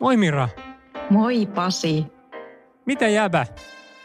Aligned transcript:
Moi 0.00 0.16
Mira. 0.16 0.48
Moi 1.10 1.46
Pasi. 1.46 2.06
Mitä 2.86 3.08
jäbä? 3.08 3.46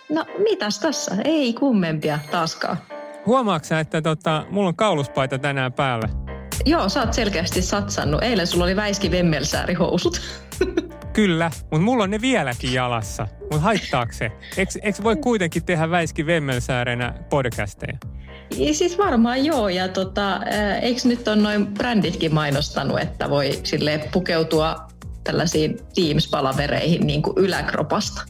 No 0.09 0.25
mitäs 0.37 0.79
tässä? 0.79 1.15
Ei 1.25 1.53
kummempia 1.53 2.19
taaskaan. 2.31 2.77
Huomaatko 3.25 3.75
että 3.75 4.01
tota, 4.01 4.45
mulla 4.49 4.67
on 4.67 4.75
kauluspaita 4.75 5.39
tänään 5.39 5.73
päällä? 5.73 6.09
Joo, 6.65 6.89
sä 6.89 6.99
oot 6.99 7.13
selkeästi 7.13 7.61
satsannut. 7.61 8.23
Eilen 8.23 8.47
sulla 8.47 8.63
oli 8.63 8.75
Väiski 8.75 9.11
Vemmelsääri-housut. 9.11 10.21
Kyllä, 11.13 11.51
mutta 11.61 11.79
mulla 11.79 12.03
on 12.03 12.09
ne 12.09 12.21
vieläkin 12.21 12.73
jalassa. 12.73 13.27
Mutta 13.41 13.59
haittaako 13.59 14.13
se? 14.13 14.31
Eikö, 14.57 14.71
eikö 14.81 15.03
voi 15.03 15.15
kuitenkin 15.15 15.65
tehdä 15.65 15.89
Väiski 15.89 16.25
Vemmelsäärenä 16.25 17.13
podcasteja? 17.29 17.97
Ja 18.57 18.73
siis 18.73 18.97
varmaan 18.97 19.45
joo, 19.45 19.69
ja 19.69 19.87
tota, 19.87 20.39
eikö 20.81 21.01
nyt 21.03 21.27
on 21.27 21.43
noin 21.43 21.67
bränditkin 21.67 22.33
mainostanut, 22.33 22.99
että 22.99 23.29
voi 23.29 23.59
sille 23.63 24.09
pukeutua 24.13 24.90
tällaisiin 25.23 25.77
Teams-palavereihin 25.95 27.07
niin 27.07 27.21
kuin 27.21 27.37
yläkropasta? 27.37 28.21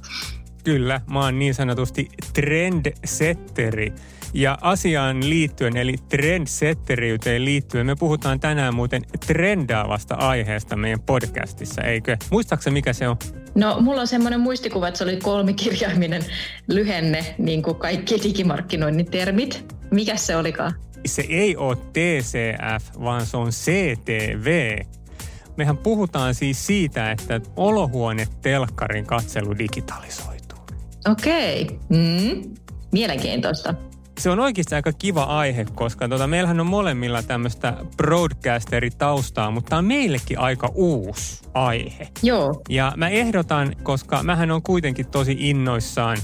Kyllä, 0.64 1.02
mä 1.12 1.24
oon 1.24 1.40
niin 1.40 1.54
sanotusti 1.54 2.10
trendsetteri. 2.34 3.94
Ja 4.34 4.58
asiaan 4.62 5.30
liittyen, 5.30 5.78
eli 5.78 5.96
trendsetteriyteen 6.10 7.46
liittyen, 7.46 7.86
me 7.86 7.96
puhutaan 7.96 8.40
tänään 8.40 8.76
muuten 8.76 9.02
trendaavasta 9.28 10.16
aiheesta 10.16 10.76
meidän 10.76 11.00
podcastissa, 11.00 11.82
eikö? 11.82 12.18
Muistaaksä 12.32 12.72
mikä 12.72 12.94
se 12.94 13.08
on? 13.08 13.18
No, 13.56 13.78
mulla 13.82 14.02
on 14.02 14.08
semmoinen 14.08 14.40
muistikuva, 14.40 14.88
että 14.88 14.98
se 14.98 15.04
oli 15.04 15.18
kolmikirjaiminen 15.18 16.26
lyhenne, 16.68 17.36
niin 17.38 17.64
kuin 17.64 17.76
kaikki 17.76 18.20
digimarkkinoinnin 18.24 19.12
termit. 19.12 19.76
Mikä 19.92 20.16
se 20.16 20.36
olikaan? 20.36 20.74
Se 21.06 21.26
ei 21.30 21.58
ole 21.58 21.76
TCF, 21.76 23.00
vaan 23.04 23.26
se 23.26 23.38
on 23.38 23.50
CTV. 23.50 24.80
Mehän 25.58 25.78
puhutaan 25.78 26.36
siis 26.36 26.68
siitä, 26.68 27.12
että 27.12 27.42
olohuone-telkkarin 27.56 29.06
katselu 29.06 29.58
digitalisoituu. 29.58 30.60
Okei, 31.10 31.64
okay. 31.64 31.78
mm. 31.90 32.56
mielenkiintoista. 32.92 33.74
Se 34.20 34.30
on 34.30 34.40
oikeasti 34.40 34.76
aika 34.76 34.94
kiva 34.94 35.24
aihe, 35.24 35.66
koska 35.76 36.08
tota, 36.08 36.28
meillähän 36.28 36.60
on 36.60 36.68
molemmilla 36.68 37.24
tämmöistä 37.24 37.78
broadcasteri-taustaa, 37.98 39.52
mutta 39.52 39.70
tämä 39.70 39.78
on 39.78 39.86
meillekin 39.86 40.40
aika 40.40 40.72
uusi 40.74 41.42
aihe. 41.54 42.08
Joo. 42.24 42.62
Ja 42.70 42.94
mä 42.98 43.10
ehdotan, 43.10 43.76
koska 43.84 44.24
mähän 44.24 44.52
on 44.52 44.62
kuitenkin 44.62 45.08
tosi 45.08 45.36
innoissaan 45.40 46.18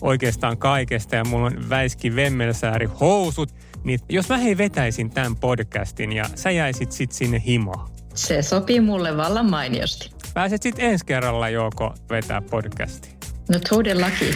oikeastaan 0.00 0.58
kaikesta 0.58 1.16
ja 1.16 1.24
mulla 1.24 1.46
on 1.46 1.68
Väiski 1.68 2.16
Vemmelsääri 2.16 2.86
housut, 3.00 3.54
niin 3.84 4.00
jos 4.08 4.28
mä 4.28 4.38
hei 4.38 4.58
vetäisin 4.58 5.10
tämän 5.10 5.36
podcastin 5.36 6.12
ja 6.12 6.24
sä 6.34 6.50
jäisit 6.50 6.92
sit 6.92 7.12
sinne 7.12 7.42
himoon. 7.46 7.88
Se 8.26 8.42
sopii 8.42 8.80
mulle 8.80 9.16
vallan 9.16 9.50
mainiosti. 9.50 10.10
Pääset 10.34 10.62
sitten 10.62 10.84
ensi 10.84 11.06
kerralla 11.06 11.48
joko 11.48 11.94
vetää 12.10 12.42
podcastiin. 12.50 13.16
No 13.48 13.58
todellakin. 13.68 14.34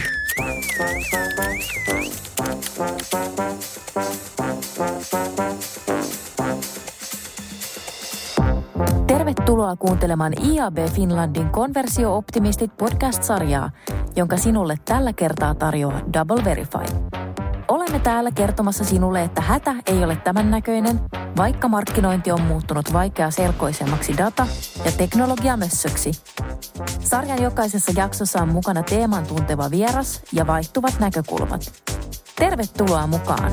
Tervetuloa 9.07 9.75
kuuntelemaan 9.75 10.33
IAB 10.45 10.77
Finlandin 10.93 11.49
Konversio-optimistit 11.49 12.71
podcast-sarjaa, 12.77 13.71
jonka 14.15 14.37
sinulle 14.37 14.75
tällä 14.85 15.13
kertaa 15.13 15.55
tarjoaa 15.55 16.01
Double 16.13 16.43
Verify. 16.43 16.85
Olemme 17.67 17.99
täällä 17.99 18.31
kertomassa 18.31 18.83
sinulle, 18.83 19.23
että 19.23 19.41
hätä 19.41 19.75
ei 19.85 20.03
ole 20.03 20.15
tämän 20.15 20.51
näköinen, 20.51 20.99
vaikka 21.37 21.67
markkinointi 21.67 22.31
on 22.31 22.41
muuttunut 22.41 22.93
selkoisemmaksi 23.31 24.17
data- 24.17 24.47
ja 24.85 24.91
teknologiamössöksi. 24.91 26.11
Sarjan 26.99 27.43
jokaisessa 27.43 27.91
jaksossa 27.95 28.41
on 28.41 28.49
mukana 28.49 28.83
teeman 28.83 29.27
tunteva 29.27 29.71
vieras 29.71 30.21
ja 30.33 30.47
vaihtuvat 30.47 30.99
näkökulmat. 30.99 31.83
Tervetuloa 32.35 33.07
mukaan! 33.07 33.51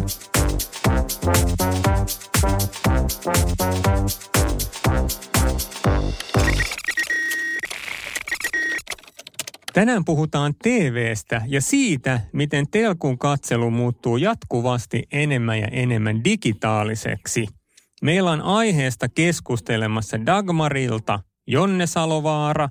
Tänään 9.73 10.05
puhutaan 10.05 10.55
TVstä 10.63 11.43
ja 11.47 11.61
siitä, 11.61 12.21
miten 12.33 12.67
telkun 12.71 13.19
katselu 13.19 13.71
muuttuu 13.71 14.17
jatkuvasti 14.17 15.03
enemmän 15.13 15.61
ja 15.61 15.69
enemmän 15.69 16.25
digitaaliseksi. 16.25 17.62
Meillä 18.03 18.31
on 18.31 18.41
aiheesta 18.41 19.09
keskustelemassa 19.09 20.27
Dagmarilta 20.27 21.21
Jonne 21.47 21.87
Salovaara 21.87 22.69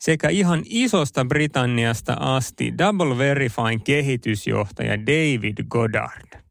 sekä 0.00 0.28
ihan 0.28 0.62
isosta 0.64 1.24
Britanniasta 1.24 2.16
asti 2.20 2.78
Double 2.78 3.18
Verifyn 3.18 3.80
kehitysjohtaja 3.84 5.00
David 5.00 5.64
Goddard. 5.68 6.44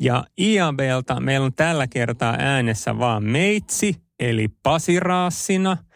Ja 0.00 0.24
IABlta 0.40 1.20
meillä 1.20 1.44
on 1.44 1.54
tällä 1.54 1.86
kertaa 1.86 2.36
äänessä 2.38 2.98
vaan 2.98 3.24
meitsi, 3.24 3.94
eli 4.20 4.48
Pasiraassina– 4.62 5.76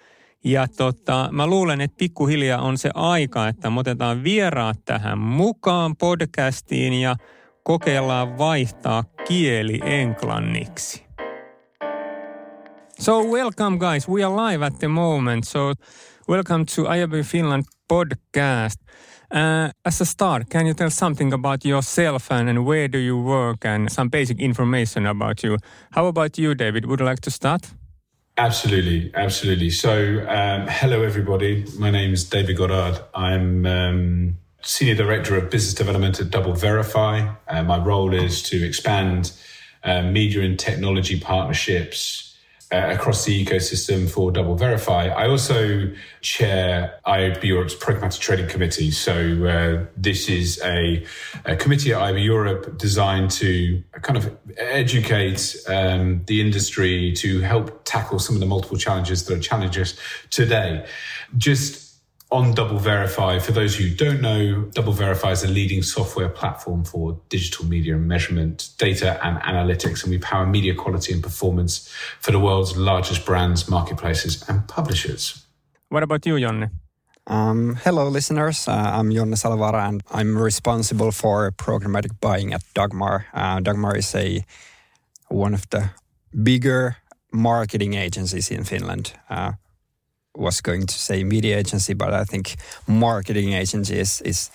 ja 0.45 0.69
tota, 0.69 1.29
mä 1.33 1.47
luulen, 1.47 1.81
että 1.81 1.97
pikkuhiljaa 1.99 2.63
on 2.63 2.79
se 2.79 2.91
aika, 2.95 3.49
että 3.49 3.71
me 3.71 3.81
otetaan 3.81 4.25
vieraat 4.25 4.85
tähän 4.85 5.19
mukaan 5.19 5.97
podcastiin 5.97 6.93
ja 6.93 7.17
kokeillaan 7.65 8.39
vaihtaa 8.39 9.05
kieli 9.29 9.81
englanniksi. 9.85 11.10
So 13.01 13.25
welcome 13.25 13.79
guys, 13.79 14.07
we 14.07 14.23
are 14.23 14.31
live 14.31 14.61
at 14.61 14.79
the 14.79 14.89
moment. 14.89 15.47
So 15.47 15.73
welcome 16.29 16.67
to 16.67 16.83
IAB 16.83 17.25
Finland 17.25 17.65
podcast. 17.89 18.77
Uh, 19.31 19.71
as 19.87 20.03
a 20.03 20.05
start, 20.05 20.51
can 20.51 20.67
you 20.67 20.75
tell 20.75 20.91
something 20.91 21.33
about 21.33 21.65
yourself 21.65 22.31
and, 22.31 22.51
and 22.51 22.67
where 22.67 22.89
do 22.89 22.99
you 22.99 23.17
work 23.17 23.65
and 23.65 23.91
some 23.91 24.11
basic 24.11 24.39
information 24.39 25.07
about 25.07 25.43
you? 25.43 25.57
How 25.93 26.09
about 26.09 26.37
you, 26.37 26.55
David? 26.55 26.85
Would 26.85 27.01
you 27.01 27.07
like 27.07 27.21
to 27.21 27.31
start? 27.31 27.71
Absolutely, 28.37 29.11
absolutely. 29.15 29.71
So, 29.71 30.27
um, 30.29 30.67
hello 30.69 31.03
everybody. 31.03 31.65
My 31.79 31.89
name 31.89 32.13
is 32.13 32.25
David 32.25 32.59
Goddard. 32.59 33.01
I'm 33.15 33.65
um, 33.65 34.37
senior 34.61 34.95
director 34.95 35.39
of 35.39 35.49
business 35.49 35.73
development 35.73 36.21
at 36.21 36.29
Double 36.29 36.53
Verify. 36.53 37.33
Uh, 37.49 37.63
my 37.63 37.83
role 37.83 38.13
is 38.13 38.43
to 38.43 38.63
expand 38.63 39.33
uh, 39.85 40.03
media 40.03 40.43
and 40.43 40.59
technology 40.59 41.19
partnerships 41.19 42.30
uh, 42.73 42.89
across 42.91 43.25
the 43.25 43.45
ecosystem 43.45 44.09
for 44.09 44.31
Double 44.31 44.55
Verify. 44.55 45.09
I 45.09 45.29
also 45.29 45.91
chair 46.21 47.01
IAB 47.07 47.43
Europe's 47.43 47.75
Programmatic 47.75 48.21
Trading 48.21 48.47
Committee. 48.47 48.91
So 48.93 49.45
uh, 49.45 49.87
this 49.97 50.29
is 50.29 50.61
a, 50.63 51.05
a, 51.45 51.57
committee 51.57 51.93
at 51.93 51.99
IOB 51.99 52.25
Europe 52.25 52.79
designed 52.79 53.33
to 53.33 53.83
kind 54.03 54.17
of 54.17 54.37
educate 54.57 55.57
um, 55.69 56.23
the 56.27 56.41
industry 56.41 57.13
to 57.17 57.41
help 57.41 57.85
tackle 57.85 58.21
some 58.21 58.37
of 58.37 58.41
the 58.41 58.47
multiple 58.47 58.79
challenges 58.79 59.25
that 59.25 59.37
are 59.37 59.41
challenges 59.41 59.99
today. 60.31 60.87
Just 61.37 61.90
on 62.33 62.55
Double 62.55 62.79
Verify, 62.79 63.39
for 63.41 63.53
those 63.53 63.77
who 63.77 63.91
don't 63.91 64.21
know, 64.21 64.63
Double 64.73 64.93
Verify 64.93 65.33
is 65.33 65.43
a 65.43 65.49
leading 65.49 65.83
software 65.83 66.29
platform 66.29 66.85
for 66.85 67.21
digital 67.29 67.65
media 67.65 67.97
and 67.97 68.07
measurement, 68.07 68.69
data 68.79 69.19
and 69.27 69.39
analytics, 69.43 70.05
and 70.05 70.13
we 70.13 70.19
power 70.19 70.47
media 70.47 70.75
quality 70.75 71.13
and 71.13 71.23
performance 71.23 71.89
for 72.21 72.31
the 72.31 72.39
world's 72.39 72.77
largest 72.77 73.27
brands, 73.27 73.69
marketplaces, 73.69 74.49
and 74.49 74.67
publishers. 74.69 75.45
What 75.89 76.05
about 76.05 76.25
you, 76.25 76.39
Jonne? 76.39 76.71
Um, 77.27 77.77
hello, 77.85 78.09
listeners. 78.09 78.69
Uh, 78.69 78.73
I'm 78.73 79.11
Jonne 79.13 79.35
Salovaara, 79.35 79.89
and 79.89 80.03
I'm 80.11 80.39
responsible 80.39 81.11
for 81.11 81.51
programmatic 81.51 82.21
buying 82.21 82.53
at 82.53 82.63
Dagmar. 82.75 83.27
Uh, 83.35 83.61
Dagmar 83.61 83.97
is 83.97 84.15
a 84.15 84.45
one 85.29 85.55
of 85.55 85.69
the 85.71 85.91
bigger 86.43 86.97
marketing 87.33 87.95
agencies 87.95 88.51
in 88.51 88.65
Finland. 88.65 89.13
Uh, 89.29 89.53
was 90.35 90.61
going 90.61 90.87
to 90.87 90.95
say 90.95 91.25
media 91.25 91.59
agency, 91.59 91.95
but 91.95 92.13
I 92.13 92.25
think 92.25 92.57
marketing 92.87 93.53
agency 93.53 93.99
is, 93.99 94.21
is 94.23 94.51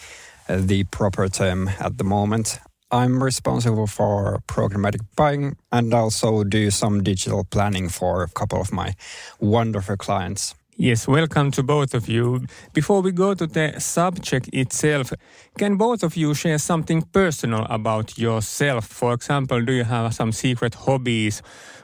uh, 0.48 0.58
the 0.60 0.84
proper 0.86 1.28
term 1.28 1.70
at 1.80 1.98
the 1.98 2.04
moment. 2.04 2.60
I'm 2.92 3.22
responsible 3.24 3.88
for 3.88 4.40
programmatic 4.48 5.02
buying 5.16 5.58
and 5.72 5.94
also 5.94 6.44
do 6.44 6.72
some 6.72 7.04
digital 7.04 7.44
planning 7.44 7.90
for 7.90 8.24
a 8.24 8.30
couple 8.30 8.62
of 8.62 8.72
my 8.72 8.94
wonderful 9.40 9.98
clients. 9.98 10.56
Yes, 10.78 11.08
welcome 11.08 11.52
to 11.52 11.64
both 11.64 11.94
of 11.94 12.10
you. 12.10 12.46
Before 12.74 13.02
we 13.02 13.12
go 13.12 13.34
to 13.34 13.48
the 13.48 13.80
subject 13.80 14.50
itself, 14.54 15.14
can 15.58 15.78
both 15.78 16.04
of 16.04 16.18
you 16.18 16.34
share 16.34 16.58
something 16.58 17.02
personal 17.02 17.66
about 17.70 18.18
yourself? 18.18 18.86
For 18.86 19.14
example, 19.14 19.62
do 19.62 19.72
you 19.72 19.86
have 19.86 20.14
some 20.14 20.32
secret 20.34 20.76
hobbies 20.76 21.42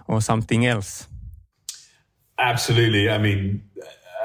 or 0.08 0.22
something 0.22 0.66
else? 0.66 1.08
Absolutely. 2.42 3.10
I 3.10 3.18
mean, 3.20 3.64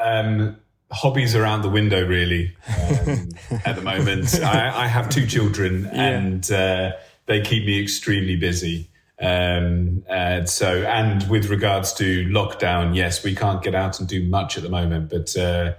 um, 0.02 0.56
hobbies 0.90 1.34
are 1.34 1.44
out 1.44 1.62
the 1.62 1.68
window 1.68 2.06
really 2.06 2.56
um, 2.68 3.28
at 3.64 3.76
the 3.76 3.82
moment. 3.82 4.40
I, 4.42 4.84
I, 4.84 4.86
have 4.86 5.08
two 5.08 5.26
children 5.26 5.82
yeah. 5.84 6.08
and 6.08 6.50
uh, 6.50 6.92
they 7.26 7.42
keep 7.42 7.66
me 7.66 7.80
extremely 7.82 8.36
busy. 8.36 8.88
Um, 9.20 10.04
and 10.08 10.48
so, 10.48 10.82
and 10.82 11.28
with 11.28 11.48
regards 11.48 11.92
to 11.94 12.26
lockdown, 12.26 12.94
yes, 12.94 13.22
we 13.22 13.34
can't 13.34 13.62
get 13.62 13.74
out 13.74 13.98
and 13.98 14.08
do 14.08 14.26
much 14.26 14.56
at 14.56 14.62
the 14.62 14.68
moment, 14.68 15.10
but 15.10 15.36
uh, 15.36 15.72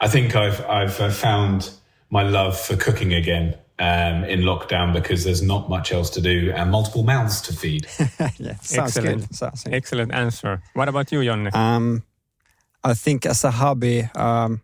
I 0.00 0.08
think 0.08 0.36
I've 0.36 0.64
I've 0.66 1.00
uh, 1.00 1.10
found 1.10 1.70
my 2.10 2.22
love 2.22 2.58
for 2.58 2.76
cooking 2.76 3.12
again 3.12 3.56
um, 3.78 4.24
in 4.24 4.40
lockdown 4.42 4.92
because 4.92 5.24
there's 5.24 5.42
not 5.42 5.68
much 5.68 5.92
else 5.92 6.10
to 6.10 6.20
do 6.20 6.52
and 6.54 6.70
multiple 6.70 7.02
mouths 7.02 7.40
to 7.42 7.52
feed. 7.52 7.86
yeah, 8.38 8.54
sounds 8.60 8.96
Excellent. 8.96 9.20
good. 9.28 9.34
Sounds 9.36 9.64
good. 9.64 9.74
Excellent 9.74 10.14
answer. 10.14 10.62
What 10.74 10.88
about 10.88 11.10
you, 11.12 11.24
Jonne? 11.24 11.50
Um, 11.54 12.02
I 12.84 12.94
think 12.94 13.26
as 13.26 13.44
a 13.44 13.50
hobby, 13.50 14.08
um, 14.14 14.60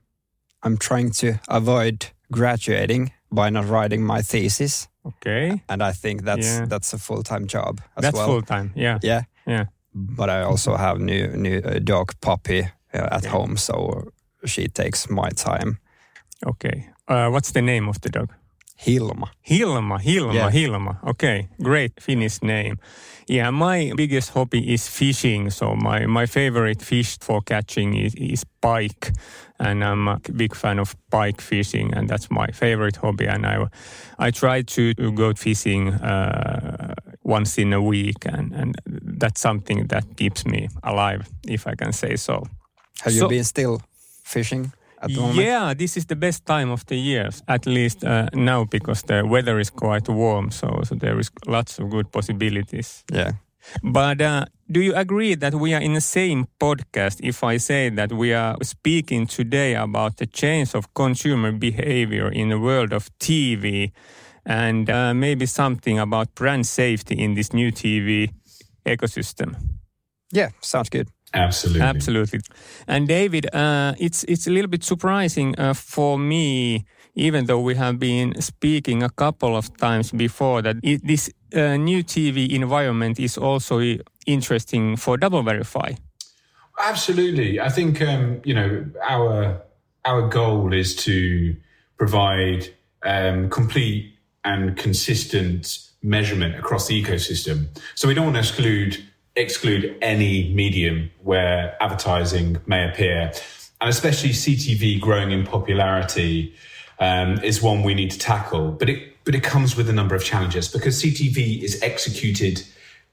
I'm 0.63 0.77
trying 0.77 1.11
to 1.13 1.41
avoid 1.49 2.07
graduating 2.31 3.13
by 3.33 3.51
not 3.51 3.67
writing 3.69 4.03
my 4.05 4.23
thesis, 4.23 4.89
okay, 5.07 5.63
and 5.69 5.83
I 5.83 5.93
think 5.93 6.23
that's 6.25 6.47
Yeah. 6.47 6.67
that's 6.67 6.93
a 6.93 6.99
full 6.99 7.23
time 7.23 7.47
job 7.47 7.81
as 7.97 8.03
that's 8.03 8.17
well. 8.17 8.27
full 8.27 8.43
time. 8.43 8.73
Yeah, 8.77 8.99
Yeah, 9.03 9.23
yeah. 9.47 9.65
but 9.95 10.29
I 10.29 10.43
also 10.43 10.77
have 10.77 10.99
new 11.01 11.29
new 11.37 11.59
uh, 11.65 11.79
dog 11.85 12.13
puppy 12.21 12.61
uh, 12.95 13.09
at 13.17 13.23
Yeah. 13.25 13.31
home, 13.31 13.57
so 13.57 14.03
she 14.45 14.69
takes 14.69 15.09
my 15.09 15.31
time. 15.31 15.79
Okay. 16.47 16.89
Uh, 17.09 17.29
what's 17.31 17.53
the 17.53 17.63
name 17.63 17.89
of 17.89 18.01
the 18.01 18.09
dog? 18.11 18.33
Hilma. 18.87 19.31
Hilma, 19.43 19.99
Hilma, 19.99 20.35
Yeah. 20.35 20.51
Hilma. 20.51 20.99
Okay, 21.05 21.49
great 21.63 22.01
Finnish 22.01 22.43
name. 22.43 22.79
Yeah, 23.29 23.51
my 23.51 23.93
biggest 23.95 24.31
hobby 24.31 24.73
is 24.73 24.89
fishing. 24.89 25.51
So 25.51 25.75
my, 25.77 26.07
my 26.07 26.27
favorite 26.27 26.83
fish 26.83 27.19
for 27.21 27.43
catching 27.43 27.95
is, 27.95 28.15
is 28.15 28.45
pike. 28.61 29.13
And 29.59 29.85
I'm 29.85 30.09
a 30.09 30.19
big 30.35 30.55
fan 30.55 30.79
of 30.79 30.97
pike 31.11 31.41
fishing 31.41 31.95
and 31.95 32.09
that's 32.09 32.31
my 32.31 32.47
favorite 32.53 32.97
hobby. 32.97 33.27
And 33.27 33.45
I, 33.47 33.67
I 34.19 34.31
try 34.31 34.63
to 34.63 34.95
go 34.95 35.35
fishing 35.35 35.93
uh, 35.93 36.95
once 37.23 37.59
in 37.59 37.73
a 37.73 37.83
week 37.83 38.25
and, 38.25 38.53
and 38.55 38.75
that's 39.21 39.41
something 39.41 39.87
that 39.89 40.05
keeps 40.17 40.45
me 40.47 40.69
alive, 40.83 41.29
if 41.47 41.67
I 41.67 41.75
can 41.75 41.93
say 41.93 42.17
so. 42.17 42.47
Have 43.03 43.13
you 43.13 43.29
been 43.29 43.45
still 43.45 43.81
fishing 44.25 44.73
at 45.01 45.11
the 45.11 45.21
moment? 45.21 45.39
Yeah, 45.39 45.75
this 45.75 45.97
is 45.97 46.07
the 46.07 46.17
best 46.17 46.47
time 46.47 46.71
of 46.71 46.85
the 46.87 46.97
year, 46.97 47.31
at 47.49 47.67
least 47.67 48.05
uh, 48.05 48.29
now 48.33 48.65
because 48.65 49.03
the 49.03 49.27
weather 49.27 49.59
is 49.59 49.71
quite 49.71 50.09
warm, 50.09 50.51
so, 50.51 50.83
so 50.85 50.95
there 50.95 51.19
is 51.19 51.31
lots 51.47 51.79
of 51.79 51.91
good 51.91 52.11
possibilities. 52.13 53.05
Yeah. 53.13 53.33
But 53.83 54.21
uh, 54.21 54.45
do 54.71 54.81
you 54.81 54.95
agree 54.95 55.35
that 55.35 55.55
we 55.55 55.75
are 55.75 55.81
in 55.81 55.95
the 55.95 56.01
same 56.01 56.47
podcast 56.59 57.21
if 57.23 57.45
I 57.45 57.59
say 57.59 57.91
that 57.91 58.13
we 58.13 58.33
are 58.33 58.57
speaking 58.63 59.27
today 59.27 59.75
about 59.75 60.17
the 60.17 60.27
change 60.27 60.75
of 60.75 60.93
consumer 60.95 61.53
behavior 61.53 62.29
in 62.29 62.49
the 62.49 62.59
world 62.59 62.93
of 62.93 63.11
TV 63.19 63.93
and 64.47 64.89
uh, 64.89 65.15
maybe 65.15 65.47
something 65.47 65.99
about 65.99 66.35
brand 66.35 66.67
safety 66.67 67.15
in 67.19 67.35
this 67.35 67.53
new 67.53 67.71
TV 67.71 68.33
ecosystem? 68.87 69.57
Yeah, 70.33 70.51
sounds 70.61 70.89
good. 70.89 71.09
Absolutely. 71.33 71.83
Absolutely. 71.83 72.41
And 72.89 73.07
David, 73.07 73.55
uh, 73.55 73.95
it's 73.99 74.25
it's 74.25 74.47
a 74.47 74.51
little 74.51 74.69
bit 74.69 74.83
surprising 74.83 75.55
uh, 75.59 75.75
for 75.75 76.19
me, 76.19 76.85
even 77.15 77.47
though 77.47 77.61
we 77.61 77.77
have 77.77 77.99
been 77.99 78.41
speaking 78.41 79.03
a 79.03 79.11
couple 79.11 79.57
of 79.57 79.77
times 79.77 80.11
before, 80.11 80.63
that 80.63 80.77
it, 80.83 81.07
this 81.07 81.31
uh, 81.55 81.77
new 81.77 82.03
TV 82.03 82.51
environment 82.51 83.21
is 83.21 83.39
also 83.39 83.81
interesting 84.27 84.97
for 84.97 85.17
Double 85.17 85.43
Verify. 85.43 85.93
Absolutely. 86.79 87.61
I 87.61 87.69
think 87.69 88.03
um, 88.03 88.41
you 88.45 88.55
know 88.55 88.87
our 89.09 89.63
our 90.05 90.29
goal 90.29 90.73
is 90.73 90.97
to 90.97 91.55
provide 91.97 92.69
um, 93.05 93.51
complete 93.51 94.15
and 94.45 94.77
consistent 94.77 95.91
measurement 96.03 96.57
across 96.59 96.89
the 96.89 97.03
ecosystem. 97.03 97.67
So 97.95 98.09
we 98.09 98.15
don't 98.15 98.25
want 98.25 98.37
to 98.37 98.41
exclude 98.41 99.05
exclude 99.41 99.97
any 100.03 100.53
medium 100.53 101.11
where 101.23 101.77
advertising 101.83 102.59
may 102.67 102.89
appear, 102.89 103.33
and 103.81 103.91
especially 103.91 104.31
CTV 104.31 105.01
growing 105.01 105.33
in 105.33 105.45
popularity 105.45 106.55
um, 106.99 107.43
is 107.43 107.63
one 107.63 107.83
we 107.83 107.95
need 107.95 108.11
to 108.11 108.19
tackle. 108.19 108.73
But 108.73 108.91
it 108.91 109.25
but 109.25 109.35
it 109.35 109.43
comes 109.43 109.77
with 109.77 109.89
a 109.89 109.93
number 109.93 110.15
of 110.15 110.25
challenges 110.25 110.69
because 110.69 111.03
CTV 111.03 111.63
is 111.63 111.83
executed 111.83 112.63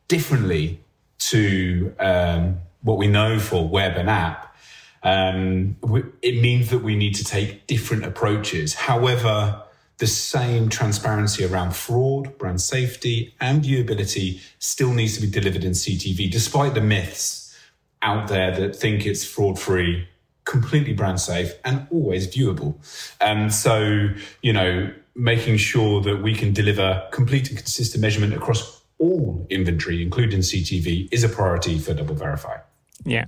differently 0.07 0.79
to 1.19 1.93
um, 1.99 2.59
what 2.81 2.97
we 2.97 3.07
know 3.07 3.39
for 3.39 3.67
web 3.67 3.97
and 3.97 4.09
app. 4.09 4.55
Um, 5.03 5.75
it 6.21 6.41
means 6.41 6.69
that 6.69 6.79
we 6.79 6.95
need 6.95 7.15
to 7.15 7.23
take 7.23 7.67
different 7.67 8.05
approaches. 8.05 8.73
However, 8.73 9.61
the 9.97 10.07
same 10.07 10.69
transparency 10.69 11.43
around 11.43 11.75
fraud, 11.75 12.37
brand 12.37 12.61
safety, 12.61 13.33
and 13.39 13.63
viewability 13.63 14.41
still 14.59 14.93
needs 14.93 15.15
to 15.15 15.21
be 15.21 15.29
delivered 15.29 15.63
in 15.63 15.71
CTV, 15.71 16.31
despite 16.31 16.73
the 16.75 16.81
myths 16.81 17.57
out 18.01 18.27
there 18.27 18.55
that 18.55 18.75
think 18.75 19.05
it's 19.05 19.25
fraud 19.25 19.57
free, 19.57 20.07
completely 20.45 20.93
brand 20.93 21.19
safe, 21.19 21.53
and 21.65 21.87
always 21.89 22.27
viewable. 22.27 22.75
And 23.19 23.51
so, 23.51 24.09
you 24.43 24.53
know, 24.53 24.93
making 25.15 25.57
sure 25.57 26.01
that 26.01 26.21
we 26.21 26.35
can 26.35 26.53
deliver 26.53 27.07
complete 27.11 27.49
and 27.49 27.57
consistent 27.57 28.01
measurement 28.01 28.33
across 28.35 28.83
all 28.99 29.45
inventory, 29.49 30.01
including 30.01 30.41
CTV, 30.41 31.09
is 31.11 31.23
a 31.23 31.29
priority 31.29 31.79
for 31.79 31.93
Double 31.93 32.15
Verify. 32.15 32.57
Yeah. 33.03 33.25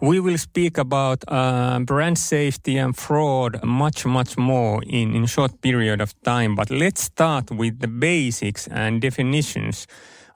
We 0.00 0.20
will 0.20 0.38
speak 0.38 0.78
about 0.78 1.24
uh, 1.28 1.80
brand 1.80 2.18
safety 2.18 2.78
and 2.78 2.96
fraud 2.96 3.62
much, 3.64 4.04
much 4.04 4.36
more 4.36 4.82
in, 4.82 5.14
in 5.14 5.26
short 5.26 5.60
period 5.60 6.00
of 6.00 6.20
time. 6.22 6.54
But 6.54 6.70
let's 6.70 7.02
start 7.02 7.50
with 7.50 7.80
the 7.80 7.88
basics 7.88 8.66
and 8.68 9.00
definitions. 9.00 9.86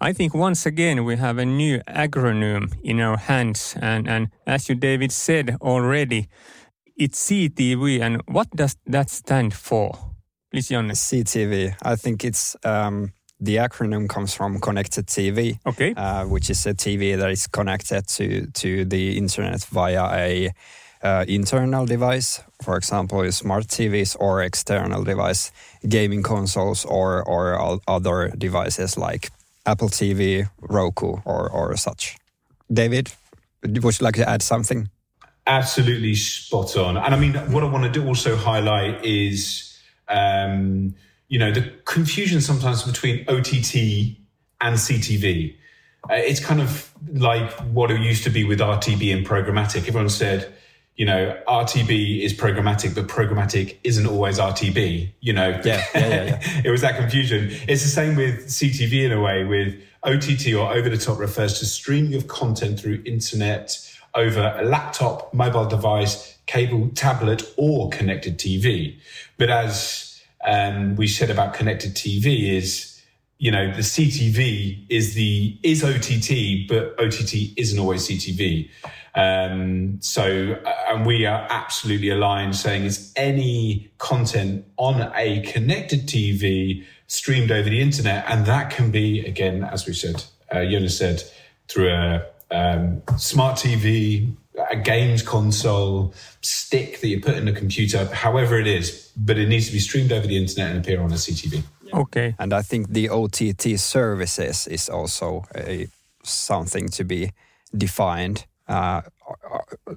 I 0.00 0.12
think 0.12 0.32
once 0.32 0.64
again 0.64 1.04
we 1.04 1.16
have 1.16 1.38
a 1.38 1.44
new 1.44 1.80
acronym 1.88 2.72
in 2.84 3.00
our 3.00 3.16
hands. 3.16 3.76
And, 3.80 4.08
and 4.08 4.28
as 4.46 4.68
you, 4.68 4.76
David, 4.76 5.10
said 5.10 5.56
already, 5.60 6.28
it's 6.96 7.28
CTV. 7.28 8.00
And 8.00 8.22
what 8.26 8.48
does 8.50 8.76
that 8.86 9.10
stand 9.10 9.54
for? 9.54 9.98
Please, 10.50 10.68
Janne. 10.68 10.92
CTV. 10.92 11.74
I 11.82 11.96
think 11.96 12.24
it's 12.24 12.56
um, 12.64 13.12
the 13.40 13.56
acronym 13.56 14.08
comes 14.08 14.34
from 14.34 14.58
connected 14.60 15.06
TV, 15.06 15.58
Okay. 15.66 15.94
uh, 15.96 16.24
which 16.24 16.50
is 16.50 16.66
a 16.66 16.74
TV 16.74 17.16
that 17.16 17.30
is 17.30 17.46
connected 17.46 18.06
to 18.08 18.46
to 18.52 18.84
the 18.84 19.16
internet 19.16 19.64
via 19.72 20.04
a 20.12 20.50
uh, 21.02 21.24
internal 21.28 21.86
device, 21.86 22.42
for 22.64 22.76
example, 22.76 23.30
smart 23.32 23.68
TVs, 23.68 24.16
or 24.18 24.42
external 24.42 25.04
device, 25.04 25.52
gaming 25.88 26.22
consoles, 26.22 26.84
or 26.84 27.22
or 27.28 27.78
other 27.86 28.32
devices 28.38 28.96
like 28.96 29.30
Apple 29.64 29.88
TV, 29.88 30.48
Roku, 30.60 31.18
or 31.24 31.48
or 31.50 31.76
such. 31.76 32.16
David, 32.72 33.12
would 33.62 34.00
you 34.00 34.04
like 34.04 34.16
to 34.16 34.28
add 34.28 34.42
something? 34.42 34.88
Absolutely 35.46 36.14
spot 36.14 36.76
on. 36.76 36.96
And 36.96 37.14
I 37.14 37.18
mean, 37.18 37.34
what 37.52 37.62
I 37.62 37.66
want 37.70 37.84
to 37.84 38.00
do 38.00 38.06
also 38.06 38.36
highlight 38.36 39.02
is, 39.04 39.78
um, 40.08 40.94
you 41.28 41.38
know, 41.38 41.52
the 41.52 41.72
confusion 41.84 42.40
sometimes 42.40 42.82
between 42.82 43.24
OTT 43.28 44.16
and 44.60 44.76
CTV. 44.76 45.56
Uh, 46.10 46.14
it's 46.14 46.40
kind 46.40 46.60
of 46.60 46.90
like 47.12 47.50
what 47.72 47.90
it 47.90 48.00
used 48.00 48.24
to 48.24 48.30
be 48.30 48.44
with 48.44 48.60
RTB 48.60 49.14
and 49.14 49.26
programmatic. 49.26 49.88
Everyone 49.88 50.08
said, 50.08 50.52
you 50.96 51.04
know, 51.04 51.38
RTB 51.46 52.24
is 52.24 52.32
programmatic, 52.34 52.94
but 52.94 53.06
programmatic 53.06 53.76
isn't 53.84 54.06
always 54.06 54.38
RTB. 54.38 55.12
You 55.20 55.32
know, 55.32 55.60
Yeah, 55.64 55.84
yeah, 55.94 56.08
yeah, 56.08 56.24
yeah. 56.24 56.62
it 56.64 56.70
was 56.70 56.80
that 56.80 56.96
confusion. 56.96 57.48
It's 57.68 57.82
the 57.82 57.88
same 57.88 58.16
with 58.16 58.46
CTV 58.46 59.04
in 59.04 59.12
a 59.12 59.20
way. 59.20 59.44
With 59.44 59.80
OTT 60.02 60.54
or 60.54 60.72
over 60.72 60.88
the 60.88 60.96
top 60.96 61.18
refers 61.18 61.58
to 61.58 61.66
streaming 61.66 62.14
of 62.14 62.26
content 62.26 62.80
through 62.80 63.02
internet 63.04 63.76
over 64.14 64.56
a 64.58 64.64
laptop, 64.64 65.32
mobile 65.34 65.66
device, 65.66 66.38
cable, 66.46 66.88
tablet, 66.94 67.42
or 67.56 67.90
connected 67.90 68.38
TV. 68.38 68.98
But 69.36 69.50
as 69.50 70.07
um, 70.44 70.96
we 70.96 71.06
said 71.06 71.30
about 71.30 71.54
connected 71.54 71.94
TV, 71.94 72.56
is 72.56 73.00
you 73.38 73.50
know 73.50 73.72
the 73.72 73.82
CTV 73.82 74.86
is 74.88 75.14
the 75.14 75.58
is 75.62 75.84
OTT, 75.84 76.68
but 76.68 76.98
OTT 77.00 77.56
isn't 77.56 77.78
always 77.78 78.08
CTV. 78.08 78.68
Um, 79.14 80.00
so, 80.00 80.56
uh, 80.64 80.72
and 80.90 81.04
we 81.04 81.26
are 81.26 81.46
absolutely 81.50 82.10
aligned, 82.10 82.54
saying 82.54 82.84
it's 82.84 83.12
any 83.16 83.90
content 83.98 84.64
on 84.76 85.10
a 85.16 85.40
connected 85.42 86.06
TV 86.06 86.84
streamed 87.08 87.50
over 87.50 87.68
the 87.68 87.80
internet, 87.80 88.24
and 88.28 88.46
that 88.46 88.70
can 88.70 88.90
be 88.90 89.24
again, 89.26 89.64
as 89.64 89.86
we 89.86 89.92
said, 89.92 90.22
uh, 90.52 90.64
Jonas 90.64 90.96
said, 90.96 91.22
through 91.68 91.90
a 91.90 92.26
um, 92.50 93.02
smart 93.16 93.58
TV, 93.58 94.34
a 94.70 94.76
games 94.76 95.22
console, 95.22 96.14
stick 96.40 97.00
that 97.00 97.08
you 97.08 97.20
put 97.20 97.36
in 97.36 97.48
a 97.48 97.52
computer, 97.52 98.06
however 98.06 98.58
it 98.58 98.66
is, 98.66 99.12
but 99.16 99.38
it 99.38 99.48
needs 99.48 99.66
to 99.66 99.72
be 99.72 99.78
streamed 99.78 100.12
over 100.12 100.26
the 100.26 100.36
internet 100.36 100.70
and 100.70 100.84
appear 100.84 101.00
on 101.00 101.10
a 101.12 101.16
CTV. 101.16 101.62
Okay. 101.92 102.34
And 102.38 102.52
I 102.52 102.62
think 102.62 102.92
the 102.92 103.08
OTT 103.08 103.78
services 103.78 104.66
is 104.66 104.88
also 104.88 105.44
a, 105.54 105.88
something 106.22 106.88
to 106.90 107.04
be 107.04 107.32
defined. 107.76 108.46
Uh, 108.66 109.02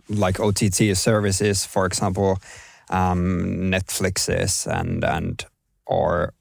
like 0.08 0.40
OTT 0.40 0.96
services, 0.96 1.66
for 1.66 1.86
example, 1.86 2.40
um, 2.90 3.72
Netflixes 3.72 4.66
and 4.68 5.04
and 5.04 5.46
or 5.86 6.34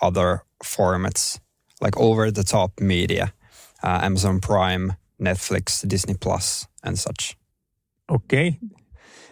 other 0.00 0.42
formats 0.64 1.38
like 1.80 1.96
over 1.98 2.30
the 2.30 2.44
top 2.44 2.80
media. 2.80 3.32
uh, 3.82 4.00
Amazon 4.02 4.40
Prime, 4.40 4.94
Netflix, 5.20 5.86
Disney 5.86 6.14
Plus, 6.14 6.66
and 6.82 6.98
such. 6.98 7.36
Okay. 8.08 8.58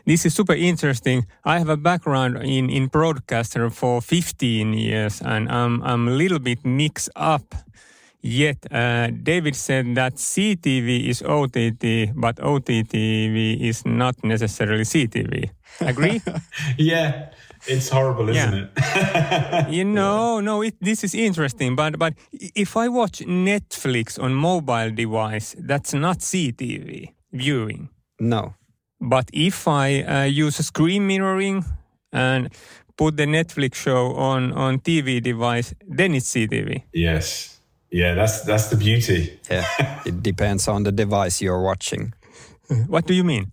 This 0.06 0.26
is 0.26 0.34
super 0.34 0.54
interesting. 0.54 1.26
I 1.44 1.58
have 1.58 1.70
a 1.70 1.76
background 1.76 2.36
in, 2.42 2.68
in 2.68 2.88
broadcaster 2.88 3.70
for 3.70 4.02
15 4.02 4.74
years 4.74 5.22
and 5.22 5.48
I'm, 5.48 5.82
I'm 5.82 6.08
a 6.08 6.10
little 6.10 6.38
bit 6.38 6.64
mixed 6.64 7.10
up. 7.16 7.54
Yet, 8.20 8.56
uh, 8.70 9.08
David 9.22 9.54
said 9.54 9.94
that 9.96 10.14
CTV 10.14 11.08
is 11.08 11.22
OTT, 11.22 12.14
but 12.14 12.40
OTT 12.42 12.94
is 12.94 13.84
not 13.84 14.14
necessarily 14.24 14.84
CTV. 14.84 15.50
Agree? 15.80 16.22
yeah, 16.78 17.32
it's 17.66 17.90
horrible, 17.90 18.30
isn't 18.30 18.54
yeah. 18.54 19.66
it? 19.66 19.70
you 19.74 19.84
know, 19.84 20.40
no, 20.40 20.62
it, 20.62 20.74
this 20.80 21.04
is 21.04 21.14
interesting. 21.14 21.76
But 21.76 21.98
but 21.98 22.14
if 22.32 22.78
I 22.78 22.88
watch 22.88 23.20
Netflix 23.20 24.18
on 24.18 24.32
mobile 24.32 24.90
device, 24.90 25.54
that's 25.58 25.92
not 25.92 26.20
CTV 26.20 27.12
viewing. 27.30 27.90
No. 28.18 28.54
But 29.04 29.28
if 29.32 29.68
I 29.68 30.02
uh, 30.02 30.24
use 30.24 30.56
screen 30.56 31.06
mirroring 31.06 31.64
and 32.12 32.48
put 32.96 33.16
the 33.16 33.26
Netflix 33.26 33.74
show 33.74 34.14
on 34.14 34.52
on 34.52 34.80
TV 34.80 35.22
device, 35.22 35.74
then 35.86 36.14
it's 36.14 36.32
CTV. 36.32 36.82
Yes. 36.92 37.60
Yeah, 37.90 38.14
that's 38.14 38.40
that's 38.40 38.70
the 38.70 38.76
beauty. 38.76 39.38
Yeah, 39.50 39.64
it 40.06 40.22
depends 40.22 40.68
on 40.68 40.82
the 40.82 40.92
device 40.92 41.40
you're 41.40 41.62
watching. 41.62 42.12
What 42.88 43.06
do 43.06 43.14
you 43.14 43.24
mean? 43.24 43.52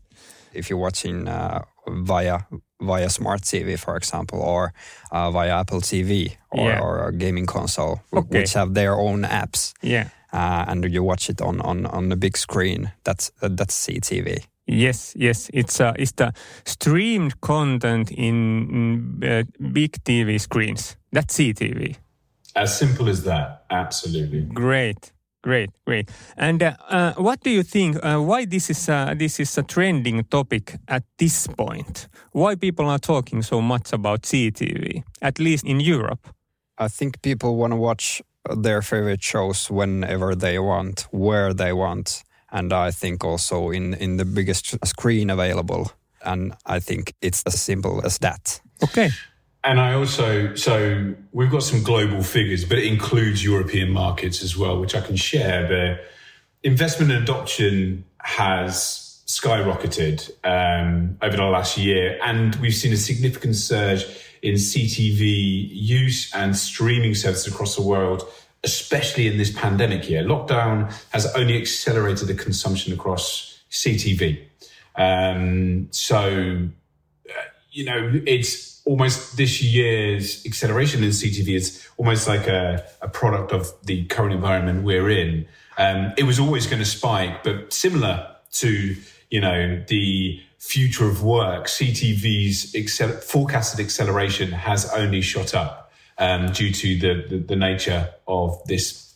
If 0.53 0.70
you're 0.70 0.79
watching 0.79 1.27
uh, 1.27 1.63
via 1.88 2.39
via 2.81 3.10
smart 3.10 3.41
TV, 3.41 3.77
for 3.77 3.96
example, 3.96 4.41
or 4.41 4.74
uh, 5.12 5.29
via 5.31 5.60
Apple 5.60 5.81
TV 5.81 6.38
or, 6.50 6.70
yeah. 6.70 6.79
or 6.79 7.08
a 7.08 7.12
gaming 7.12 7.46
console, 7.46 8.01
okay. 8.13 8.39
which 8.39 8.53
have 8.53 8.74
their 8.74 8.96
own 8.96 9.24
apps. 9.24 9.74
Yeah. 9.81 10.10
Uh, 10.34 10.65
and 10.67 10.86
you 10.91 11.03
watch 11.03 11.29
it 11.29 11.41
on 11.41 11.62
on 11.62 11.86
on 11.86 12.10
the 12.10 12.15
big 12.15 12.38
screen. 12.38 12.91
That's 13.03 13.31
uh, 13.41 13.50
that's 13.51 13.88
CTV. 13.88 14.46
Yes, 14.72 15.13
yes, 15.18 15.50
it's 15.54 15.82
uh, 15.82 15.94
it's 16.00 16.13
the 16.13 16.34
streamed 16.66 17.42
content 17.42 18.10
in, 18.12 18.70
in 19.22 19.30
uh, 19.30 19.44
big 19.74 20.01
TV 20.04 20.40
screens. 20.40 20.96
That's 21.12 21.38
CTV. 21.38 21.98
As 22.56 22.78
simple 22.78 23.10
as 23.10 23.24
that. 23.24 23.66
Absolutely. 23.70 24.42
Great. 24.42 25.12
Great, 25.44 25.72
great. 25.88 26.12
And 26.38 26.62
uh, 26.62 26.75
uh, 26.88 27.13
what 27.13 27.42
do 27.42 27.50
you 27.50 27.63
think? 27.63 27.98
Uh, 28.04 28.20
why 28.20 28.46
this 28.46 28.70
is 28.70 28.88
a, 28.88 29.16
this 29.18 29.40
is 29.40 29.58
a 29.58 29.63
trending 29.63 30.24
topic 30.25 30.75
at 30.88 31.04
this 31.18 31.48
point? 31.48 32.08
Why 32.32 32.56
people 32.56 32.88
are 32.88 33.00
talking 33.00 33.42
so 33.42 33.60
much 33.60 33.92
about 33.92 34.22
CTV, 34.22 35.04
at 35.22 35.40
least 35.40 35.66
in 35.66 35.80
Europe? 35.80 36.28
I 36.78 36.88
think 36.90 37.24
people 37.24 37.56
want 37.56 37.74
to 37.74 37.78
watch 37.78 38.22
their 38.56 38.84
favorite 38.84 39.24
shows 39.24 39.72
whenever 39.72 40.36
they 40.36 40.60
want, 40.60 41.08
where 41.12 41.56
they 41.56 41.74
want, 41.74 42.24
and 42.51 42.74
I 42.74 42.91
think 42.91 43.24
also 43.24 43.70
in 43.72 43.93
in 43.93 44.17
the 44.17 44.25
biggest 44.25 44.77
screen 44.86 45.29
available. 45.29 45.91
And 46.24 46.53
I 46.65 46.79
think 46.79 47.13
it's 47.22 47.43
as 47.43 47.60
simple 47.60 48.05
as 48.05 48.20
that. 48.20 48.62
Okay. 48.84 49.10
And 49.63 49.79
I 49.79 49.93
also, 49.93 50.55
so 50.55 51.13
we've 51.31 51.51
got 51.51 51.63
some 51.63 51.84
global 51.84 52.24
figures, 52.24 52.65
but 52.65 52.79
it 52.79 52.86
includes 52.86 53.43
European 53.43 53.91
markets 53.91 54.43
as 54.43 54.58
well, 54.58 54.79
which 54.79 54.96
I 54.96 55.01
can 55.01 55.15
share. 55.15 55.67
The 55.67 56.00
investment 56.63 57.12
and 57.12 57.24
adoption 57.24 58.05
has 58.20 59.22
skyrocketed 59.27 60.31
um, 60.43 61.17
over 61.22 61.38
the 61.38 61.43
last 61.43 61.77
year, 61.77 62.20
and 62.24 62.55
we've 62.55 62.74
seen 62.74 62.91
a 62.91 62.98
significant 62.98 63.55
surge 63.55 64.05
in 64.41 64.55
CTV 64.55 65.70
use 65.72 66.34
and 66.34 66.58
streaming 66.58 67.13
services 67.13 67.53
across 67.53 67.75
the 67.75 67.84
world, 67.84 68.24
especially 68.63 69.27
in 69.27 69.38
this 69.38 69.51
pandemic 69.51 70.10
year. 70.10 70.24
Lockdown 70.24 70.94
has 71.10 71.25
only 71.36 71.60
accelerated 71.60 72.27
the 72.27 72.36
consumption 72.36 72.94
across 72.94 73.60
CTV. 73.72 74.44
Um, 74.96 75.88
so, 75.91 76.68
uh, 77.30 77.34
you 77.72 77.86
know, 77.86 78.22
it's 78.27 78.82
almost 78.86 79.38
this 79.38 79.62
year's 79.62 80.46
acceleration 80.46 81.03
in 81.03 81.10
CTV 81.10 81.56
is 81.56 81.88
almost 81.98 82.27
like 82.27 82.48
a, 82.48 82.86
a 83.01 83.08
product 83.08 83.51
of 83.51 83.72
the 83.84 84.06
current 84.06 84.34
environment 84.34 84.84
we're 84.84 85.10
in. 85.10 85.48
Um, 85.77 86.13
it 86.18 86.24
was 86.24 86.39
always 86.39 86.68
going 86.68 86.80
to 86.80 86.86
spike, 86.86 87.44
but 87.44 87.72
similar 87.74 88.27
to 88.53 88.96
you 89.30 89.39
know 89.39 89.82
the 89.88 90.41
future 90.60 91.08
of 91.08 91.24
work, 91.24 91.65
CTV's 91.65 92.74
accel- 92.74 93.24
forecasted 93.24 93.84
acceleration 93.84 94.51
has 94.51 94.91
only 94.94 95.22
shot 95.22 95.56
up 95.56 95.81
um, 96.22 96.51
due 96.51 96.72
to 96.72 97.00
the, 97.00 97.25
the, 97.28 97.38
the 97.40 97.56
nature 97.56 98.13
of 98.28 98.63
this 98.68 99.16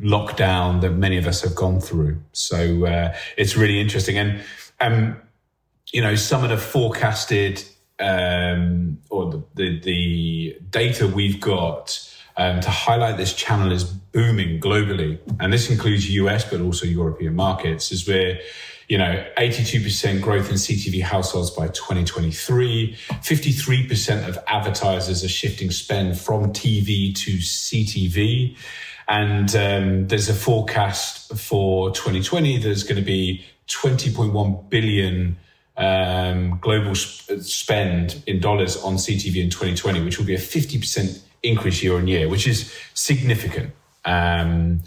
lockdown 0.00 0.80
that 0.80 0.90
many 0.90 1.16
of 1.16 1.26
us 1.26 1.40
have 1.42 1.54
gone 1.54 1.80
through. 1.80 2.20
So 2.32 2.84
uh, 2.84 3.16
it's 3.36 3.56
really 3.56 3.80
interesting, 3.80 4.18
and 4.18 4.40
um, 4.80 5.16
you 5.92 6.02
know 6.02 6.16
some 6.16 6.42
of 6.42 6.50
the 6.50 6.58
forecasted 6.58 7.64
um, 8.00 8.98
or 9.08 9.30
the, 9.30 9.42
the, 9.54 9.80
the, 9.80 10.58
data 10.70 11.06
we've 11.06 11.38
got 11.40 12.12
um, 12.36 12.60
to 12.60 12.70
highlight 12.70 13.16
this 13.16 13.32
channel 13.34 13.70
is 13.70 13.84
booming 13.84 14.58
globally, 14.58 15.20
and 15.38 15.52
this 15.52 15.70
includes 15.70 16.10
US 16.10 16.44
but 16.50 16.60
also 16.60 16.86
European 16.86 17.36
markets, 17.36 17.92
is 17.92 18.08
where 18.08 18.40
you 18.92 18.98
know 18.98 19.24
82% 19.38 20.20
growth 20.20 20.50
in 20.50 20.56
CTV 20.56 21.00
households 21.00 21.50
by 21.50 21.68
2023. 21.68 22.94
53% 23.08 24.28
of 24.28 24.38
advertisers 24.46 25.24
are 25.24 25.30
shifting 25.30 25.70
spend 25.70 26.20
from 26.20 26.52
TV 26.52 27.14
to 27.14 27.38
CTV. 27.38 28.54
And 29.08 29.56
um, 29.56 30.08
there's 30.08 30.28
a 30.28 30.34
forecast 30.34 31.32
for 31.38 31.90
2020 31.92 32.58
there's 32.58 32.82
going 32.82 32.96
to 32.96 33.02
be 33.02 33.46
20.1 33.68 34.68
billion 34.68 35.38
um, 35.78 36.58
global 36.60 36.94
sp- 36.94 37.40
spend 37.40 38.22
in 38.26 38.40
dollars 38.40 38.76
on 38.76 38.96
CTV 38.96 39.42
in 39.42 39.48
2020, 39.48 40.04
which 40.04 40.18
will 40.18 40.26
be 40.26 40.34
a 40.34 40.38
50% 40.38 41.22
increase 41.42 41.82
year 41.82 41.96
on 41.96 42.06
year, 42.06 42.28
which 42.28 42.46
is 42.46 42.70
significant. 42.92 43.72
Um, 44.04 44.82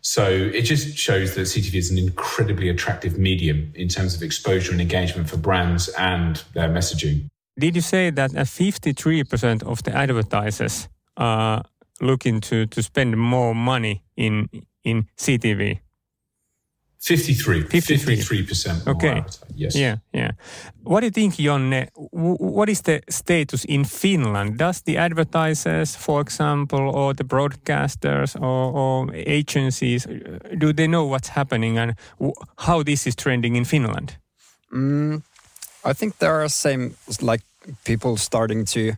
so 0.00 0.24
it 0.24 0.62
just 0.62 0.96
shows 0.96 1.34
that 1.34 1.42
CTV 1.42 1.74
is 1.74 1.90
an 1.90 1.98
incredibly 1.98 2.68
attractive 2.68 3.18
medium 3.18 3.72
in 3.74 3.88
terms 3.88 4.14
of 4.14 4.22
exposure 4.22 4.72
and 4.72 4.80
engagement 4.80 5.28
for 5.28 5.36
brands 5.36 5.88
and 5.98 6.42
their 6.54 6.68
messaging. 6.68 7.28
Did 7.58 7.76
you 7.76 7.82
say 7.82 8.10
that 8.10 8.30
53% 8.30 9.62
of 9.64 9.82
the 9.82 9.94
advertisers 9.94 10.88
are 11.16 11.62
looking 12.00 12.40
to, 12.40 12.66
to 12.66 12.82
spend 12.82 13.16
more 13.16 13.54
money 13.54 14.02
in 14.16 14.48
in 14.82 15.06
CTV? 15.18 15.80
53. 17.00 17.62
53. 17.62 18.46
percent 18.46 18.86
Okay. 18.86 19.24
Yes. 19.54 19.74
Yeah, 19.74 19.96
yeah. 20.12 20.32
What 20.82 21.00
do 21.00 21.06
you 21.06 21.10
think, 21.10 21.36
Jonne? 21.36 21.88
What 22.12 22.68
is 22.68 22.82
the 22.82 23.00
status 23.08 23.64
in 23.64 23.84
Finland? 23.84 24.58
Does 24.58 24.82
the 24.82 24.98
advertisers, 24.98 25.96
for 25.96 26.20
example, 26.20 26.90
or 26.90 27.14
the 27.14 27.24
broadcasters 27.24 28.36
or, 28.36 28.72
or 28.72 29.14
agencies, 29.14 30.06
do 30.58 30.72
they 30.72 30.86
know 30.86 31.04
what's 31.06 31.28
happening 31.28 31.78
and 31.78 31.94
how 32.56 32.82
this 32.82 33.06
is 33.06 33.16
trending 33.16 33.56
in 33.56 33.64
Finland? 33.64 34.18
Mm, 34.72 35.22
I 35.84 35.94
think 35.94 36.18
there 36.18 36.42
are 36.42 36.48
same 36.48 36.94
like 37.22 37.42
people 37.84 38.16
starting 38.16 38.66
to 38.66 38.92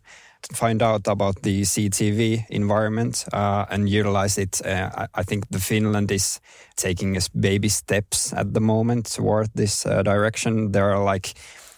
find 0.52 0.82
out 0.82 1.06
about 1.06 1.42
the 1.42 1.62
CTV 1.62 2.46
environment 2.50 3.24
uh, 3.32 3.66
and 3.70 3.88
utilize 3.88 4.38
it. 4.38 4.64
Uh, 4.64 5.06
I 5.14 5.22
think 5.22 5.48
the 5.50 5.60
Finland 5.60 6.10
is 6.10 6.40
taking 6.76 7.16
baby 7.38 7.68
steps 7.68 8.32
at 8.32 8.54
the 8.54 8.60
moment 8.60 9.06
toward 9.06 9.50
this 9.54 9.86
uh, 9.86 10.02
direction. 10.02 10.72
There 10.72 10.90
are 10.90 11.02
like 11.02 11.34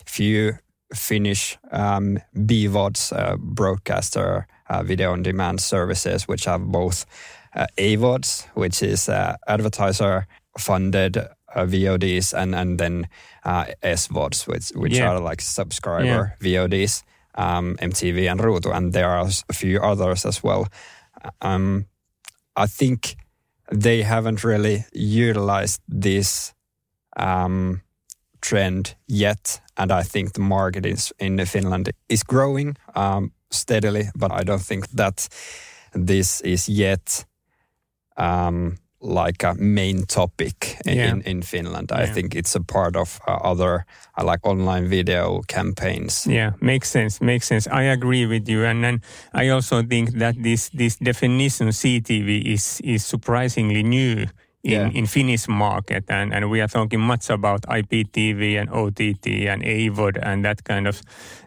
few 0.06 0.58
Finnish 0.94 1.58
um, 1.72 2.18
BVODs, 2.34 3.12
uh, 3.12 3.36
broadcaster 3.36 4.46
uh, 4.68 4.82
video 4.82 5.12
on 5.12 5.22
demand 5.22 5.60
services, 5.60 6.28
which 6.28 6.44
have 6.44 6.64
both 6.64 7.06
uh, 7.54 7.66
AVODs, 7.76 8.46
which 8.54 8.82
is 8.82 9.08
advertiser 9.08 10.26
funded 10.58 11.18
VODs, 11.56 12.32
and 12.32 12.54
and 12.54 12.78
then 12.78 13.08
SVODs, 13.44 14.46
which 14.46 14.70
which 14.74 14.96
yeah. 14.96 15.10
are 15.10 15.20
like 15.20 15.40
subscriber 15.40 16.36
yeah. 16.40 16.66
VODs 16.66 17.02
um, 17.34 17.76
MTV 17.80 18.30
and 18.30 18.40
Ruutu, 18.40 18.74
and 18.74 18.92
there 18.92 19.08
are 19.08 19.26
a 19.48 19.52
few 19.52 19.80
others 19.80 20.26
as 20.26 20.42
well. 20.42 20.68
Um, 21.40 21.86
I 22.56 22.66
think 22.66 23.16
they 23.72 24.02
haven't 24.02 24.44
really 24.44 24.84
utilized 24.92 25.80
this 25.88 26.54
um, 27.16 27.82
trend 28.40 28.94
yet, 29.06 29.60
and 29.76 29.90
I 29.90 30.02
think 30.02 30.32
the 30.32 30.40
market 30.40 30.86
is 30.86 31.12
in 31.18 31.44
Finland 31.46 31.90
is 32.08 32.22
growing 32.22 32.76
um, 32.94 33.32
steadily, 33.50 34.10
but 34.14 34.32
I 34.32 34.44
don't 34.44 34.62
think 34.62 34.88
that 34.90 35.28
this 35.92 36.40
is 36.40 36.68
yet 36.68 37.24
um, 38.16 38.78
like 39.04 39.44
a 39.44 39.54
main 39.54 40.06
topic 40.06 40.78
yeah. 40.86 41.10
in, 41.10 41.22
in 41.22 41.42
Finland. 41.42 41.92
I 41.92 42.06
think 42.06 42.34
it's 42.34 42.56
a 42.56 42.60
part 42.60 42.96
of 42.96 43.20
uh, 43.28 43.32
other 43.32 43.84
uh, 44.18 44.24
like 44.24 44.40
online 44.48 44.88
video 44.88 45.42
campaigns. 45.46 46.26
Yeah, 46.26 46.52
makes 46.60 46.90
sense. 46.90 47.20
Makes 47.20 47.46
sense. 47.46 47.66
I 47.70 47.82
agree 47.82 48.26
with 48.26 48.48
you, 48.48 48.64
and 48.64 48.82
then 48.82 49.02
I 49.34 49.48
also 49.48 49.82
think 49.82 50.18
that 50.18 50.42
this 50.42 50.70
this 50.70 50.96
definition 50.96 51.68
CTV 51.68 52.42
is 52.46 52.80
is 52.80 53.04
surprisingly 53.04 53.82
new 53.82 54.26
in, 54.64 54.72
Yeah. 54.72 54.90
in 54.94 55.06
Finnish 55.06 55.46
market, 55.48 56.04
and, 56.08 56.32
and 56.32 56.50
we 56.50 56.62
are 56.62 56.68
talking 56.68 57.00
much 57.00 57.30
about 57.30 57.62
IPTV 57.68 58.58
and 58.58 58.70
OTT 58.70 59.26
and 59.48 59.62
AVOD 59.62 60.18
and 60.22 60.44
that 60.44 60.64
kind 60.64 60.88
of 60.88 61.02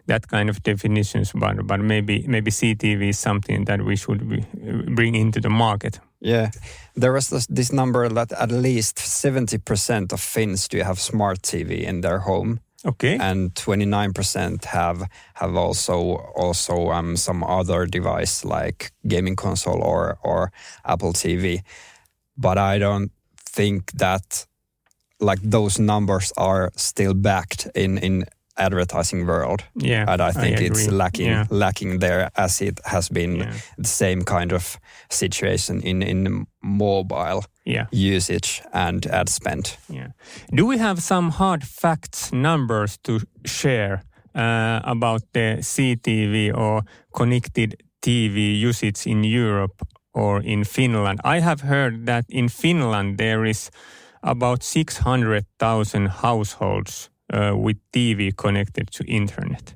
that 0.06 0.28
kind 0.28 0.48
of 0.48 0.62
definitions. 0.62 1.32
But 1.34 1.66
but 1.66 1.80
maybe 1.80 2.24
maybe 2.28 2.50
CTV 2.50 3.08
is 3.08 3.18
something 3.18 3.64
that 3.64 3.82
we 3.82 3.96
should 3.96 4.28
be, 4.28 4.46
bring 4.94 5.16
into 5.16 5.40
the 5.40 5.50
market. 5.50 6.00
Yeah, 6.20 6.50
there 6.94 7.12
was 7.12 7.28
this, 7.28 7.46
this 7.46 7.72
number 7.72 8.08
that 8.08 8.32
at 8.32 8.50
least 8.50 8.96
70% 8.96 10.12
of 10.12 10.20
Finns 10.20 10.68
do 10.68 10.78
have 10.78 10.98
smart 10.98 11.42
TV 11.42 11.82
in 11.82 12.00
their 12.00 12.20
home. 12.20 12.60
Okay. 12.86 13.16
and 13.20 13.52
29% 13.54 14.64
have 14.66 15.08
have 15.34 15.56
also 15.56 16.14
also 16.36 16.92
um, 16.92 17.16
some 17.16 17.42
other 17.42 17.86
device 17.86 18.44
like 18.44 18.92
gaming 19.04 19.34
console 19.34 19.82
or 19.82 20.16
or 20.22 20.52
Apple 20.84 21.12
TV. 21.12 21.62
But 22.36 22.56
I 22.56 22.78
don't 22.78 23.10
think 23.36 23.90
that 23.92 24.46
like 25.18 25.40
those 25.42 25.80
numbers 25.80 26.32
are 26.36 26.70
still 26.76 27.14
backed 27.14 27.66
in 27.74 27.98
in 27.98 28.24
advertising 28.58 29.26
world. 29.26 29.64
yeah, 29.74 30.04
And 30.12 30.20
I 30.22 30.32
think 30.32 30.60
it's 30.60 30.88
lacking 30.90 31.26
Yeah. 31.30 31.46
lacking 31.50 32.00
there 32.00 32.30
as 32.34 32.60
it 32.60 32.80
has 32.84 33.08
been 33.10 33.36
Yeah. 33.36 33.52
the 33.82 33.88
same 33.88 34.22
kind 34.24 34.52
of 34.52 34.78
situation 35.10 35.80
in 35.82 36.02
in 36.02 36.46
mobile 36.62 37.42
Yeah. 37.66 37.86
usage 37.92 38.62
and 38.72 39.06
ad 39.06 39.28
spend. 39.28 39.78
Yeah. 39.88 40.08
Do 40.54 40.66
we 40.66 40.78
have 40.78 41.00
some 41.00 41.30
hard 41.30 41.64
facts, 41.64 42.30
numbers 42.32 42.98
to 43.02 43.18
share 43.44 44.02
uh, 44.34 44.80
about 44.84 45.22
the 45.32 45.56
CTV 45.62 46.50
or 46.54 46.82
connected 47.10 47.74
TV 48.00 48.68
usage 48.68 49.06
in 49.10 49.24
Europe 49.24 49.74
or 50.12 50.42
in 50.44 50.64
Finland? 50.64 51.18
I 51.24 51.40
have 51.40 51.62
heard 51.66 52.06
that 52.06 52.24
in 52.28 52.48
Finland 52.48 53.16
there 53.18 53.48
is 53.48 53.70
about 54.22 54.62
600,000 54.64 56.08
households 56.22 57.10
uh, 57.32 57.54
with 57.56 57.76
TV 57.92 58.36
connected 58.36 58.90
to 58.92 59.04
internet. 59.04 59.74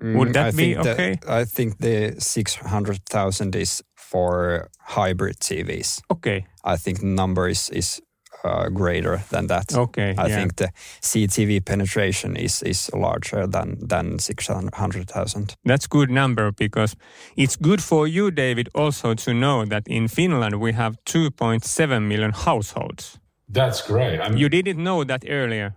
Would 0.00 0.34
that 0.34 0.54
Mm, 0.54 0.54
I 0.54 0.56
be 0.56 0.74
think 0.74 0.86
okay? 0.86 1.18
I 1.28 1.44
think 1.44 1.78
the 1.78 2.14
600,000 2.18 3.56
is 3.56 3.82
for 3.94 4.68
hybrid 4.80 5.40
TVs. 5.40 6.02
Okay. 6.10 6.46
I 6.64 6.76
think 6.76 7.00
the 7.00 7.06
number 7.06 7.48
is, 7.48 7.70
is 7.70 8.00
uh, 8.44 8.68
greater 8.68 9.22
than 9.30 9.46
that. 9.46 9.74
Okay. 9.74 10.14
I 10.16 10.26
yeah. 10.26 10.36
think 10.36 10.56
the 10.56 10.68
CTV 11.02 11.64
penetration 11.64 12.36
is, 12.36 12.62
is 12.62 12.90
larger 12.94 13.46
than, 13.46 13.78
than 13.88 14.18
600,000. 14.18 15.56
That's 15.64 15.86
good 15.86 16.10
number 16.10 16.52
because 16.52 16.94
it's 17.36 17.56
good 17.56 17.82
for 17.82 18.06
you, 18.06 18.30
David, 18.30 18.68
also 18.74 19.14
to 19.14 19.32
know 19.34 19.64
that 19.64 19.88
in 19.88 20.08
Finland 20.08 20.60
we 20.60 20.72
have 20.72 20.96
2.7 21.06 22.02
million 22.06 22.32
households. 22.32 23.18
That's 23.48 23.82
great. 23.82 24.20
I'm, 24.20 24.36
You 24.36 24.48
didn't 24.48 24.82
know 24.82 25.04
that 25.04 25.24
earlier. 25.28 25.76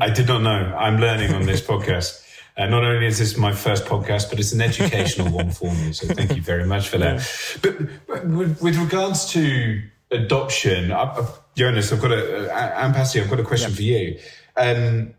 I 0.00 0.10
did 0.10 0.28
not 0.28 0.42
know. 0.42 0.76
I'm 0.78 0.98
learning 0.98 1.34
on 1.34 1.46
this 1.46 1.60
podcast. 1.60 2.24
Uh, 2.56 2.66
not 2.66 2.84
only 2.84 3.06
is 3.06 3.18
this 3.18 3.36
my 3.36 3.52
first 3.52 3.84
podcast, 3.84 4.30
but 4.30 4.40
it's 4.40 4.52
an 4.52 4.60
educational 4.60 5.30
one 5.30 5.50
for 5.50 5.72
me. 5.72 5.92
So 5.92 6.12
thank 6.12 6.34
you 6.34 6.42
very 6.42 6.64
much 6.64 6.88
for 6.88 6.98
that. 6.98 7.28
But, 7.62 8.06
but 8.06 8.26
with, 8.26 8.60
with 8.60 8.76
regards 8.76 9.30
to 9.32 9.82
adoption, 10.10 10.90
I, 10.90 11.02
I, 11.02 11.26
Jonas, 11.54 11.92
I've 11.92 12.00
got 12.00 12.12
a, 12.12 12.52
uh, 12.52 12.84
and 12.84 12.94
Pasi, 12.94 13.20
I've 13.20 13.30
got 13.30 13.40
a 13.40 13.44
question 13.44 13.72
for 13.72 13.82
you. 13.82 14.18
Um, 14.56 15.14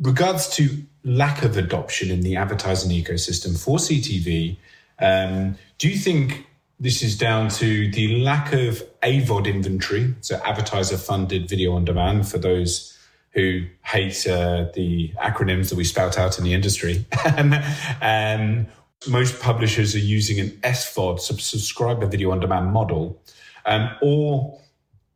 regards 0.00 0.48
to 0.56 0.84
lack 1.04 1.42
of 1.42 1.56
adoption 1.56 2.10
in 2.10 2.20
the 2.20 2.36
advertising 2.36 2.90
ecosystem 2.90 3.58
for 3.58 3.78
CTV, 3.78 4.56
um, 4.98 5.56
do 5.78 5.88
you 5.88 5.96
think 5.96 6.46
this 6.80 7.02
is 7.02 7.16
down 7.16 7.48
to 7.48 7.90
the 7.90 8.20
lack 8.20 8.52
of 8.52 8.82
AVOD 9.02 9.46
inventory, 9.46 10.14
so 10.20 10.40
advertiser 10.44 10.96
funded 10.96 11.48
video 11.48 11.74
on 11.74 11.84
demand 11.84 12.28
for 12.28 12.38
those 12.38 12.96
who 13.30 13.66
hate 13.82 14.26
uh, 14.26 14.66
the 14.74 15.12
acronyms 15.20 15.68
that 15.70 15.76
we 15.76 15.84
spout 15.84 16.18
out 16.18 16.38
in 16.38 16.44
the 16.44 16.54
industry? 16.54 17.04
and, 17.24 17.54
um, 18.02 18.66
most 19.06 19.40
publishers 19.40 19.94
are 19.94 19.98
using 19.98 20.40
an 20.40 20.50
SVOD, 20.62 21.20
subscriber 21.20 22.06
video 22.06 22.30
on 22.30 22.40
demand 22.40 22.72
model. 22.72 23.20
Um, 23.66 23.90
or 24.02 24.58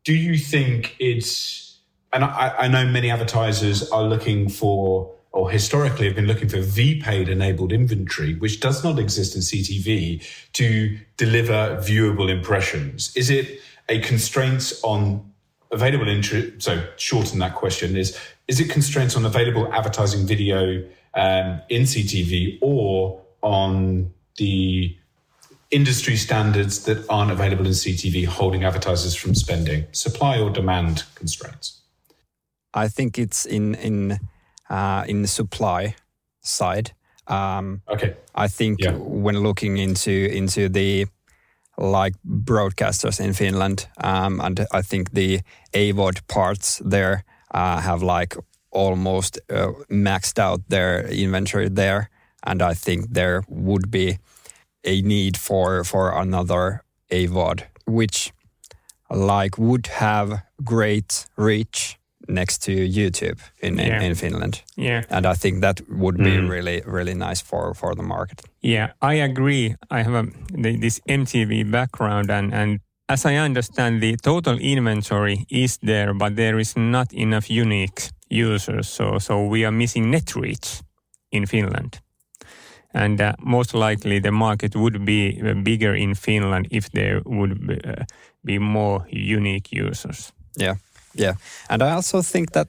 do 0.04 0.14
you 0.14 0.36
think 0.36 0.96
it's, 0.98 1.78
and 2.12 2.24
I, 2.24 2.54
I 2.58 2.68
know 2.68 2.86
many 2.86 3.10
advertisers 3.10 3.90
are 3.90 4.02
looking 4.02 4.48
for, 4.48 5.14
or 5.38 5.48
historically 5.52 6.06
have 6.06 6.16
been 6.16 6.26
looking 6.26 6.48
for 6.48 6.56
VPaid 6.56 7.28
enabled 7.28 7.72
inventory, 7.72 8.34
which 8.34 8.58
does 8.58 8.82
not 8.82 8.98
exist 8.98 9.36
in 9.36 9.40
CTV 9.40 10.20
to 10.52 10.98
deliver 11.16 11.76
viewable 11.76 12.28
impressions. 12.28 13.14
Is 13.14 13.30
it 13.30 13.60
a 13.88 14.00
constraint 14.00 14.72
on 14.82 15.32
available 15.70 16.08
interest? 16.08 16.60
So, 16.60 16.84
shorten 16.96 17.38
that 17.38 17.54
question 17.54 17.96
is, 17.96 18.18
is 18.48 18.58
it 18.58 18.68
constraints 18.68 19.14
on 19.14 19.24
available 19.24 19.72
advertising 19.72 20.26
video 20.26 20.84
um, 21.14 21.60
in 21.68 21.82
CTV 21.82 22.58
or 22.60 23.22
on 23.40 24.12
the 24.38 24.96
industry 25.70 26.16
standards 26.16 26.82
that 26.86 27.08
aren't 27.08 27.30
available 27.30 27.64
in 27.64 27.72
CTV 27.72 28.26
holding 28.26 28.64
advertisers 28.64 29.14
from 29.14 29.36
spending? 29.36 29.86
Supply 29.92 30.40
or 30.40 30.50
demand 30.50 31.04
constraints? 31.14 31.80
I 32.74 32.88
think 32.88 33.20
it's 33.20 33.46
in 33.46 33.76
in 33.76 34.18
uh, 34.70 35.04
in 35.08 35.22
the 35.22 35.28
supply 35.28 35.94
side. 36.40 36.92
Um, 37.26 37.82
Okay. 37.88 38.14
I 38.34 38.48
think 38.48 38.78
Yeah. 38.80 38.94
when 38.96 39.42
looking 39.42 39.78
into 39.78 40.10
into 40.10 40.68
the 40.68 41.06
like 41.76 42.14
broadcasters 42.24 43.20
in 43.20 43.32
Finland, 43.34 43.88
um, 44.04 44.40
and 44.40 44.60
I 44.72 44.82
think 44.82 45.10
the 45.12 45.40
AVOD 45.72 46.20
parts 46.26 46.80
there 46.90 47.22
uh, 47.54 47.80
have 47.80 48.02
like 48.02 48.36
almost 48.70 49.38
uh, 49.50 49.72
maxed 49.90 50.38
out 50.38 50.60
their 50.68 51.06
inventory 51.08 51.68
there, 51.70 52.08
and 52.42 52.62
I 52.62 52.74
think 52.74 53.14
there 53.14 53.42
would 53.48 53.90
be 53.90 54.18
a 54.84 55.02
need 55.02 55.36
for 55.36 55.84
for 55.84 56.10
another 56.20 56.82
AVOD, 57.10 57.60
which 57.86 58.32
like 59.10 59.56
would 59.58 59.86
have 59.86 60.42
great 60.64 61.26
reach 61.36 61.98
next 62.28 62.62
to 62.64 62.72
YouTube 62.72 63.38
in, 63.62 63.78
in, 63.80 63.86
Yeah. 63.86 64.02
in 64.02 64.14
Finland. 64.14 64.62
Yeah. 64.76 65.02
And 65.10 65.26
I 65.26 65.34
think 65.34 65.60
that 65.62 65.80
would 65.88 66.16
be 66.16 66.36
Mm. 66.36 66.50
really, 66.50 66.82
really 66.86 67.14
nice 67.14 67.42
for, 67.42 67.74
for 67.74 67.94
the 67.94 68.02
market. 68.02 68.40
Yeah, 68.60 68.88
I 69.00 69.14
agree. 69.22 69.74
I 69.90 70.02
have 70.02 70.14
a, 70.14 70.24
this 70.80 71.00
MTV 71.08 71.70
background, 71.70 72.30
and, 72.30 72.52
and 72.54 72.80
as 73.08 73.24
I 73.24 73.36
understand, 73.44 74.00
the 74.02 74.16
total 74.22 74.58
inventory 74.58 75.46
is 75.48 75.78
there, 75.78 76.12
but 76.14 76.36
there 76.36 76.58
is 76.60 76.76
not 76.76 77.12
enough 77.12 77.50
unique 77.50 78.10
users. 78.30 78.88
So, 78.88 79.18
so 79.18 79.46
we 79.46 79.64
are 79.64 79.72
missing 79.72 80.10
net 80.10 80.34
reach 80.36 80.82
in 81.30 81.46
Finland. 81.46 82.00
And 82.94 83.20
uh, 83.20 83.32
most 83.38 83.74
likely 83.74 84.20
the 84.20 84.30
market 84.30 84.74
would 84.74 85.04
be 85.04 85.40
uh, 85.42 85.54
bigger 85.62 85.94
in 85.94 86.14
Finland 86.14 86.66
if 86.70 86.88
there 86.90 87.20
would 87.24 87.66
be, 87.66 87.74
uh, 87.84 88.04
be 88.44 88.58
more 88.58 89.04
unique 89.10 89.68
users. 89.72 90.32
Yeah, 90.60 90.76
yeah. 91.14 91.34
And 91.68 91.82
I 91.82 91.90
also 91.90 92.22
think 92.22 92.52
that 92.52 92.68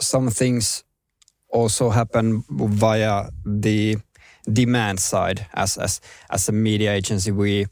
some 0.00 0.30
things 0.30 0.84
also 1.48 1.90
happen 1.90 2.44
via 2.50 3.30
the 3.44 3.96
demand 4.52 5.00
side. 5.00 5.46
As 5.52 5.76
as 5.78 6.00
as 6.30 6.48
a 6.48 6.52
media 6.52 6.92
agency, 6.92 7.30
we 7.32 7.66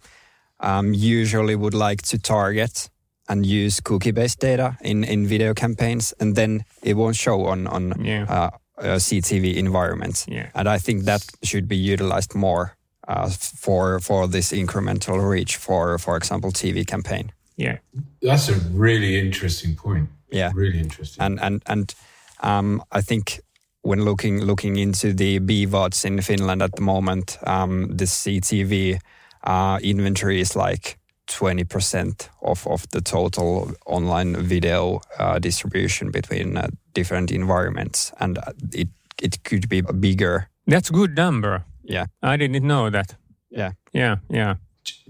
um, 0.60 0.92
usually 0.94 1.54
would 1.56 1.74
like 1.74 2.02
to 2.02 2.18
target 2.18 2.90
and 3.28 3.44
use 3.46 3.80
cookie-based 3.80 4.40
data 4.40 4.76
in 4.80 5.04
in 5.04 5.26
video 5.28 5.54
campaigns, 5.54 6.14
and 6.20 6.34
then 6.34 6.64
it 6.82 6.96
won't 6.96 7.16
show 7.16 7.46
on 7.46 7.66
on 7.66 8.04
Yeah. 8.04 8.24
uh, 8.28 8.50
CTV 8.98 9.56
environments. 9.56 10.24
Yeah. 10.28 10.48
And 10.54 10.68
I 10.68 10.78
think 10.78 11.04
that 11.04 11.22
should 11.42 11.66
be 11.68 11.92
utilized 11.92 12.34
more 12.34 12.76
uh, 13.08 13.30
for 13.60 14.00
for 14.00 14.28
this 14.28 14.52
incremental 14.52 15.18
reach 15.30 15.56
for 15.56 15.98
for 15.98 16.16
example 16.16 16.50
TV 16.52 16.84
campaign. 16.84 17.32
Yeah. 17.58 17.78
That's 18.22 18.48
a 18.48 18.54
really 18.72 19.18
interesting 19.18 19.76
point. 19.76 20.08
Yeah. 20.30 20.52
Really 20.54 20.78
interesting. 20.78 21.24
and 21.24 21.40
and 21.40 21.62
and 21.66 21.94
um, 22.42 22.82
I 22.92 23.02
think 23.02 23.40
when 23.82 24.04
looking 24.04 24.40
looking 24.46 24.76
into 24.76 25.12
the 25.12 25.40
BVODs 25.40 26.04
in 26.04 26.22
Finland 26.22 26.62
at 26.62 26.72
the 26.72 26.82
moment, 26.82 27.38
um, 27.46 27.96
the 27.96 28.06
CTV 28.06 29.00
uh, 29.44 29.78
inventory 29.82 30.40
is 30.40 30.54
like 30.56 30.98
twenty 31.26 31.64
percent 31.64 32.30
of 32.40 32.66
of 32.66 32.86
the 32.90 33.00
total 33.00 33.72
online 33.86 34.36
video 34.48 35.00
uh, 35.18 35.38
distribution 35.38 36.10
between 36.10 36.56
uh, 36.56 36.68
different 36.94 37.30
environments, 37.30 38.12
and 38.20 38.38
uh, 38.38 38.52
it 38.72 38.88
it 39.22 39.42
could 39.42 39.68
be 39.68 39.80
bigger. 39.80 40.48
That's 40.66 40.90
a 40.90 40.92
good 40.92 41.16
number. 41.16 41.64
Yeah, 41.82 42.06
I 42.22 42.36
didn't 42.36 42.62
know 42.62 42.90
that. 42.90 43.16
yeah, 43.50 43.72
Yeah, 43.92 44.16
yeah. 44.30 44.56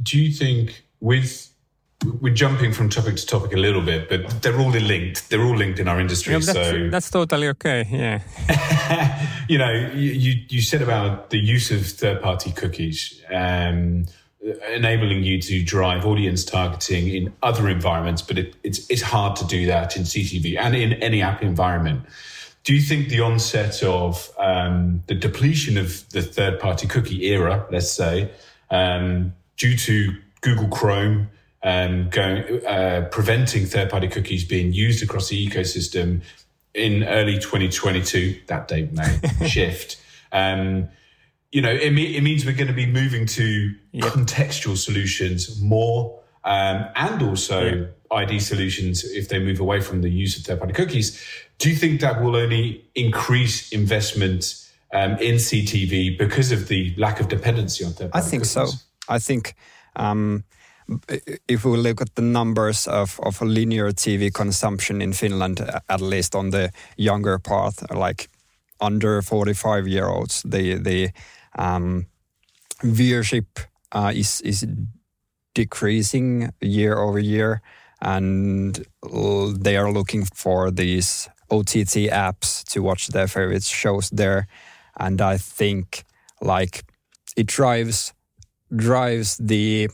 do 0.02 0.16
you 0.22 0.32
think 0.32 0.84
with 1.00 1.50
we're 2.20 2.34
jumping 2.34 2.72
from 2.72 2.88
topic 2.88 3.16
to 3.16 3.26
topic 3.26 3.52
a 3.52 3.56
little 3.56 3.82
bit, 3.82 4.08
but 4.08 4.42
they're 4.42 4.58
all 4.58 4.70
linked. 4.70 5.28
They're 5.30 5.42
all 5.42 5.56
linked 5.56 5.80
in 5.80 5.88
our 5.88 5.98
industry. 5.98 6.32
Yeah, 6.32 6.40
that's, 6.40 6.52
so 6.52 6.88
that's 6.90 7.11
totally 7.11 7.48
okay. 7.48 7.87
Yeah. 7.90 9.26
you 9.48 9.58
know, 9.58 9.72
you, 9.94 10.44
you 10.48 10.62
said 10.62 10.80
about 10.80 11.30
the 11.30 11.38
use 11.38 11.70
of 11.72 11.84
third 11.87 12.22
party 12.22 12.52
cookies. 12.52 13.20
Um, 13.32 14.06
enabling 14.68 15.24
you 15.24 15.40
to 15.42 15.62
drive 15.64 16.06
audience 16.06 16.44
targeting 16.44 17.08
in 17.08 17.32
other 17.42 17.68
environments, 17.68 18.22
but 18.22 18.38
it, 18.38 18.54
it's 18.62 18.88
it's 18.88 19.02
hard 19.02 19.34
to 19.37 19.44
do 19.46 19.66
that 19.66 19.96
in 19.96 20.04
CTV 20.04 20.56
and 20.56 20.76
in 20.76 20.92
any 20.94 21.20
app 21.20 21.42
environment. 21.42 22.02
Do 22.62 22.74
you 22.74 22.80
think 22.80 23.08
the 23.08 23.20
onset 23.20 23.82
of 23.82 24.30
um, 24.38 25.02
the 25.06 25.14
depletion 25.14 25.76
of 25.76 26.08
the 26.11 26.22
third 26.22 26.61
party 26.61 26.87
cookie 26.87 27.26
era, 27.26 27.66
let's 27.70 27.90
say, 27.90 28.30
um, 28.70 29.32
due 29.56 29.76
to 29.76 30.14
Google 30.42 30.68
Chrome 30.68 31.28
um, 31.62 32.09
going, 32.11 32.64
uh, 32.66 33.09
preventing 33.11 33.66
third 33.66 33.90
party 33.90 34.09
cookies 34.09 34.44
being 34.44 34.73
used 34.73 35.03
across 35.03 35.29
the 35.29 35.49
ecosystem 35.49 36.23
in 36.75 37.05
early 37.05 37.35
2022, 37.35 38.40
that 38.47 38.68
date 38.68 38.92
may 38.92 39.21
shift. 39.47 39.97
Um, 40.33 40.88
you 41.51 41.62
know, 41.62 41.71
it, 41.71 41.97
it, 41.97 42.23
means 42.23 42.44
we're 42.44 42.53
going 42.53 42.68
to 42.68 42.75
be 42.75 42.87
moving 42.87 43.27
to 43.27 43.75
contextual 43.94 44.77
solutions 44.77 45.61
more 45.61 46.21
um, 46.44 46.87
and 46.94 47.23
also 47.23 47.64
yeah. 47.64 47.87
ID 48.11 48.38
solutions 48.38 49.05
if 49.05 49.29
they 49.29 49.38
move 49.38 49.59
away 49.59 49.81
from 49.81 50.03
the 50.03 50.11
use 50.11 50.38
of 50.38 50.44
third 50.44 50.59
party 50.59 50.75
cookies. 50.75 51.23
Do 51.59 51.71
you 51.71 51.77
think 51.77 52.01
that 52.03 52.23
will 52.23 52.37
only 52.37 52.88
increase 52.94 53.73
investment 53.73 54.55
um, 54.92 55.12
in 55.18 55.37
CTV 55.37 56.18
because 56.18 56.53
of 56.53 56.68
the 56.68 56.94
lack 56.97 57.18
of 57.18 57.29
dependency 57.29 57.85
on 57.85 57.92
third 57.92 58.12
party 58.12 58.27
I 58.27 58.29
think 58.29 58.42
cookies? 58.42 58.51
so. 58.53 58.66
I 59.09 59.18
think 59.18 59.55
um, 59.97 60.44
if 61.48 61.64
we 61.64 61.77
look 61.77 62.01
at 62.01 62.14
the 62.14 62.22
numbers 62.22 62.87
of, 62.87 63.20
of 63.22 63.40
linear 63.42 63.90
TV 63.92 64.33
consumption 64.33 65.03
in 65.03 65.12
Finland, 65.12 65.61
at 65.88 66.01
least 66.01 66.35
on 66.35 66.51
the 66.51 66.70
younger 66.96 67.38
part, 67.38 67.74
like 67.94 68.29
under 68.81 69.20
45 69.22 69.87
year 69.87 70.07
olds, 70.07 70.42
the, 70.42 70.74
the 70.74 71.11
um, 71.59 72.07
viewership 72.83 73.46
uh, 73.92 74.12
is, 74.14 74.40
is 74.42 74.66
decreasing 75.55 76.53
year 76.61 76.98
over 76.98 77.18
year. 77.18 77.61
And 78.01 78.87
they 79.59 79.77
are 79.77 79.90
looking 79.92 80.24
for 80.24 80.70
these 80.70 81.29
OTT 81.51 82.09
apps 82.12 82.64
to 82.64 82.83
watch 82.83 83.09
their 83.09 83.27
favorite 83.27 83.64
shows 83.64 84.09
there. 84.11 84.46
And 84.98 85.20
I 85.20 85.37
think 85.37 86.05
like 86.40 86.85
it 87.37 87.46
drives 87.46 88.12
drives 88.74 89.38
the 89.38 89.88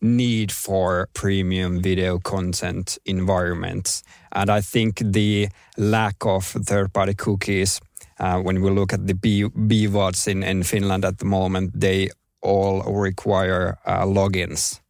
need 0.00 0.52
for 0.52 1.08
premium 1.14 1.80
video 1.80 2.18
content 2.18 2.98
environments. 3.04 4.02
And 4.32 4.50
I 4.50 4.60
think 4.60 4.98
the 4.98 5.48
lack 5.76 6.16
of 6.26 6.44
third 6.44 6.92
party 6.92 7.14
cookies, 7.14 7.80
uh, 8.18 8.40
when 8.40 8.60
we 8.60 8.70
look 8.70 8.92
at 8.92 9.06
the 9.06 9.14
B- 9.14 9.44
BVODs 9.44 10.28
in, 10.28 10.42
in 10.42 10.62
Finland 10.62 11.04
at 11.04 11.18
the 11.18 11.24
moment, 11.24 11.72
they 11.74 12.10
all 12.42 12.82
require 12.82 13.78
uh, 13.86 14.04
logins 14.04 14.80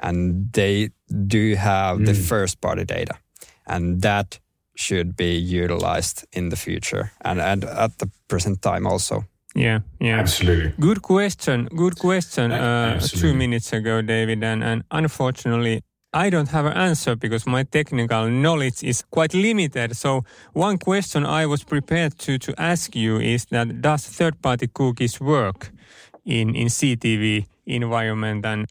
and 0.00 0.52
they 0.52 0.90
do 1.26 1.54
have 1.54 1.98
mm. 1.98 2.06
the 2.06 2.14
first 2.14 2.60
party 2.60 2.84
data. 2.84 3.14
And 3.66 4.02
that 4.02 4.38
should 4.76 5.16
be 5.16 5.36
utilized 5.36 6.26
in 6.32 6.48
the 6.48 6.56
future 6.56 7.12
and, 7.20 7.40
and 7.40 7.64
at 7.64 7.98
the 7.98 8.10
present 8.28 8.60
time 8.62 8.86
also. 8.86 9.24
Yeah, 9.54 9.80
yeah, 10.00 10.18
absolutely. 10.18 10.72
Good 10.80 11.02
question. 11.02 11.68
Good 11.76 11.96
question. 11.98 12.50
Uh, 12.50 12.98
two 13.00 13.34
minutes 13.34 13.72
ago, 13.72 14.02
David, 14.02 14.42
and, 14.42 14.64
and 14.64 14.82
unfortunately, 14.90 15.82
I 16.12 16.30
don't 16.30 16.48
have 16.48 16.66
an 16.66 16.72
answer 16.72 17.16
because 17.16 17.46
my 17.46 17.64
technical 17.64 18.28
knowledge 18.28 18.82
is 18.82 19.02
quite 19.10 19.34
limited. 19.34 19.96
So 19.96 20.24
one 20.52 20.78
question 20.78 21.24
I 21.26 21.46
was 21.46 21.64
prepared 21.64 22.18
to 22.18 22.38
to 22.38 22.54
ask 22.56 22.94
you 22.96 23.20
is 23.20 23.46
that 23.46 23.80
does 23.80 24.06
third-party 24.06 24.68
cookies 24.68 25.20
work 25.20 25.72
in 26.24 26.54
in 26.54 26.68
CTV 26.68 27.46
environment? 27.66 28.46
And 28.46 28.66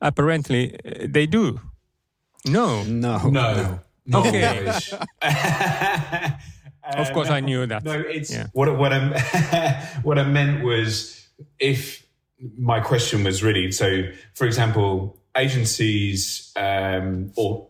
apparently 0.00 0.74
uh, 0.84 1.06
they 1.12 1.26
do. 1.26 1.60
No. 2.44 2.84
No. 2.84 3.28
No. 3.28 3.78
no. 4.06 4.18
Okay. 4.20 4.72
of 6.96 7.12
course, 7.12 7.30
I 7.30 7.40
knew 7.40 7.66
that. 7.66 7.84
No, 7.84 7.92
it's 7.92 8.32
yeah. 8.32 8.46
what 8.52 8.76
what 8.76 8.92
I 8.92 9.88
what 10.02 10.18
I 10.18 10.24
meant 10.24 10.64
was 10.64 11.28
if 11.58 12.06
my 12.58 12.80
question 12.80 13.24
was 13.24 13.42
really 13.42 13.72
so. 13.72 14.04
For 14.34 14.46
example, 14.46 15.18
agencies 15.36 16.52
um, 16.56 17.32
or 17.36 17.68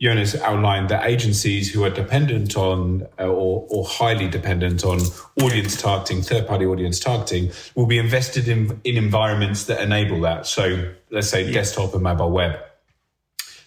Jonas 0.00 0.34
outlined 0.42 0.90
that 0.90 1.06
agencies 1.06 1.72
who 1.72 1.82
are 1.84 1.90
dependent 1.90 2.56
on 2.56 3.06
uh, 3.18 3.24
or, 3.24 3.66
or, 3.70 3.86
highly 3.86 4.28
dependent 4.28 4.84
on 4.84 5.00
audience 5.42 5.80
targeting, 5.80 6.20
third 6.20 6.46
party 6.46 6.66
audience 6.66 7.00
targeting, 7.00 7.50
will 7.74 7.86
be 7.86 7.96
invested 7.96 8.46
in, 8.46 8.78
in 8.84 8.98
environments 8.98 9.64
that 9.64 9.80
enable 9.80 10.20
that. 10.20 10.46
So 10.46 10.92
let's 11.10 11.28
say 11.28 11.46
yeah. 11.46 11.52
desktop 11.52 11.94
and 11.94 12.02
mobile 12.02 12.30
web. 12.30 12.58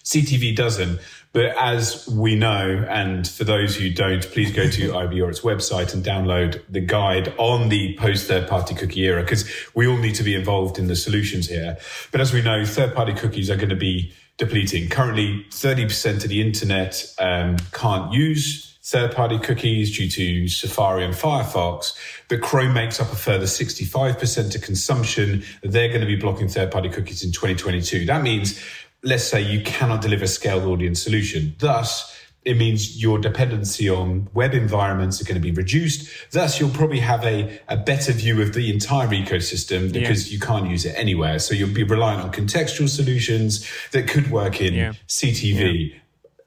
CTV 0.04 0.54
doesn't. 0.54 1.00
But 1.32 1.56
as 1.56 2.08
we 2.08 2.34
know, 2.34 2.84
and 2.88 3.26
for 3.26 3.44
those 3.44 3.76
who 3.76 3.90
don't, 3.90 4.22
please 4.32 4.52
go 4.52 4.68
to 4.68 4.88
IAB 4.92 5.14
Europe's 5.14 5.40
website 5.40 5.94
and 5.94 6.04
download 6.04 6.62
the 6.68 6.80
guide 6.80 7.32
on 7.38 7.68
the 7.68 7.96
post 7.98 8.26
third 8.26 8.48
party 8.48 8.74
cookie 8.74 9.02
era, 9.02 9.22
because 9.22 9.50
we 9.74 9.86
all 9.86 9.96
need 9.96 10.16
to 10.16 10.24
be 10.24 10.34
involved 10.34 10.78
in 10.78 10.88
the 10.88 10.96
solutions 10.96 11.48
here. 11.48 11.78
But 12.10 12.20
as 12.20 12.32
we 12.32 12.42
know, 12.42 12.64
third 12.64 12.94
party 12.94 13.14
cookies 13.14 13.48
are 13.48 13.56
going 13.56 13.68
to 13.68 13.76
be 13.76 14.12
depleting. 14.38 14.88
Currently, 14.88 15.46
30% 15.50 16.24
of 16.24 16.30
the 16.30 16.40
internet 16.40 17.14
um, 17.18 17.58
can't 17.72 18.12
use 18.12 18.70
third 18.82 19.14
party 19.14 19.38
cookies 19.38 19.96
due 19.96 20.08
to 20.08 20.48
Safari 20.48 21.04
and 21.04 21.14
Firefox, 21.14 21.94
but 22.28 22.40
Chrome 22.40 22.72
makes 22.72 22.98
up 22.98 23.12
a 23.12 23.16
further 23.16 23.44
65% 23.44 24.54
of 24.54 24.62
consumption. 24.62 25.44
They're 25.62 25.88
going 25.88 26.00
to 26.00 26.06
be 26.06 26.16
blocking 26.16 26.48
third 26.48 26.72
party 26.72 26.88
cookies 26.88 27.22
in 27.22 27.30
2022. 27.30 28.06
That 28.06 28.22
means 28.22 28.60
let's 29.02 29.24
say 29.24 29.40
you 29.40 29.62
cannot 29.62 30.02
deliver 30.02 30.24
a 30.24 30.28
scaled 30.28 30.64
audience 30.64 31.02
solution. 31.02 31.54
Thus, 31.58 32.16
it 32.42 32.56
means 32.56 33.02
your 33.02 33.18
dependency 33.18 33.88
on 33.90 34.28
web 34.32 34.54
environments 34.54 35.20
are 35.20 35.24
going 35.24 35.34
to 35.34 35.40
be 35.40 35.50
reduced. 35.50 36.08
Thus, 36.32 36.58
you'll 36.58 36.70
probably 36.70 37.00
have 37.00 37.24
a, 37.24 37.60
a 37.68 37.76
better 37.76 38.12
view 38.12 38.40
of 38.40 38.54
the 38.54 38.72
entire 38.72 39.08
ecosystem 39.08 39.92
because 39.92 40.28
yeah. 40.28 40.34
you 40.34 40.40
can't 40.40 40.70
use 40.70 40.86
it 40.86 40.94
anywhere. 40.96 41.38
So 41.38 41.54
you'll 41.54 41.74
be 41.74 41.82
reliant 41.82 42.22
on 42.22 42.32
contextual 42.32 42.88
solutions 42.88 43.68
that 43.92 44.08
could 44.08 44.30
work 44.30 44.60
in 44.60 44.72
yeah. 44.72 44.92
CTV, 45.06 45.90
yeah. 45.90 45.96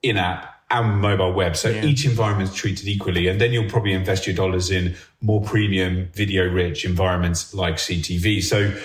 in 0.02 0.18
app, 0.18 0.50
and 0.72 1.00
mobile 1.00 1.32
web. 1.32 1.56
So 1.56 1.70
each 1.70 2.06
environment 2.06 2.50
is 2.50 2.56
treated 2.56 2.88
equally. 2.88 3.28
And 3.28 3.40
then 3.40 3.54
you'll 3.54 3.70
probably 3.70 3.94
invest 3.94 4.26
your 4.26 4.36
dollars 4.36 4.72
in 4.72 4.96
more 5.22 5.44
premium 5.44 6.10
video 6.14 6.50
rich 6.50 6.84
environments 6.86 7.54
like 7.54 7.76
CTV. 7.76 8.42
So, 8.42 8.76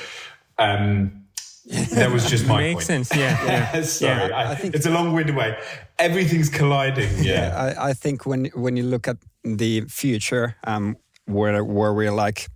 um, 0.59 1.24
that 1.68 2.11
was 2.11 2.28
just 2.28 2.46
my 2.46 2.61
Makes 2.61 2.74
point. 2.74 3.07
sense. 3.07 3.16
Yeah. 3.16 3.44
yeah. 3.44 3.83
Sorry, 3.83 4.31
yeah. 4.31 4.37
I, 4.37 4.52
I, 4.52 4.54
think 4.54 4.74
it's 4.74 4.87
a 4.87 4.90
long-winded 4.90 5.37
way. 5.37 5.59
Everything's 5.98 6.48
colliding. 6.48 7.11
Yeah. 7.18 7.33
yeah 7.33 7.74
I, 7.78 7.90
I, 7.90 7.92
think 7.92 8.24
when 8.24 8.46
when 8.54 8.76
you 8.76 8.85
look 8.85 9.07
at 9.07 9.18
the 9.44 9.83
future, 9.83 10.57
um, 10.64 10.96
where 11.26 11.62
where 11.62 11.92
we 11.92 12.09
like 12.11 12.48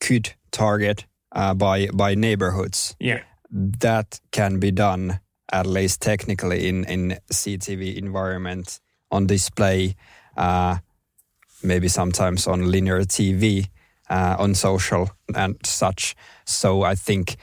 could 0.00 0.34
target 0.50 1.06
uh, 1.32 1.54
by 1.54 1.88
by 1.88 2.14
neighborhoods. 2.14 2.96
Yeah. 3.00 3.22
That 3.50 4.20
can 4.30 4.58
be 4.60 4.70
done 4.70 5.20
at 5.52 5.66
least 5.66 6.00
technically 6.00 6.68
in 6.68 6.84
in 6.84 7.18
CTV 7.32 7.96
environment 7.96 8.80
on 9.10 9.26
display, 9.26 9.94
uh, 10.36 10.78
maybe 11.62 11.88
sometimes 11.88 12.46
on 12.46 12.70
linear 12.70 13.00
TV, 13.04 13.68
uh, 14.10 14.36
on 14.38 14.54
social 14.54 15.10
and 15.34 15.56
such. 15.64 16.16
So 16.44 16.82
I 16.82 16.94
think 16.94 17.36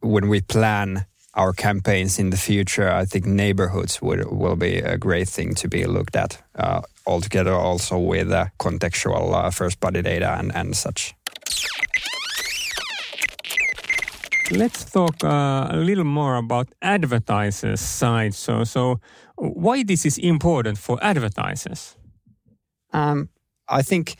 when 0.00 0.28
we 0.28 0.40
plan 0.40 1.06
our 1.34 1.52
campaigns 1.52 2.18
in 2.18 2.30
the 2.30 2.36
future, 2.36 2.90
I 2.90 3.04
think 3.04 3.24
neighborhoods 3.24 4.02
will, 4.02 4.24
will 4.30 4.56
be 4.56 4.78
a 4.78 4.98
great 4.98 5.28
thing 5.28 5.54
to 5.54 5.68
be 5.68 5.86
looked 5.86 6.14
at 6.14 6.42
uh, 6.56 6.82
altogether, 7.06 7.54
also 7.54 7.98
with 7.98 8.30
uh, 8.30 8.46
contextual 8.58 9.34
uh, 9.34 9.50
first 9.50 9.80
party 9.80 10.02
data 10.02 10.36
and, 10.38 10.54
and 10.54 10.76
such. 10.76 11.14
Let's 14.50 14.84
talk 14.84 15.24
uh, 15.24 15.68
a 15.70 15.76
little 15.76 16.04
more 16.04 16.36
about 16.36 16.68
advertisers' 16.82 17.80
side. 17.80 18.34
So, 18.34 18.64
so 18.64 19.00
why 19.36 19.82
this 19.82 20.04
is 20.04 20.18
important 20.18 20.76
for 20.76 21.02
advertisers? 21.02 21.96
Um, 22.92 23.30
I 23.68 23.80
think 23.80 24.16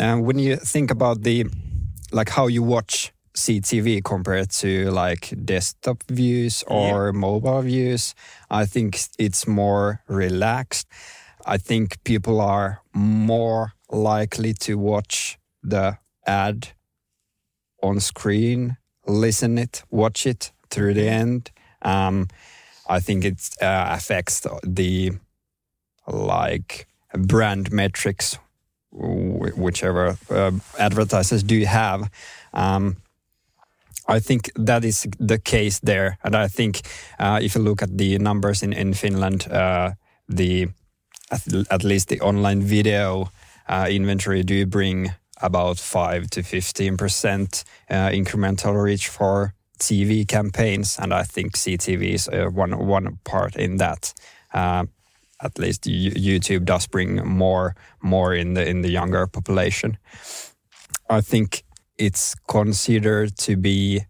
uh, 0.00 0.16
when 0.16 0.38
you 0.38 0.56
think 0.56 0.90
about 0.90 1.22
the 1.22 1.44
like 2.12 2.30
how 2.30 2.46
you 2.46 2.62
watch 2.62 3.12
CTV 3.36 4.02
compared 4.02 4.50
to 4.50 4.90
like 4.90 5.32
desktop 5.44 6.02
views 6.08 6.64
or 6.66 7.06
yeah. 7.06 7.12
mobile 7.12 7.62
views. 7.62 8.14
I 8.50 8.66
think 8.66 8.98
it's 9.18 9.46
more 9.46 10.02
relaxed. 10.08 10.88
I 11.44 11.58
think 11.58 12.02
people 12.04 12.40
are 12.40 12.80
more 12.92 13.74
likely 13.90 14.54
to 14.54 14.78
watch 14.78 15.38
the 15.62 15.98
ad 16.26 16.68
on 17.82 18.00
screen, 18.00 18.76
listen 19.06 19.58
it, 19.58 19.82
watch 19.90 20.26
it 20.26 20.52
through 20.70 20.94
the 20.94 21.08
end. 21.08 21.50
Um, 21.82 22.28
I 22.88 23.00
think 23.00 23.24
it 23.24 23.50
uh, 23.60 23.88
affects 23.90 24.46
the 24.64 25.12
like 26.06 26.86
brand 27.12 27.72
metrics, 27.72 28.38
whichever 28.90 30.16
uh, 30.30 30.52
advertisers 30.78 31.42
do 31.42 31.64
have. 31.64 32.10
Um, 32.54 32.96
I 34.08 34.20
think 34.20 34.50
that 34.54 34.84
is 34.84 35.06
the 35.18 35.38
case 35.38 35.80
there, 35.80 36.18
and 36.22 36.36
I 36.36 36.48
think 36.48 36.80
uh, 37.18 37.40
if 37.42 37.54
you 37.54 37.62
look 37.62 37.82
at 37.82 37.98
the 37.98 38.18
numbers 38.18 38.62
in 38.62 38.72
in 38.72 38.94
Finland, 38.94 39.48
uh, 39.50 39.92
the 40.28 40.68
at, 41.30 41.42
at, 41.70 41.84
least 41.84 42.08
the 42.08 42.20
online 42.20 42.62
video 42.62 43.30
uh, 43.68 43.88
inventory 43.90 44.44
do 44.44 44.66
bring 44.66 45.12
about 45.42 45.78
five 45.78 46.30
to 46.30 46.42
fifteen 46.42 46.96
percent 46.96 47.64
uh, 47.90 48.10
incremental 48.10 48.80
reach 48.82 49.08
for 49.08 49.54
TV 49.78 50.24
campaigns, 50.26 50.98
and 50.98 51.12
I 51.12 51.24
think 51.24 51.56
CTV 51.56 52.14
is 52.14 52.28
uh, 52.28 52.50
one 52.54 52.86
one 52.86 53.18
part 53.24 53.56
in 53.56 53.78
that. 53.78 54.14
Uh, 54.54 54.86
at 55.42 55.58
least 55.58 55.84
YouTube 55.84 56.64
does 56.64 56.86
bring 56.86 57.16
more 57.26 57.74
more 58.00 58.34
in 58.34 58.54
the 58.54 58.68
in 58.68 58.82
the 58.82 58.90
younger 58.90 59.26
population. 59.26 59.98
I 61.10 61.20
think 61.20 61.65
it's 61.98 62.34
considered 62.46 63.36
to 63.38 63.56
be 63.56 64.02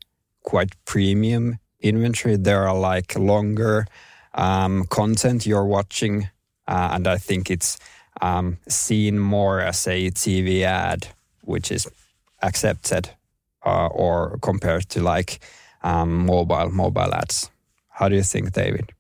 quite 0.43 0.75
premium 0.85 1.59
inventory. 1.81 2.37
There 2.37 2.67
are 2.67 2.77
like 2.77 3.17
longer 3.19 3.87
um, 4.35 4.85
content 4.87 5.47
you're 5.47 5.65
watching, 5.65 6.29
uh, 6.67 6.91
and 6.93 7.07
I 7.07 7.19
think 7.19 7.51
it's 7.51 7.79
um, 8.21 8.59
seen 8.69 9.19
more 9.19 9.61
as 9.61 9.87
a 9.87 10.11
TV 10.11 10.63
ad, 10.63 11.09
which 11.43 11.71
is 11.71 11.89
accepted, 12.43 13.11
uh, 13.65 13.87
or 13.89 14.39
compared 14.43 14.89
to 14.91 15.03
like 15.03 15.41
um, 15.83 16.27
mobile 16.27 16.71
mobile 16.71 17.15
ads. 17.15 17.51
How 17.89 18.09
do 18.09 18.17
you 18.17 18.23
think, 18.23 18.53
David? 18.53 18.93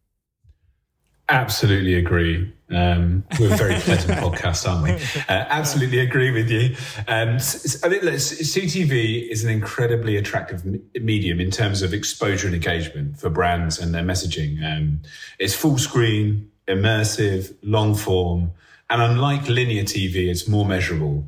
Absolutely 1.29 1.95
agree. 1.95 2.56
Um, 2.69 3.25
we're 3.39 3.53
a 3.53 3.57
very 3.57 3.75
pleasant 3.77 4.19
podcast, 4.19 4.69
aren't 4.69 4.85
we? 4.85 4.91
Uh, 5.29 5.47
absolutely 5.49 6.01
agree 6.01 6.33
with 6.33 6.51
you. 6.51 6.75
Um, 7.07 7.37
I 7.37 7.39
think 7.39 8.03
CTV 8.03 9.31
is 9.31 9.45
an 9.45 9.51
incredibly 9.51 10.17
attractive 10.17 10.65
medium 10.95 11.41
in 11.41 11.51
terms 11.51 11.83
of 11.83 11.95
exposure 11.95 12.47
and 12.47 12.55
engagement 12.55 13.21
for 13.21 13.31
brands 13.31 13.79
and 13.79 13.95
their 13.95 14.03
messaging. 14.03 14.65
Um, 14.65 15.01
it's 15.39 15.55
full 15.55 15.79
screen, 15.79 16.51
immersive, 16.67 17.55
long 17.63 17.95
form, 17.95 18.51
and 18.91 19.01
unlike 19.01 19.49
linear 19.49 19.85
TV, 19.85 20.29
it's 20.29 20.49
more 20.49 20.65
measurable. 20.65 21.25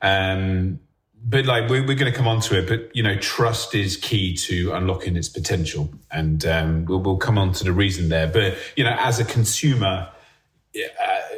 Um, 0.00 0.78
but 1.24 1.46
like 1.46 1.68
we're, 1.68 1.84
we're 1.84 1.96
going 1.96 2.10
to 2.10 2.16
come 2.16 2.28
on 2.28 2.40
to 2.40 2.56
it 2.56 2.68
but 2.68 2.94
you 2.94 3.02
know 3.02 3.16
trust 3.18 3.74
is 3.74 3.96
key 3.96 4.36
to 4.36 4.72
unlocking 4.72 5.16
its 5.16 5.28
potential 5.28 5.90
and 6.12 6.46
um, 6.46 6.84
we'll, 6.84 7.00
we'll 7.00 7.16
come 7.16 7.36
on 7.36 7.52
to 7.52 7.64
the 7.64 7.72
reason 7.72 8.08
there 8.08 8.28
but 8.28 8.56
you 8.76 8.84
know 8.84 8.94
as 9.00 9.18
a 9.18 9.24
consumer 9.24 10.08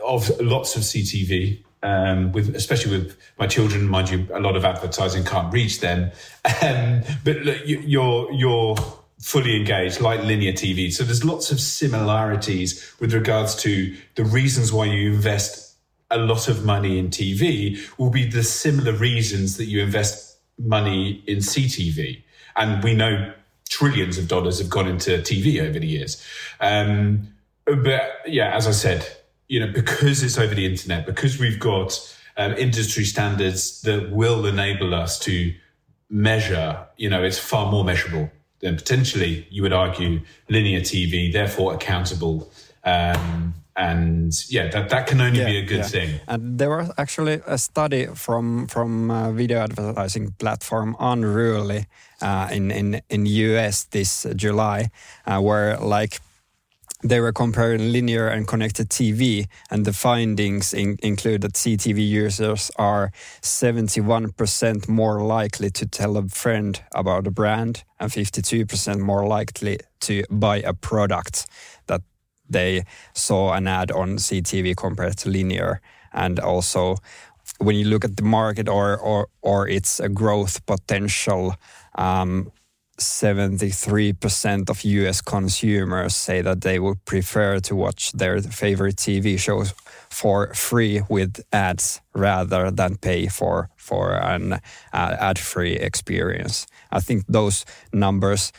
of 0.05 0.29
lots 0.41 0.77
of 0.77 0.83
ctv 0.83 1.63
um, 1.83 2.31
with 2.33 2.55
especially 2.55 2.99
with 2.99 3.17
my 3.39 3.47
children 3.47 3.89
mind 3.89 4.11
you 4.11 4.27
a 4.35 4.41
lot 4.41 4.57
of 4.57 4.65
advertising 4.65 5.25
can't 5.25 5.53
reach 5.53 5.81
them 5.81 6.11
um, 6.63 7.03
but 7.25 7.37
look, 7.39 7.67
you, 7.67 7.81
you're 7.81 8.33
you're 8.33 8.77
fully 9.19 9.57
engaged 9.57 10.01
like 10.01 10.23
linear 10.23 10.53
tv 10.53 10.93
so 10.93 11.05
there's 11.05 11.25
lots 11.25 11.51
of 11.53 11.61
similarities 11.61 12.95
with 13.01 13.13
regards 13.13 13.55
to 13.55 13.97
the 14.15 14.25
reasons 14.25 14.73
why 14.73 14.85
you 14.85 15.13
invest 15.13 15.71
a 16.11 16.19
lot 16.19 16.49
of 16.49 16.65
money 16.65 16.99
in 16.99 17.09
TV 17.09 17.79
will 17.99 18.11
be 18.11 18.27
the 18.27 18.43
similar 18.43 18.93
reasons 18.93 19.57
that 19.57 19.67
you 19.67 19.81
invest 19.81 20.39
money 20.59 21.23
in 21.27 21.39
CTV. 21.39 22.23
And 22.57 22.83
we 22.83 22.95
know 22.95 23.33
trillions 23.69 24.19
of 24.19 24.27
dollars 24.27 24.59
have 24.59 24.69
gone 24.69 24.89
into 24.89 25.11
TV 25.19 25.63
over 25.63 25.79
the 25.79 25.87
years. 25.87 26.25
Um, 26.61 27.29
but 27.65 28.11
yeah, 28.27 28.55
as 28.57 28.67
I 28.67 28.73
said, 28.73 29.07
you 29.51 29.59
know, 29.59 29.67
because 29.73 30.23
it's 30.23 30.39
over 30.39 30.55
the 30.55 30.65
internet, 30.65 31.05
because 31.05 31.39
we've 31.41 31.59
got 31.59 31.99
um, 32.37 32.53
industry 32.53 33.05
standards 33.05 33.83
that 33.83 34.13
will 34.13 34.47
enable 34.47 34.95
us 34.95 35.19
to 35.19 35.53
measure, 36.09 36.87
you 36.97 37.11
know, 37.11 37.25
it's 37.25 37.39
far 37.39 37.71
more 37.71 37.85
measurable 37.85 38.31
than 38.61 38.77
potentially 38.77 39.49
you 39.51 39.63
would 39.63 39.73
argue 39.73 40.21
linear 40.49 40.81
TV, 40.81 41.33
therefore 41.33 41.75
accountable. 41.75 42.49
Um, 42.85 43.55
and 43.75 44.33
yeah, 44.49 44.69
that, 44.69 44.89
that 44.91 45.09
can 45.09 45.21
only 45.21 45.41
yeah, 45.41 45.47
be 45.47 45.57
a 45.57 45.65
good 45.65 45.79
yeah. 45.79 45.95
thing. 45.95 46.21
And 46.29 46.59
there 46.59 46.71
was 46.71 46.93
actually 46.97 47.41
a 47.45 47.59
study 47.59 48.07
from 48.07 48.69
from 48.69 49.11
uh, 49.11 49.33
video 49.33 49.61
advertising 49.63 50.35
platform 50.39 50.95
Unruly 51.01 51.87
uh, 52.23 52.49
in 52.53 52.71
in 52.71 53.03
in 53.09 53.27
US 53.27 53.85
this 53.85 54.27
July, 54.37 54.91
uh, 55.27 55.41
where 55.41 55.77
like 55.79 56.21
they 57.03 57.21
were 57.21 57.33
comparing 57.33 57.93
linear 57.93 58.29
and 58.29 58.47
connected 58.47 58.91
TV, 58.91 59.47
and 59.71 59.85
the 59.85 59.93
findings 59.93 60.75
in, 60.75 60.99
include 61.03 61.43
that 61.43 61.55
CTV 61.55 62.07
users 62.07 62.71
are 62.77 63.11
71% 63.43 64.89
more 64.89 65.23
likely 65.23 65.71
to 65.71 65.87
tell 65.87 66.17
a 66.17 66.29
friend 66.29 66.83
about 66.95 67.27
a 67.27 67.31
brand 67.31 67.85
and 67.99 68.11
52% 68.11 68.99
more 69.01 69.27
likely 69.27 69.79
to 70.01 70.25
buy 70.31 70.59
a 70.59 70.75
product 70.75 71.47
that 71.87 72.03
they 72.49 72.85
saw 73.15 73.53
an 73.53 73.67
ad 73.67 73.91
on 73.91 74.17
CTV 74.17 74.77
compared 74.77 75.17
to 75.19 75.31
linear. 75.31 75.81
And 76.13 76.39
also, 76.39 76.97
when 77.59 77.77
you 77.77 77.85
look 77.85 78.05
at 78.05 78.17
the 78.17 78.23
market 78.23 78.69
or 78.69 78.99
or 78.99 79.29
or 79.43 79.69
its 79.69 80.01
growth 80.13 80.65
potential, 80.67 81.55
um, 81.95 82.51
73% 83.01 84.71
of 84.71 84.85
US 84.85 85.21
consumers 85.21 86.15
say 86.15 86.43
that 86.43 86.61
they 86.61 86.79
would 86.79 87.05
prefer 87.05 87.59
to 87.61 87.75
watch 87.75 88.13
their 88.13 88.41
favorite 88.43 88.97
TV 88.97 89.39
shows 89.39 89.75
for 90.11 90.53
free 90.55 91.03
with 91.09 91.41
ads 91.53 92.01
rather 92.15 92.71
than 92.71 92.97
pay 92.97 93.29
for 93.29 93.71
for 93.77 94.13
an 94.13 94.53
uh, 94.53 94.59
ad-free 94.93 95.77
experience. 95.77 96.67
I 96.91 97.01
think 97.01 97.25
those 97.27 97.65
numbers 97.93 98.53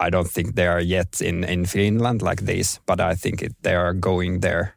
I 0.00 0.08
don't 0.08 0.30
think 0.30 0.54
they 0.54 0.66
are 0.66 0.80
yet 0.80 1.20
in, 1.20 1.44
in 1.44 1.66
Finland 1.66 2.22
like 2.22 2.46
this, 2.46 2.80
but 2.86 3.00
I 3.00 3.14
think 3.14 3.42
it, 3.42 3.52
they 3.62 3.74
are 3.74 3.92
going 3.92 4.40
there. 4.40 4.74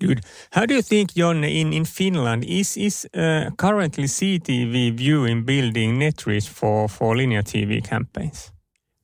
Good. 0.00 0.24
How 0.50 0.66
do 0.66 0.74
you 0.74 0.82
think, 0.82 1.14
Jon, 1.14 1.44
in, 1.44 1.72
in 1.72 1.84
Finland, 1.84 2.44
is, 2.44 2.76
is 2.76 3.06
uh, 3.14 3.50
currently 3.56 4.04
CTV 4.04 4.96
viewing 4.96 5.44
building 5.44 5.98
net 5.98 6.26
reach 6.26 6.48
for, 6.48 6.88
for 6.88 7.16
linear 7.16 7.42
TV 7.42 7.82
campaigns? 7.82 8.52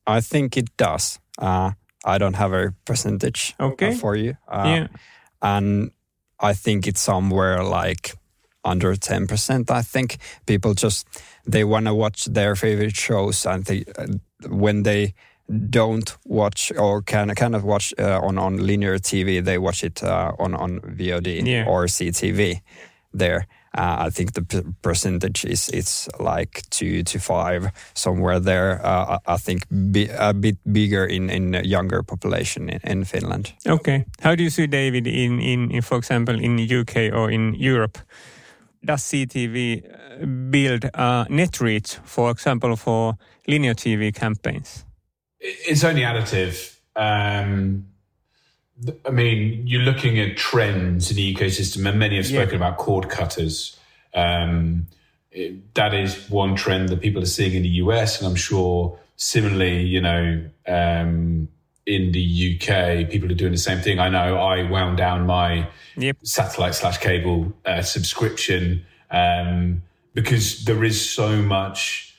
I 0.05 0.21
think 0.21 0.57
it 0.57 0.75
does. 0.77 1.19
Uh, 1.37 1.71
I 2.03 2.17
don't 2.17 2.35
have 2.35 2.53
a 2.53 2.73
percentage 2.85 3.55
uh, 3.59 3.67
okay. 3.67 3.93
for 3.93 4.15
you. 4.15 4.35
Uh, 4.47 4.63
yeah. 4.65 4.87
And 5.41 5.91
I 6.39 6.53
think 6.53 6.87
it's 6.87 7.01
somewhere 7.01 7.63
like 7.63 8.13
under 8.63 8.93
10%. 8.95 9.71
I 9.71 9.81
think 9.81 10.17
people 10.45 10.73
just, 10.73 11.07
they 11.45 11.63
want 11.63 11.85
to 11.85 11.93
watch 11.93 12.25
their 12.25 12.55
favorite 12.55 12.95
shows 12.95 13.45
and 13.45 13.63
they, 13.65 13.85
uh, 13.97 14.07
when 14.49 14.83
they 14.83 15.13
don't 15.69 16.17
watch 16.25 16.71
or 16.77 17.01
can 17.01 17.33
cannot 17.35 17.63
watch 17.63 17.93
uh, 17.99 18.19
on 18.23 18.37
on 18.37 18.57
linear 18.57 18.97
TV. 18.97 19.43
They 19.43 19.57
watch 19.57 19.83
it 19.83 20.03
uh, 20.03 20.31
on 20.39 20.55
on 20.55 20.79
VOD 20.81 21.45
yeah. 21.45 21.65
or 21.67 21.87
CTV. 21.87 22.61
There, 23.13 23.45
uh, 23.77 24.07
I 24.07 24.09
think 24.09 24.33
the 24.33 24.73
percentage 24.81 25.45
is 25.45 25.69
it's 25.69 26.07
like 26.19 26.61
two 26.69 27.03
to 27.03 27.19
five 27.19 27.71
somewhere 27.93 28.39
there. 28.39 28.79
Uh, 28.85 29.19
I 29.27 29.37
think 29.37 29.65
be, 29.91 30.07
a 30.09 30.33
bit 30.33 30.57
bigger 30.71 31.05
in 31.05 31.29
in 31.29 31.53
younger 31.65 32.03
population 32.03 32.69
in, 32.69 32.79
in, 32.83 33.03
Finland. 33.05 33.53
Okay, 33.67 34.05
how 34.21 34.35
do 34.35 34.43
you 34.43 34.49
see 34.49 34.67
David 34.67 35.07
in, 35.07 35.39
in 35.41 35.71
in 35.71 35.81
for 35.81 35.97
example 35.97 36.39
in 36.39 36.59
UK 36.59 37.13
or 37.13 37.31
in 37.31 37.55
Europe? 37.55 37.97
Does 38.83 39.03
CTV 39.03 39.83
uh, 39.83 40.25
build 40.49 40.85
a 40.93 41.25
net 41.29 41.59
reach, 41.61 41.99
for 42.03 42.31
example, 42.31 42.75
for 42.75 43.17
linear 43.45 43.75
TV 43.75 44.11
campaigns? 44.11 44.85
It's 45.41 45.83
only 45.83 46.01
additive. 46.01 46.77
Um, 46.95 47.87
I 49.05 49.09
mean, 49.09 49.65
you're 49.65 49.81
looking 49.81 50.19
at 50.19 50.37
trends 50.37 51.09
in 51.09 51.17
the 51.17 51.35
ecosystem, 51.35 51.87
and 51.87 51.99
many 51.99 52.15
have 52.17 52.27
spoken 52.27 52.59
yeah. 52.59 52.67
about 52.67 52.77
cord 52.77 53.09
cutters. 53.09 53.77
Um, 54.13 54.87
it, 55.31 55.73
that 55.75 55.93
is 55.93 56.29
one 56.29 56.55
trend 56.55 56.89
that 56.89 57.01
people 57.01 57.21
are 57.21 57.27
seeing 57.27 57.53
in 57.53 57.63
the 57.63 57.69
US, 57.69 58.19
and 58.19 58.27
I'm 58.27 58.35
sure 58.35 58.97
similarly, 59.15 59.81
you 59.83 60.01
know, 60.01 60.43
um, 60.67 61.47
in 61.85 62.11
the 62.11 62.55
UK, 62.55 63.09
people 63.09 63.31
are 63.31 63.35
doing 63.35 63.51
the 63.51 63.57
same 63.57 63.79
thing. 63.79 63.99
I 63.99 64.09
know 64.09 64.37
I 64.37 64.69
wound 64.69 64.97
down 64.97 65.25
my 65.25 65.67
yep. 65.97 66.17
satellite 66.23 66.75
slash 66.75 66.97
cable 66.97 67.53
uh, 67.65 67.81
subscription 67.81 68.85
um, 69.09 69.81
because 70.13 70.65
there 70.65 70.83
is 70.83 71.09
so 71.09 71.37
much 71.37 72.10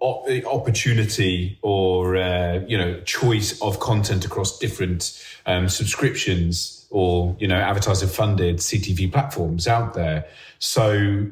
opportunity 0.00 1.58
or 1.62 2.16
uh, 2.16 2.60
you 2.66 2.76
know 2.76 3.00
choice 3.00 3.60
of 3.60 3.80
content 3.80 4.24
across 4.24 4.58
different 4.58 5.24
um, 5.46 5.68
subscriptions 5.68 6.86
or 6.90 7.36
you 7.38 7.48
know 7.48 7.56
advertiser 7.56 8.06
funded 8.06 8.58
CTV 8.58 9.10
platforms 9.10 9.66
out 9.66 9.94
there. 9.94 10.26
So 10.58 11.26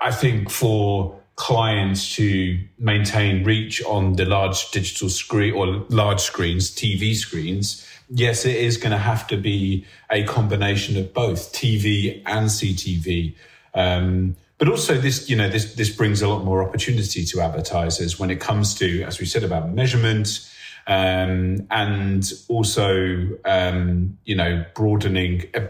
I 0.00 0.10
think 0.10 0.50
for 0.50 1.18
clients 1.36 2.16
to 2.16 2.58
maintain 2.78 3.44
reach 3.44 3.82
on 3.84 4.14
the 4.14 4.24
large 4.24 4.70
digital 4.72 5.08
screen 5.08 5.54
or 5.54 5.84
large 5.88 6.20
screens, 6.20 6.70
TV 6.70 7.14
screens, 7.14 7.86
yes, 8.10 8.44
it 8.44 8.56
is 8.56 8.76
going 8.76 8.90
to 8.90 8.98
have 8.98 9.26
to 9.28 9.36
be 9.36 9.86
a 10.10 10.24
combination 10.24 10.96
of 10.96 11.14
both 11.14 11.52
TV 11.52 12.22
and 12.26 12.48
CTV. 12.48 13.34
Um, 13.74 14.36
but 14.58 14.68
also 14.68 14.94
this, 14.94 15.30
you 15.30 15.36
know, 15.36 15.48
this 15.48 15.74
this 15.74 15.88
brings 15.88 16.20
a 16.20 16.28
lot 16.28 16.44
more 16.44 16.62
opportunity 16.62 17.24
to 17.24 17.40
advertisers 17.40 18.18
when 18.18 18.30
it 18.30 18.40
comes 18.40 18.74
to, 18.74 19.02
as 19.04 19.20
we 19.20 19.26
said 19.26 19.44
about 19.44 19.70
measurement, 19.72 20.48
um, 20.88 21.66
and 21.70 22.32
also 22.48 23.28
um, 23.44 24.18
you 24.24 24.34
know 24.34 24.64
broadening 24.74 25.44
uh, 25.54 25.60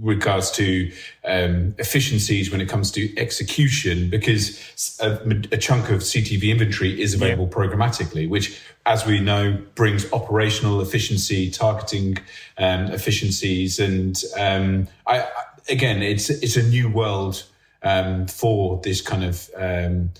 regards 0.00 0.50
to 0.52 0.92
um, 1.24 1.74
efficiencies 1.78 2.50
when 2.50 2.60
it 2.60 2.68
comes 2.68 2.90
to 2.92 3.18
execution 3.18 4.10
because 4.10 4.98
a, 5.00 5.14
a 5.50 5.56
chunk 5.56 5.90
of 5.90 6.00
CTV 6.00 6.50
inventory 6.50 7.00
is 7.00 7.14
available 7.14 7.44
yeah. 7.50 7.56
programmatically, 7.56 8.28
which, 8.28 8.60
as 8.84 9.04
we 9.06 9.18
know, 9.18 9.58
brings 9.74 10.10
operational 10.12 10.80
efficiency, 10.80 11.50
targeting 11.50 12.18
um, 12.58 12.86
efficiencies, 12.92 13.78
and 13.78 14.22
um, 14.38 14.88
I, 15.06 15.26
again, 15.70 16.02
it's 16.02 16.28
it's 16.28 16.56
a 16.56 16.62
new 16.62 16.90
world 16.90 17.44
um, 17.82 18.26
for 18.26 18.80
this 18.82 19.00
kind 19.00 19.24
of 19.24 19.50
um, 19.56 20.10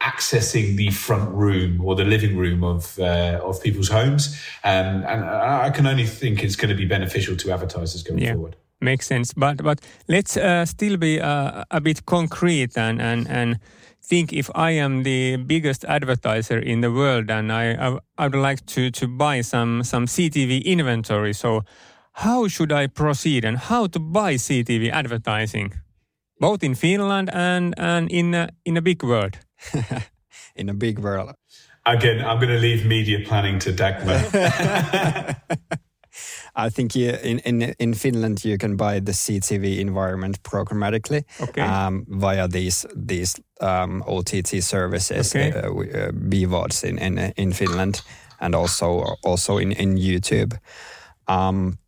accessing 0.00 0.76
the 0.76 0.90
front 0.90 1.30
room 1.34 1.80
or 1.80 1.94
the 1.94 2.04
living 2.04 2.36
room 2.36 2.62
of 2.62 2.98
uh, 2.98 3.40
of 3.42 3.62
people's 3.62 3.88
homes, 3.88 4.40
um, 4.64 5.04
and 5.06 5.24
I 5.24 5.70
can 5.70 5.86
only 5.86 6.06
think 6.06 6.42
it's 6.42 6.56
going 6.56 6.70
to 6.70 6.76
be 6.76 6.86
beneficial 6.86 7.36
to 7.36 7.52
advertisers 7.52 8.02
going 8.02 8.20
yeah. 8.20 8.34
forward. 8.34 8.56
Makes 8.80 9.06
sense, 9.06 9.32
but 9.32 9.62
but 9.62 9.80
let's 10.08 10.36
uh, 10.36 10.66
still 10.66 10.96
be 10.96 11.20
uh, 11.20 11.64
a 11.70 11.80
bit 11.80 12.04
concrete 12.04 12.76
and 12.76 13.00
and 13.00 13.26
and 13.28 13.58
think 14.02 14.32
if 14.32 14.50
I 14.54 14.70
am 14.72 15.02
the 15.02 15.36
biggest 15.36 15.84
advertiser 15.84 16.58
in 16.58 16.80
the 16.80 16.92
world 16.92 17.30
and 17.30 17.50
I 17.50 17.72
I, 17.72 17.98
I 18.18 18.28
would 18.28 18.40
like 18.40 18.64
to 18.66 18.90
to 18.90 19.08
buy 19.08 19.42
some 19.42 19.82
some 19.82 20.06
CTV 20.06 20.64
inventory. 20.64 21.32
So 21.32 21.64
how 22.12 22.48
should 22.48 22.72
I 22.72 22.86
proceed 22.86 23.44
and 23.44 23.58
how 23.58 23.86
to 23.88 23.98
buy 23.98 24.34
CTV 24.34 24.90
advertising, 24.90 25.74
both 26.40 26.62
in 26.62 26.74
Finland 26.74 27.30
and 27.32 27.74
and 27.78 28.10
in 28.10 28.34
a, 28.34 28.48
in 28.64 28.76
a 28.76 28.82
big 28.82 29.02
world? 29.02 29.38
in 30.56 30.68
a 30.68 30.74
big 30.74 30.98
world. 30.98 31.34
Again, 31.84 32.18
I'm 32.18 32.38
going 32.40 32.52
to 32.52 32.58
leave 32.58 32.84
media 32.84 33.20
planning 33.24 33.60
to 33.60 33.72
Dagmar. 33.72 34.20
I 36.56 36.70
think 36.70 36.96
you, 36.96 37.10
in, 37.22 37.38
in 37.40 37.74
in 37.78 37.94
Finland 37.94 38.44
you 38.44 38.56
can 38.58 38.76
buy 38.76 39.00
the 39.00 39.12
CTV 39.12 39.78
environment 39.78 40.42
programmatically 40.42 41.24
okay. 41.40 41.62
um, 41.62 42.06
via 42.08 42.48
these 42.48 42.86
these 43.06 43.34
um, 43.60 44.02
OTT 44.06 44.62
services, 44.62 45.34
okay. 45.34 45.52
uh, 45.52 45.68
uh, 45.68 46.12
BVODs 46.12 46.84
in, 46.84 46.98
in 46.98 47.18
in 47.36 47.52
Finland, 47.52 48.02
and 48.40 48.54
also 48.54 49.16
also 49.22 49.58
in 49.58 49.72
in 49.72 49.96
YouTube. 49.96 50.58
Um, 51.28 51.78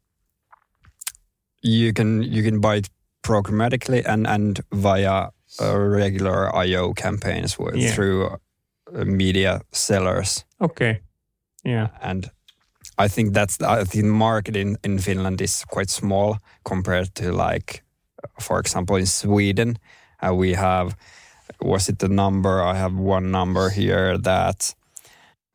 you 1.62 1.92
can 1.92 2.22
you 2.22 2.42
can 2.42 2.60
buy 2.60 2.76
it 2.76 2.90
programmatically 3.22 4.02
and 4.06 4.26
and 4.26 4.60
via 4.72 5.30
regular 5.60 6.54
IO 6.54 6.92
campaigns 6.92 7.58
with, 7.58 7.76
yeah. 7.76 7.92
through 7.92 8.26
uh, 8.26 9.04
media 9.04 9.60
sellers. 9.72 10.44
Okay. 10.60 11.00
Yeah. 11.64 11.88
And 12.00 12.30
I 12.98 13.08
think 13.08 13.34
that's 13.34 13.60
I 13.60 13.84
think 13.84 14.04
the 14.04 14.12
market 14.12 14.56
in, 14.56 14.76
in 14.84 14.98
Finland 14.98 15.40
is 15.40 15.64
quite 15.64 15.90
small 15.90 16.38
compared 16.64 17.14
to 17.14 17.32
like, 17.32 17.82
for 18.40 18.58
example, 18.58 18.96
in 18.96 19.06
Sweden, 19.06 19.78
uh, 20.22 20.34
we 20.34 20.54
have 20.54 20.96
was 21.60 21.88
it 21.88 21.98
the 21.98 22.08
number? 22.08 22.62
I 22.62 22.74
have 22.74 22.94
one 22.94 23.30
number 23.30 23.70
here 23.70 24.18
that 24.18 24.74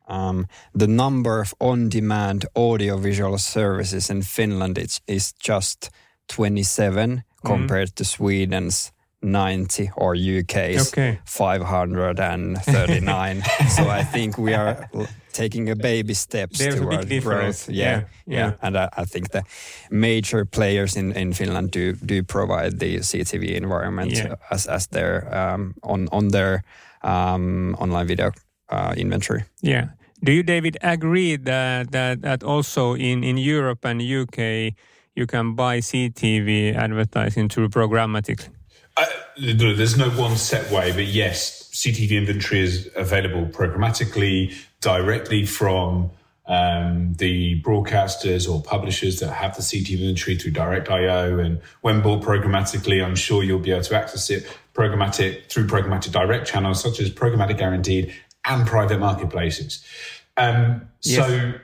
um, 0.06 0.46
the 0.74 0.86
number 0.86 1.40
of 1.40 1.54
on-demand 1.60 2.44
audiovisual 2.54 3.38
services 3.38 4.10
in 4.10 4.22
Finland 4.22 4.78
is, 4.78 5.00
is 5.06 5.32
just 5.32 5.90
27 6.28 7.24
mm. 7.44 7.46
compared 7.46 7.94
to 7.96 8.04
Sweden's 8.04 8.92
90 9.22 9.90
or 9.96 10.14
UK's 10.14 10.92
okay. 10.92 11.18
539. 11.24 13.42
so 13.68 13.88
I 13.88 14.04
think 14.04 14.38
we 14.38 14.54
are 14.54 14.88
taking 15.32 15.70
a 15.70 15.76
baby 15.76 16.14
steps 16.14 16.58
There's 16.58 16.76
toward 16.76 17.08
growth. 17.22 17.68
Yeah, 17.68 17.84
yeah, 17.84 18.02
yeah. 18.26 18.36
yeah. 18.36 18.52
And 18.62 18.76
I, 18.76 18.88
I, 18.96 19.04
think 19.04 19.30
the 19.30 19.42
major 19.90 20.44
players 20.44 20.96
in, 20.96 21.12
in 21.12 21.32
Finland 21.32 21.70
do 21.70 21.94
do 21.94 22.22
provide 22.22 22.78
the 22.78 22.98
CTV 22.98 23.56
environment 23.56 24.12
yeah. 24.12 24.34
as 24.50 24.66
as 24.66 24.86
their 24.88 25.34
um, 25.34 25.74
on 25.82 26.08
on 26.12 26.28
their 26.28 26.62
um, 27.02 27.74
online 27.78 28.06
video 28.06 28.32
uh, 28.68 28.94
inventory. 28.96 29.44
Yeah. 29.62 29.88
Do 30.22 30.32
you, 30.32 30.42
David, 30.42 30.78
agree 30.82 31.36
that 31.36 31.92
that, 31.92 32.22
that 32.22 32.42
also 32.42 32.94
in, 32.94 33.22
in 33.22 33.36
Europe 33.36 33.84
and 33.84 34.00
UK 34.00 34.72
you 35.14 35.26
can 35.26 35.54
buy 35.54 35.78
CTV 35.78 36.74
advertising 36.74 37.48
through 37.48 37.68
programmatically? 37.68 38.48
Uh, 38.96 39.06
there's 39.36 39.96
no 39.96 40.10
one 40.10 40.36
set 40.36 40.70
way, 40.70 40.92
but 40.92 41.06
yes, 41.06 41.70
CTV 41.72 42.12
inventory 42.12 42.60
is 42.60 42.88
available 42.94 43.46
programmatically 43.46 44.54
directly 44.80 45.44
from 45.44 46.10
um, 46.46 47.14
the 47.14 47.60
broadcasters 47.62 48.48
or 48.48 48.62
publishers 48.62 49.18
that 49.20 49.32
have 49.32 49.56
the 49.56 49.62
CTV 49.62 50.00
inventory 50.00 50.36
through 50.36 50.52
direct 50.52 50.90
IO. 50.90 51.38
And 51.38 51.60
when 51.80 52.02
bought 52.02 52.22
programmatically, 52.22 53.04
I'm 53.04 53.16
sure 53.16 53.42
you'll 53.42 53.58
be 53.58 53.72
able 53.72 53.82
to 53.84 53.96
access 53.96 54.30
it 54.30 54.46
programmatic 54.74 55.48
through 55.50 55.66
programmatic 55.66 56.12
direct 56.12 56.46
channels 56.46 56.82
such 56.82 57.00
as 57.00 57.10
programmatic 57.10 57.58
guaranteed 57.58 58.12
and 58.44 58.66
private 58.66 58.98
marketplaces. 59.00 59.84
Um, 60.36 60.88
yes. 61.02 61.54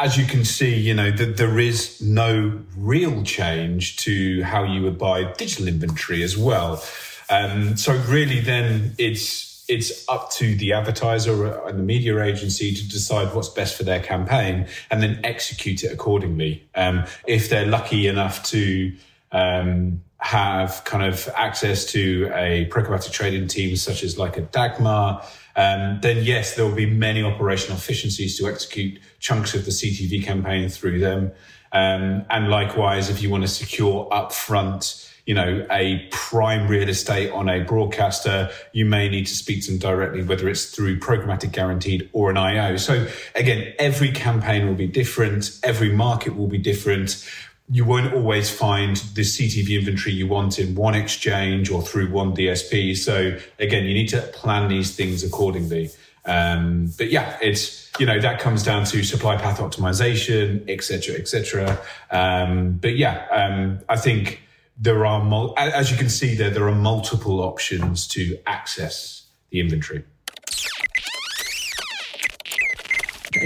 As 0.00 0.16
you 0.16 0.26
can 0.26 0.44
see, 0.44 0.76
you 0.76 0.94
know, 0.94 1.10
that 1.10 1.38
there 1.38 1.58
is 1.58 2.00
no 2.00 2.60
real 2.76 3.24
change 3.24 3.96
to 3.98 4.42
how 4.42 4.62
you 4.62 4.82
would 4.82 4.96
buy 4.96 5.32
digital 5.32 5.66
inventory 5.66 6.22
as 6.22 6.38
well. 6.38 6.82
Um, 7.28 7.76
so 7.76 7.96
really 8.06 8.40
then 8.40 8.94
it's 8.96 9.64
it's 9.68 10.08
up 10.08 10.30
to 10.30 10.54
the 10.54 10.72
advertiser 10.72 11.58
and 11.66 11.78
the 11.78 11.82
media 11.82 12.22
agency 12.22 12.72
to 12.74 12.88
decide 12.88 13.34
what's 13.34 13.50
best 13.50 13.76
for 13.76 13.82
their 13.82 14.00
campaign 14.00 14.66
and 14.90 15.02
then 15.02 15.20
execute 15.24 15.84
it 15.84 15.92
accordingly. 15.92 16.66
Um, 16.74 17.04
if 17.26 17.50
they're 17.50 17.66
lucky 17.66 18.06
enough 18.06 18.42
to 18.44 18.96
um, 19.30 20.02
have 20.20 20.82
kind 20.84 21.04
of 21.04 21.28
access 21.36 21.84
to 21.92 22.30
a 22.34 22.68
programmatic 22.70 23.12
trading 23.12 23.46
team 23.46 23.76
such 23.76 24.02
as 24.02 24.18
like 24.18 24.36
a 24.36 24.42
Dagmar, 24.42 25.24
um, 25.54 25.98
then 26.02 26.24
yes, 26.24 26.54
there 26.54 26.64
will 26.64 26.74
be 26.74 26.86
many 26.86 27.22
operational 27.22 27.76
efficiencies 27.76 28.38
to 28.38 28.46
execute 28.46 29.00
chunks 29.20 29.54
of 29.54 29.64
the 29.64 29.70
CTV 29.70 30.24
campaign 30.24 30.68
through 30.68 31.00
them. 31.00 31.32
Um, 31.72 32.24
and 32.30 32.48
likewise, 32.48 33.10
if 33.10 33.22
you 33.22 33.30
want 33.30 33.42
to 33.42 33.48
secure 33.48 34.08
upfront, 34.10 35.04
you 35.26 35.34
know, 35.34 35.66
a 35.70 36.08
prime 36.10 36.68
real 36.68 36.88
estate 36.88 37.30
on 37.32 37.48
a 37.50 37.62
broadcaster, 37.62 38.50
you 38.72 38.86
may 38.86 39.08
need 39.10 39.26
to 39.26 39.34
speak 39.34 39.62
to 39.64 39.72
them 39.72 39.78
directly, 39.78 40.22
whether 40.22 40.48
it's 40.48 40.74
through 40.74 40.98
programmatic 41.00 41.52
guaranteed 41.52 42.08
or 42.14 42.30
an 42.30 42.38
IO. 42.38 42.76
So 42.78 43.06
again, 43.34 43.74
every 43.78 44.10
campaign 44.10 44.66
will 44.66 44.74
be 44.74 44.86
different. 44.86 45.58
Every 45.62 45.92
market 45.92 46.34
will 46.34 46.46
be 46.46 46.56
different 46.56 47.28
you 47.70 47.84
won't 47.84 48.14
always 48.14 48.50
find 48.50 48.96
the 49.14 49.20
CTV 49.22 49.78
inventory 49.78 50.14
you 50.14 50.26
want 50.26 50.58
in 50.58 50.74
one 50.74 50.94
exchange 50.94 51.70
or 51.70 51.82
through 51.82 52.10
one 52.10 52.34
DSP. 52.34 52.96
So 52.96 53.38
again, 53.58 53.84
you 53.84 53.94
need 53.94 54.08
to 54.08 54.22
plan 54.22 54.68
these 54.68 54.96
things 54.96 55.22
accordingly. 55.22 55.90
Um, 56.24 56.92
but 56.96 57.10
yeah, 57.10 57.36
it's 57.40 57.90
you 57.98 58.06
know 58.06 58.20
that 58.20 58.40
comes 58.40 58.62
down 58.62 58.84
to 58.86 59.02
supply 59.02 59.36
path 59.36 59.58
optimization, 59.58 60.68
etc., 60.68 61.16
etc. 61.16 61.80
Um, 62.10 62.72
but 62.72 62.96
yeah, 62.96 63.26
um, 63.30 63.80
I 63.88 63.96
think 63.96 64.42
there 64.78 65.04
are 65.06 65.22
mul- 65.24 65.54
as 65.56 65.90
you 65.90 65.96
can 65.96 66.08
see 66.08 66.34
there 66.34 66.50
there 66.50 66.68
are 66.68 66.74
multiple 66.74 67.40
options 67.40 68.06
to 68.08 68.38
access 68.46 69.24
the 69.50 69.60
inventory. 69.60 70.04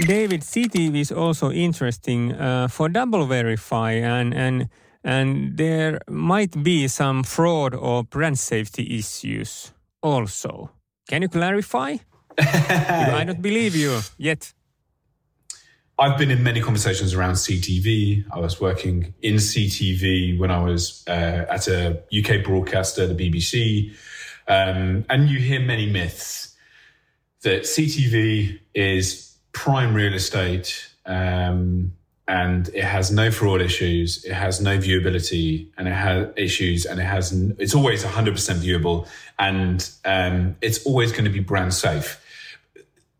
David, 0.01 0.41
CTV 0.41 1.01
is 1.01 1.11
also 1.11 1.51
interesting 1.51 2.33
uh, 2.33 2.67
for 2.67 2.89
DoubleVerify 2.89 4.01
and 4.01 4.33
and 4.33 4.69
and 5.03 5.57
there 5.57 5.99
might 6.09 6.63
be 6.63 6.87
some 6.87 7.23
fraud 7.23 7.75
or 7.75 8.03
brand 8.03 8.39
safety 8.39 8.97
issues 8.97 9.73
also. 10.01 10.71
Can 11.09 11.21
you 11.21 11.29
clarify? 11.29 11.97
I 12.39 13.23
don't 13.25 13.41
believe 13.41 13.75
you 13.75 13.99
yet. 14.17 14.53
I've 15.99 16.17
been 16.17 16.31
in 16.31 16.41
many 16.41 16.61
conversations 16.61 17.13
around 17.13 17.33
CTV. 17.33 18.25
I 18.31 18.39
was 18.39 18.59
working 18.59 19.13
in 19.21 19.35
CTV 19.35 20.39
when 20.39 20.49
I 20.49 20.63
was 20.63 21.03
uh, 21.07 21.45
at 21.49 21.67
a 21.67 22.01
UK 22.11 22.43
broadcaster, 22.43 23.05
the 23.05 23.13
BBC. 23.13 23.93
Um, 24.47 25.05
and 25.09 25.29
you 25.29 25.39
hear 25.39 25.59
many 25.59 25.85
myths 25.91 26.55
that 27.43 27.63
CTV 27.63 28.59
is 28.73 29.32
prime 29.53 29.93
real 29.93 30.13
estate 30.13 30.89
um, 31.05 31.93
and 32.27 32.69
it 32.69 32.83
has 32.83 33.11
no 33.11 33.31
fraud 33.31 33.61
issues 33.61 34.23
it 34.25 34.33
has 34.33 34.59
no 34.61 34.77
viewability 34.77 35.67
and 35.77 35.87
it 35.87 35.93
has 35.93 36.27
issues 36.35 36.85
and 36.85 36.99
it 36.99 37.03
has 37.03 37.31
it's 37.59 37.75
always 37.75 38.03
100% 38.03 38.33
viewable 38.57 39.07
and 39.39 39.89
um, 40.05 40.55
it's 40.61 40.85
always 40.85 41.11
going 41.11 41.25
to 41.25 41.29
be 41.29 41.39
brand 41.39 41.73
safe 41.73 42.19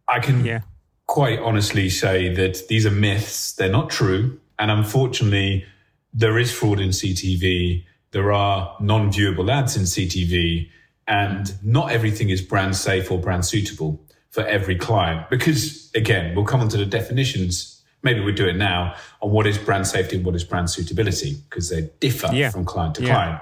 i 0.07 0.19
can 0.19 0.43
yeah. 0.43 0.61
quite 1.07 1.39
honestly 1.39 1.89
say 1.89 2.33
that 2.33 2.67
these 2.67 2.85
are 2.85 2.91
myths 2.91 3.53
they're 3.53 3.69
not 3.69 3.89
true 3.89 4.39
and 4.57 4.71
unfortunately 4.71 5.65
there 6.13 6.37
is 6.39 6.51
fraud 6.51 6.79
in 6.79 6.89
ctv 6.89 7.83
there 8.11 8.31
are 8.31 8.75
non-viewable 8.79 9.51
ads 9.51 9.75
in 9.75 9.83
ctv 9.83 10.69
and 11.07 11.53
not 11.61 11.91
everything 11.91 12.29
is 12.29 12.41
brand 12.41 12.75
safe 12.75 13.11
or 13.11 13.19
brand 13.19 13.45
suitable 13.45 13.99
for 14.33 14.41
every 14.47 14.75
client. 14.75 15.29
Because 15.29 15.91
again, 15.95 16.35
we'll 16.35 16.43
come 16.45 16.59
on 16.59 16.67
to 16.69 16.77
the 16.77 16.87
definitions. 16.87 17.81
Maybe 18.01 18.19
we 18.19 18.31
do 18.33 18.47
it 18.47 18.55
now 18.57 18.95
on 19.21 19.29
what 19.31 19.45
is 19.45 19.57
brand 19.59 19.85
safety 19.87 20.17
and 20.17 20.25
what 20.25 20.33
is 20.35 20.43
brand 20.43 20.69
suitability 20.71 21.37
because 21.49 21.69
they 21.69 21.89
differ 21.99 22.29
Yeah. 22.33 22.49
from 22.49 22.65
client 22.65 22.95
to 22.95 23.03
Yeah. 23.03 23.13
client. 23.13 23.41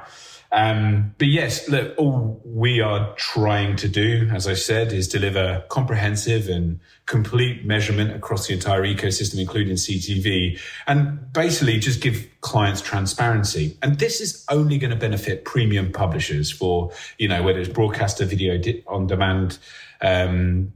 Um, 0.53 1.15
but 1.17 1.29
yes, 1.29 1.69
look, 1.69 1.93
all 1.97 2.41
we 2.43 2.81
are 2.81 3.13
trying 3.15 3.77
to 3.77 3.87
do, 3.87 4.29
as 4.33 4.47
I 4.47 4.53
said, 4.53 4.91
is 4.91 5.07
deliver 5.07 5.63
comprehensive 5.69 6.49
and 6.49 6.81
complete 7.05 7.63
measurement 7.65 8.13
across 8.13 8.47
the 8.47 8.53
entire 8.53 8.81
ecosystem, 8.83 9.39
including 9.39 9.77
CTV, 9.77 10.59
and 10.87 11.31
basically 11.31 11.79
just 11.79 12.01
give 12.01 12.27
clients 12.41 12.81
transparency. 12.81 13.77
And 13.81 13.97
this 13.97 14.19
is 14.19 14.45
only 14.49 14.77
going 14.77 14.91
to 14.91 14.97
benefit 14.97 15.45
premium 15.45 15.93
publishers 15.93 16.51
for, 16.51 16.91
you 17.17 17.29
know, 17.29 17.41
whether 17.43 17.59
it's 17.61 17.69
broadcaster, 17.69 18.25
video 18.25 18.59
on 18.87 19.07
demand, 19.07 19.57
um, 20.01 20.73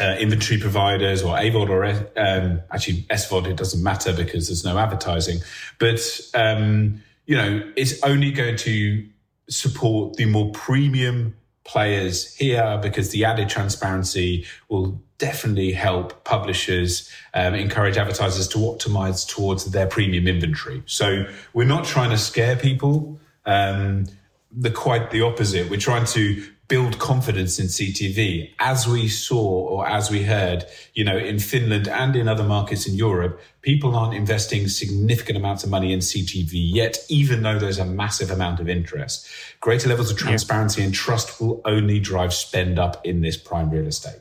uh, 0.00 0.16
inventory 0.18 0.60
providers 0.60 1.22
or 1.22 1.36
AVOD 1.36 1.68
or 1.68 1.84
um, 1.84 2.60
actually 2.70 3.02
SVOD, 3.10 3.48
it 3.48 3.56
doesn't 3.56 3.82
matter 3.82 4.12
because 4.12 4.48
there's 4.48 4.64
no 4.64 4.78
advertising. 4.78 5.40
But, 5.78 6.00
um, 6.34 7.02
you 7.26 7.36
know, 7.36 7.62
it's 7.76 8.02
only 8.02 8.30
going 8.30 8.56
to 8.58 9.06
support 9.48 10.16
the 10.16 10.26
more 10.26 10.50
premium 10.52 11.36
players 11.64 12.34
here 12.36 12.78
because 12.82 13.10
the 13.10 13.24
added 13.24 13.48
transparency 13.48 14.46
will 14.68 15.00
definitely 15.18 15.72
help 15.72 16.24
publishers 16.24 17.10
um, 17.34 17.54
encourage 17.54 17.96
advertisers 17.96 18.48
to 18.48 18.58
optimize 18.58 19.28
towards 19.28 19.66
their 19.66 19.86
premium 19.86 20.26
inventory. 20.26 20.82
So 20.86 21.26
we're 21.52 21.66
not 21.66 21.84
trying 21.84 22.10
to 22.10 22.18
scare 22.18 22.56
people. 22.56 23.20
Um, 23.44 24.06
the 24.50 24.70
quite 24.70 25.10
the 25.10 25.22
opposite. 25.22 25.70
We're 25.70 25.78
trying 25.80 26.06
to 26.06 26.42
build 26.68 26.98
confidence 26.98 27.58
in 27.58 27.66
CTV, 27.66 28.50
as 28.58 28.86
we 28.86 29.08
saw 29.08 29.42
or 29.42 29.88
as 29.88 30.10
we 30.10 30.22
heard, 30.22 30.66
you 30.92 31.02
know, 31.02 31.16
in 31.16 31.38
Finland 31.38 31.88
and 31.88 32.14
in 32.14 32.28
other 32.28 32.44
markets 32.44 32.86
in 32.86 32.94
Europe, 32.94 33.40
people 33.62 33.96
aren't 33.96 34.14
investing 34.14 34.68
significant 34.68 35.38
amounts 35.38 35.64
of 35.64 35.70
money 35.70 35.94
in 35.94 36.00
CTV 36.00 36.50
yet, 36.52 36.98
even 37.08 37.42
though 37.42 37.58
there's 37.58 37.78
a 37.78 37.86
massive 37.86 38.30
amount 38.30 38.60
of 38.60 38.68
interest. 38.68 39.26
Greater 39.60 39.88
levels 39.88 40.10
of 40.10 40.18
transparency 40.18 40.82
and 40.82 40.92
trust 40.92 41.40
will 41.40 41.62
only 41.64 41.98
drive 41.98 42.34
spend 42.34 42.78
up 42.78 43.00
in 43.04 43.22
this 43.22 43.38
prime 43.38 43.70
real 43.70 43.86
estate. 43.86 44.20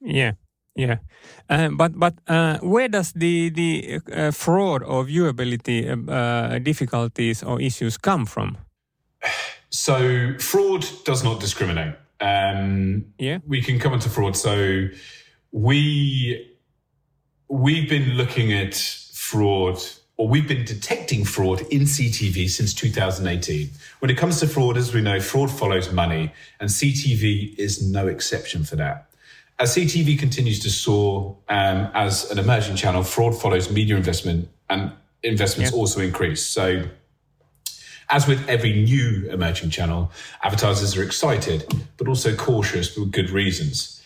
Yeah, 0.00 0.32
yeah. 0.74 0.98
Um, 1.50 1.76
but 1.76 1.98
but 1.98 2.14
uh, 2.28 2.58
where 2.62 2.88
does 2.88 3.12
the 3.12 3.50
the 3.50 4.00
uh, 4.10 4.30
fraud 4.30 4.82
or 4.82 5.04
viewability 5.04 5.84
uh, 6.08 6.58
difficulties 6.60 7.42
or 7.42 7.60
issues 7.60 7.98
come 7.98 8.24
from? 8.24 8.56
So 9.70 10.34
fraud 10.38 10.86
does 11.04 11.22
not 11.22 11.40
discriminate. 11.40 11.94
Um, 12.20 13.06
Yeah. 13.18 13.38
we 13.46 13.62
can 13.62 13.78
come 13.78 13.92
into 13.94 14.08
fraud. 14.08 14.36
So 14.36 14.88
we 15.52 16.44
we've 17.50 17.88
been 17.88 18.10
looking 18.16 18.52
at 18.52 18.74
fraud 18.74 19.78
or 20.18 20.28
we've 20.28 20.48
been 20.48 20.64
detecting 20.64 21.24
fraud 21.24 21.60
in 21.70 21.82
CTV 21.82 22.48
since 22.50 22.74
2018. 22.74 23.70
When 24.00 24.10
it 24.10 24.16
comes 24.18 24.40
to 24.40 24.46
fraud, 24.48 24.76
as 24.76 24.92
we 24.92 25.00
know, 25.00 25.20
fraud 25.20 25.50
follows 25.50 25.92
money, 25.92 26.32
and 26.60 26.68
CTV 26.68 27.54
is 27.56 27.80
no 27.88 28.08
exception 28.08 28.64
for 28.64 28.74
that. 28.76 29.06
As 29.60 29.74
CTV 29.76 30.18
continues 30.18 30.58
to 30.60 30.70
soar 30.70 31.36
um, 31.48 31.88
as 31.94 32.30
an 32.32 32.38
emerging 32.38 32.76
channel, 32.76 33.02
fraud 33.04 33.40
follows 33.40 33.70
media 33.70 33.96
investment, 33.96 34.48
and 34.68 34.92
investments 35.22 35.70
Yeah. 35.72 35.78
also 35.78 36.00
increase. 36.00 36.44
So 36.44 36.82
as 38.10 38.26
with 38.26 38.48
every 38.48 38.72
new 38.72 39.28
emerging 39.30 39.70
channel, 39.70 40.10
advertisers 40.42 40.96
are 40.96 41.02
excited, 41.02 41.66
but 41.96 42.08
also 42.08 42.34
cautious 42.34 42.94
for 42.94 43.04
good 43.04 43.30
reasons. 43.30 44.02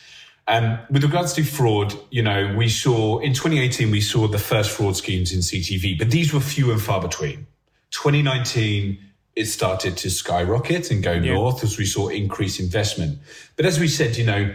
Um, 0.49 0.79
with 0.91 1.05
regards 1.05 1.33
to 1.35 1.45
fraud, 1.45 1.95
you 2.11 2.23
know, 2.23 2.55
we 2.57 2.69
saw 2.69 3.21
in 3.21 3.33
2018, 3.33 3.91
we 3.91 4.01
saw 4.01 4.27
the 4.27 4.39
first 4.39 4.71
fraud 4.71 4.97
schemes 4.97 5.33
in 5.33 5.39
CTV, 5.39 5.99
but 5.99 6.11
these 6.11 6.35
were 6.35 6.41
few 6.41 6.73
and 6.73 6.81
far 6.81 7.01
between. 7.01 7.47
2019, 7.93 8.99
it 9.37 9.47
started 9.47 9.97
to 9.99 10.11
skyrocket 10.11 10.91
and 10.91 11.03
go 11.03 11.19
north 11.19 11.63
as 11.63 11.79
we 11.79 11.87
saw 11.87 12.09
increased 12.09 12.59
investment. 12.59 13.19
But 13.57 13.67
as 13.67 13.79
we 13.79 13.89
said, 13.89 14.17
you 14.17 14.27
know, 14.27 14.55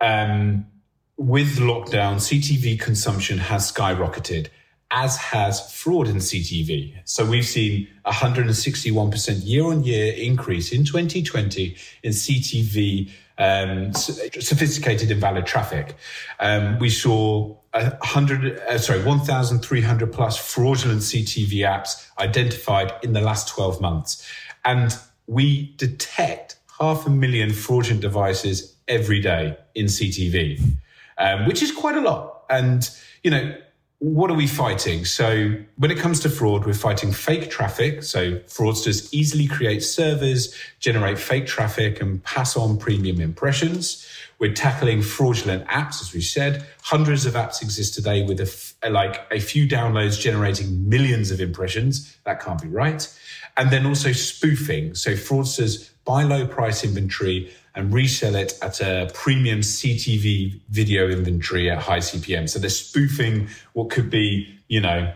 um, 0.00 0.66
with 1.16 1.56
lockdown, 1.56 2.16
CTV 2.16 2.78
consumption 2.78 3.38
has 3.38 3.72
skyrocketed, 3.72 4.48
as 4.94 5.16
has 5.16 5.72
fraud 5.72 6.06
in 6.06 6.16
CTV. 6.16 6.94
So 7.04 7.26
we've 7.26 7.44
seen 7.44 7.88
161% 8.06 9.40
year 9.44 9.64
on 9.64 9.82
year 9.82 10.14
increase 10.14 10.72
in 10.72 10.84
2020 10.84 11.76
in 12.04 12.12
CTV 12.12 13.10
um, 13.36 13.92
sophisticated 13.92 15.10
invalid 15.10 15.46
traffic. 15.46 15.96
Um, 16.38 16.78
we 16.78 16.90
saw 16.90 17.56
hundred, 17.74 18.56
uh, 18.60 18.78
sorry, 18.78 19.02
1,300 19.02 20.12
plus 20.12 20.36
fraudulent 20.36 21.00
CTV 21.00 21.52
apps 21.66 22.08
identified 22.20 22.92
in 23.02 23.14
the 23.14 23.20
last 23.20 23.48
12 23.48 23.80
months. 23.80 24.24
And 24.64 24.96
we 25.26 25.74
detect 25.76 26.56
half 26.78 27.04
a 27.04 27.10
million 27.10 27.52
fraudulent 27.52 28.00
devices 28.00 28.76
every 28.86 29.20
day 29.20 29.56
in 29.74 29.86
CTV, 29.86 30.62
um, 31.18 31.46
which 31.46 31.62
is 31.62 31.72
quite 31.72 31.96
a 31.96 32.00
lot. 32.00 32.44
And, 32.48 32.88
you 33.24 33.32
know, 33.32 33.56
what 34.04 34.30
are 34.30 34.34
we 34.34 34.46
fighting? 34.46 35.06
So 35.06 35.54
when 35.76 35.90
it 35.90 35.96
comes 35.96 36.20
to 36.20 36.28
fraud, 36.28 36.66
we're 36.66 36.74
fighting 36.74 37.10
fake 37.10 37.50
traffic. 37.50 38.02
So 38.02 38.32
fraudsters 38.40 39.08
easily 39.14 39.46
create 39.46 39.82
servers, 39.82 40.54
generate 40.78 41.18
fake 41.18 41.46
traffic 41.46 42.02
and 42.02 42.22
pass 42.22 42.54
on 42.54 42.76
premium 42.76 43.18
impressions. 43.18 44.06
We're 44.38 44.52
tackling 44.52 45.00
fraudulent 45.00 45.66
apps, 45.68 46.02
as 46.02 46.12
we 46.12 46.20
said. 46.20 46.66
Hundreds 46.82 47.24
of 47.24 47.32
apps 47.32 47.62
exist 47.62 47.94
today 47.94 48.26
with 48.26 48.40
a 48.40 48.90
like 48.90 49.26
a 49.30 49.40
few 49.40 49.66
downloads 49.66 50.20
generating 50.20 50.86
millions 50.86 51.30
of 51.30 51.40
impressions. 51.40 52.14
That 52.24 52.42
can't 52.42 52.60
be 52.60 52.68
right. 52.68 53.08
And 53.56 53.70
then 53.70 53.86
also 53.86 54.12
spoofing. 54.12 54.96
So 54.96 55.12
fraudsters 55.12 55.92
buy 56.04 56.24
low 56.24 56.46
price 56.46 56.84
inventory 56.84 57.54
and 57.74 57.92
resell 57.92 58.34
it 58.36 58.58
at 58.62 58.80
a 58.80 59.10
premium 59.14 59.60
CTV 59.60 60.60
video 60.70 61.08
inventory 61.08 61.70
at 61.70 61.78
high 61.78 61.98
CPM. 61.98 62.48
So 62.48 62.58
they're 62.58 62.70
spoofing 62.70 63.48
what 63.72 63.90
could 63.90 64.10
be, 64.10 64.58
you 64.68 64.80
know, 64.80 65.12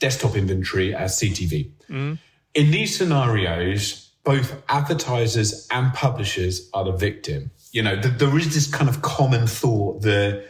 desktop 0.00 0.36
inventory 0.36 0.94
as 0.94 1.18
CTV. 1.20 1.70
In 2.54 2.70
these 2.70 2.96
scenarios, 2.96 4.10
both 4.24 4.62
advertisers 4.68 5.66
and 5.70 5.92
publishers 5.94 6.68
are 6.74 6.84
the 6.84 6.92
victim. 6.92 7.50
You 7.72 7.82
know, 7.82 8.00
th- 8.00 8.18
there 8.18 8.36
is 8.38 8.54
this 8.54 8.66
kind 8.70 8.88
of 8.88 9.02
common 9.02 9.46
thought 9.46 10.02
that 10.02 10.44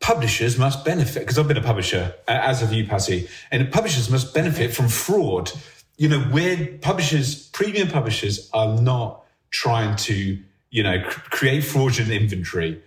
publishers 0.00 0.58
must 0.58 0.84
benefit 0.84 1.20
because 1.20 1.38
I've 1.38 1.48
been 1.48 1.56
a 1.56 1.62
publisher, 1.62 2.14
uh, 2.28 2.30
as 2.42 2.60
have 2.60 2.72
you, 2.72 2.86
Pasi, 2.86 3.28
and 3.50 3.70
publishers 3.72 4.10
must 4.10 4.34
benefit 4.34 4.74
from 4.74 4.88
fraud. 4.88 5.50
You 5.96 6.08
know, 6.08 6.20
where 6.20 6.78
publishers, 6.82 7.48
premium 7.48 7.88
publishers, 7.88 8.50
are 8.52 8.80
not 8.80 9.24
trying 9.50 9.96
to, 9.96 10.38
you 10.74 10.82
know, 10.82 11.00
create 11.30 11.60
fraudulent 11.60 12.12
inventory. 12.12 12.82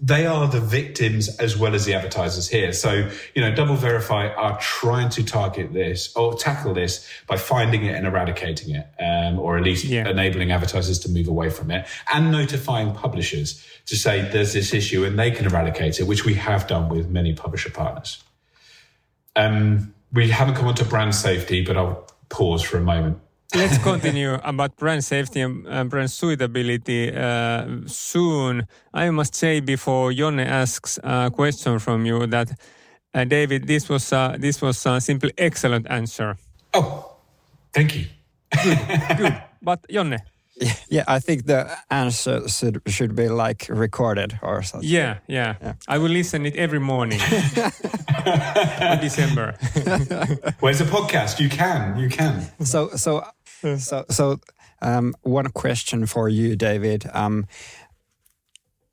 They 0.00 0.24
are 0.24 0.48
the 0.48 0.60
victims 0.60 1.28
as 1.36 1.54
well 1.54 1.74
as 1.74 1.84
the 1.84 1.92
advertisers 1.92 2.48
here. 2.48 2.72
So, 2.72 3.10
you 3.34 3.42
know, 3.42 3.52
DoubleVerify 3.52 4.34
are 4.38 4.58
trying 4.58 5.10
to 5.10 5.22
target 5.22 5.74
this 5.74 6.10
or 6.16 6.34
tackle 6.34 6.72
this 6.72 7.06
by 7.26 7.36
finding 7.36 7.84
it 7.84 7.94
and 7.94 8.06
eradicating 8.06 8.74
it, 8.74 8.86
um, 8.98 9.38
or 9.38 9.58
at 9.58 9.64
least 9.64 9.84
Yeah. 9.84 10.08
enabling 10.08 10.50
advertisers 10.50 10.98
to 11.00 11.10
move 11.10 11.28
away 11.28 11.50
from 11.50 11.70
it 11.70 11.86
and 12.14 12.32
notifying 12.32 12.94
publishers 12.94 13.62
to 13.84 13.94
say 13.94 14.22
there's 14.32 14.54
this 14.54 14.72
issue 14.72 15.04
and 15.04 15.18
they 15.18 15.30
can 15.30 15.44
eradicate 15.44 16.00
it, 16.00 16.04
which 16.04 16.24
we 16.24 16.34
have 16.34 16.66
done 16.66 16.88
with 16.88 17.10
many 17.10 17.34
publisher 17.34 17.68
partners. 17.70 18.22
Um, 19.36 19.92
we 20.10 20.30
haven't 20.30 20.54
come 20.54 20.66
on 20.68 20.74
to 20.76 20.86
brand 20.86 21.14
safety, 21.14 21.62
but 21.62 21.76
I'll 21.76 22.06
pause 22.30 22.62
for 22.62 22.78
a 22.78 22.80
moment. 22.94 23.18
Let's 23.54 23.78
continue 23.78 24.34
about 24.44 24.76
brand 24.76 25.02
safety 25.04 25.40
and 25.40 25.88
brand 25.90 26.10
suitability 26.10 27.10
uh, 27.14 27.66
soon. 27.86 28.66
I 28.92 29.08
must 29.10 29.34
say 29.34 29.60
before 29.60 30.12
Jonne 30.12 30.40
asks 30.40 30.98
a 31.02 31.30
question 31.30 31.78
from 31.78 32.04
you 32.04 32.26
that 32.26 32.50
uh, 33.14 33.24
David, 33.24 33.66
this 33.66 33.88
was 33.88 34.12
uh, 34.12 34.36
this 34.38 34.60
was 34.60 34.84
a 34.86 35.00
simply 35.00 35.32
excellent 35.38 35.86
answer. 35.90 36.36
Oh, 36.74 37.16
thank 37.72 37.96
you. 37.96 38.04
Good, 38.62 38.78
good. 39.16 39.42
but 39.62 39.80
Jonne, 39.90 40.18
Yeah, 40.90 41.04
I 41.06 41.20
think 41.20 41.46
the 41.46 41.70
answer 41.90 42.48
should, 42.48 42.82
should 42.86 43.14
be 43.14 43.28
like 43.28 43.66
recorded 43.70 44.38
or 44.42 44.62
something. 44.62 44.88
yeah, 44.90 45.18
yeah, 45.26 45.54
I 45.86 45.98
will 45.98 46.10
listen 46.10 46.44
it 46.46 46.56
every 46.56 46.80
morning 46.80 47.20
in 48.80 48.98
December. 49.00 49.54
Where's 50.60 50.78
the 50.80 50.84
podcast? 50.90 51.38
You 51.40 51.48
can, 51.48 51.98
you 51.98 52.08
can. 52.08 52.42
So, 52.64 52.90
so, 52.96 53.22
so, 53.78 54.04
so, 54.10 54.40
um, 54.80 55.14
one 55.22 55.50
question 55.50 56.06
for 56.06 56.28
you, 56.28 56.56
David. 56.56 57.08
Um, 57.12 57.46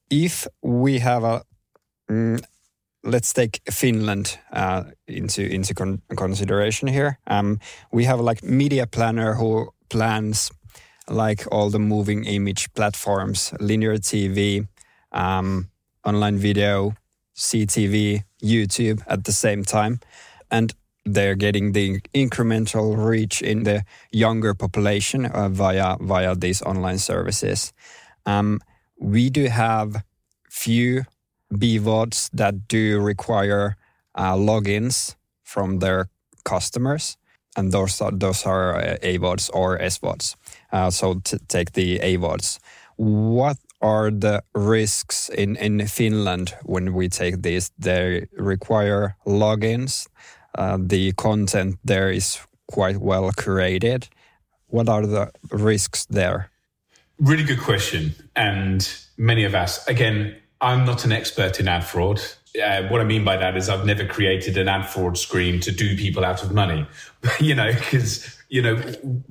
if 0.10 0.48
we 0.62 1.00
have 1.00 1.24
a, 1.24 1.44
mm, 2.10 2.44
let's 3.04 3.32
take 3.34 3.62
Finland 3.70 4.40
uh, 4.52 4.84
into 5.08 5.44
into 5.44 5.74
con- 5.74 6.02
consideration 6.16 6.88
here. 6.88 7.20
Um, 7.28 7.60
we 7.92 8.06
have 8.06 8.20
like 8.20 8.44
media 8.44 8.88
planner 8.88 9.36
who 9.36 9.70
plans 9.90 10.52
like 11.08 11.46
all 11.52 11.70
the 11.70 11.80
moving 11.80 12.26
image 12.26 12.74
platforms, 12.74 13.54
linear 13.60 13.98
TV, 13.98 14.68
um, 15.12 15.70
online 16.04 16.38
video, 16.38 16.94
CTV, 17.36 18.24
YouTube 18.44 19.04
at 19.08 19.24
the 19.24 19.32
same 19.32 19.64
time. 19.64 20.00
And 20.50 20.74
they're 21.06 21.36
getting 21.36 21.72
the 21.74 22.02
incremental 22.14 22.98
reach 22.98 23.42
in 23.42 23.64
the 23.64 23.84
younger 24.12 24.54
population 24.54 25.26
uh, 25.26 25.50
via 25.50 25.98
via 26.02 26.36
these 26.36 26.62
online 26.64 26.98
services. 26.98 27.72
Um, 28.26 28.60
we 29.00 29.30
do 29.30 29.48
have 29.48 30.04
few 30.50 31.04
BVODs 31.54 32.30
that 32.34 32.68
do 32.68 33.00
require 33.00 33.78
uh, 34.16 34.34
logins 34.34 35.16
from 35.44 35.80
their 35.80 36.10
customers, 36.44 37.18
and 37.56 37.72
those 37.72 38.02
are 38.02 38.12
those 38.12 38.46
are 38.46 38.76
uh, 38.76 38.98
AVODs 39.04 39.50
or 39.54 39.78
SVODs. 39.78 40.36
Uh, 40.72 40.90
so 40.90 41.22
take 41.48 41.74
the 41.74 42.00
AVODs, 42.00 42.60
what 42.96 43.58
are 43.82 44.10
the 44.10 44.42
risks 44.56 45.30
in 45.30 45.56
in 45.58 45.88
Finland 45.88 46.56
when 46.64 46.94
we 46.94 47.10
take 47.10 47.44
these? 47.44 47.72
They 47.78 48.28
require 48.38 49.16
logins 49.26 50.08
uh, 50.58 50.78
the 50.80 51.12
content 51.14 51.78
there 51.84 52.12
is 52.12 52.40
quite 52.68 52.98
well 52.98 53.32
curated. 53.32 54.08
What 54.68 54.90
are 54.90 55.06
the 55.06 55.32
risks 55.52 56.06
there? 56.06 56.52
Really 57.20 57.44
good 57.44 57.62
question. 57.62 58.16
And 58.36 58.88
many 59.18 59.44
of 59.44 59.56
us, 59.56 59.86
again, 59.88 60.36
I'm 60.62 60.86
not 60.86 61.06
an 61.06 61.12
expert 61.12 61.60
in 61.60 61.68
ad 61.68 61.86
fraud. 61.86 62.22
Uh, 62.62 62.84
what 62.88 63.02
I 63.02 63.04
mean 63.04 63.24
by 63.24 63.38
that 63.38 63.58
is 63.58 63.70
I've 63.70 63.86
never 63.86 64.06
created 64.06 64.58
an 64.58 64.68
ad 64.68 64.88
fraud 64.88 65.18
screen 65.18 65.60
to 65.62 65.72
do 65.72 65.98
people 65.98 66.26
out 66.26 66.44
of 66.44 66.54
money, 66.54 66.88
you 67.40 67.54
know, 67.54 67.72
because, 67.72 68.38
you 68.50 68.62
know, 68.62 68.82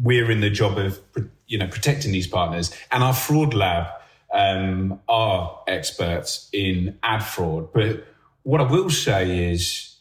we're 0.02 0.30
in 0.30 0.40
the 0.40 0.50
job 0.50 0.78
of, 0.78 1.00
you 1.46 1.58
know, 1.58 1.66
protecting 1.66 2.12
these 2.12 2.26
partners 2.26 2.74
and 2.92 3.02
our 3.02 3.14
fraud 3.14 3.54
lab 3.54 3.86
um, 4.32 5.00
are 5.08 5.62
experts 5.66 6.48
in 6.52 6.98
ad 7.02 7.24
fraud. 7.24 7.72
But 7.72 8.06
what 8.42 8.60
I 8.60 8.64
will 8.64 8.90
say 8.90 9.50
is 9.52 9.93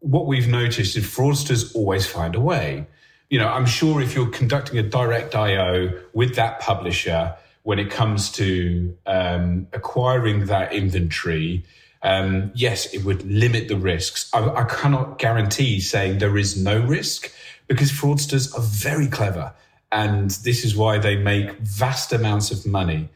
what 0.00 0.26
we've 0.26 0.48
noticed 0.48 0.96
is 0.96 1.04
fraudsters 1.04 1.74
always 1.74 2.06
find 2.06 2.34
a 2.34 2.40
way. 2.40 2.86
You 3.28 3.38
know, 3.38 3.48
I'm 3.48 3.66
sure 3.66 4.00
if 4.00 4.14
you're 4.14 4.30
conducting 4.30 4.78
a 4.78 4.82
direct 4.82 5.34
IO 5.34 5.92
with 6.12 6.34
that 6.34 6.60
publisher, 6.60 7.34
when 7.62 7.78
it 7.78 7.90
comes 7.90 8.30
to 8.32 8.96
um, 9.06 9.68
acquiring 9.72 10.46
that 10.46 10.72
inventory, 10.72 11.64
um, 12.02 12.50
yes, 12.54 12.92
it 12.94 13.04
would 13.04 13.30
limit 13.30 13.68
the 13.68 13.76
risks. 13.76 14.30
I, 14.32 14.48
I 14.48 14.64
cannot 14.64 15.18
guarantee 15.18 15.80
saying 15.80 16.18
there 16.18 16.38
is 16.38 16.56
no 16.56 16.80
risk 16.80 17.30
because 17.68 17.92
fraudsters 17.92 18.56
are 18.56 18.62
very 18.62 19.06
clever. 19.06 19.52
And 19.92 20.30
this 20.30 20.64
is 20.64 20.74
why 20.74 20.98
they 20.98 21.16
make 21.16 21.58
vast 21.58 22.12
amounts 22.12 22.50
of 22.50 22.66
money 22.66 23.10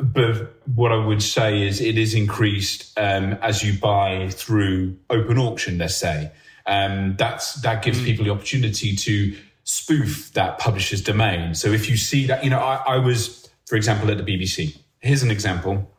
but 0.00 0.54
what 0.74 0.92
I 0.92 1.04
would 1.04 1.22
say 1.22 1.66
is 1.66 1.80
it 1.80 1.98
is 1.98 2.14
increased 2.14 2.98
um, 2.98 3.34
as 3.42 3.62
you 3.62 3.78
buy 3.78 4.28
through 4.30 4.96
open 5.10 5.38
auction. 5.38 5.78
Let's 5.78 5.96
say 5.96 6.32
um, 6.66 7.16
that's 7.18 7.54
that 7.62 7.82
gives 7.82 8.00
mm. 8.00 8.04
people 8.04 8.24
the 8.24 8.30
opportunity 8.30 8.96
to 8.96 9.36
spoof 9.64 10.32
that 10.32 10.58
publisher's 10.58 11.02
domain. 11.02 11.54
So 11.54 11.68
if 11.68 11.88
you 11.88 11.96
see 11.96 12.26
that, 12.26 12.42
you 12.42 12.50
know, 12.50 12.58
I, 12.58 12.94
I 12.94 12.98
was, 12.98 13.48
for 13.66 13.76
example, 13.76 14.10
at 14.10 14.18
the 14.18 14.24
BBC. 14.24 14.76
Here's 15.00 15.22
an 15.22 15.30
example: 15.30 15.90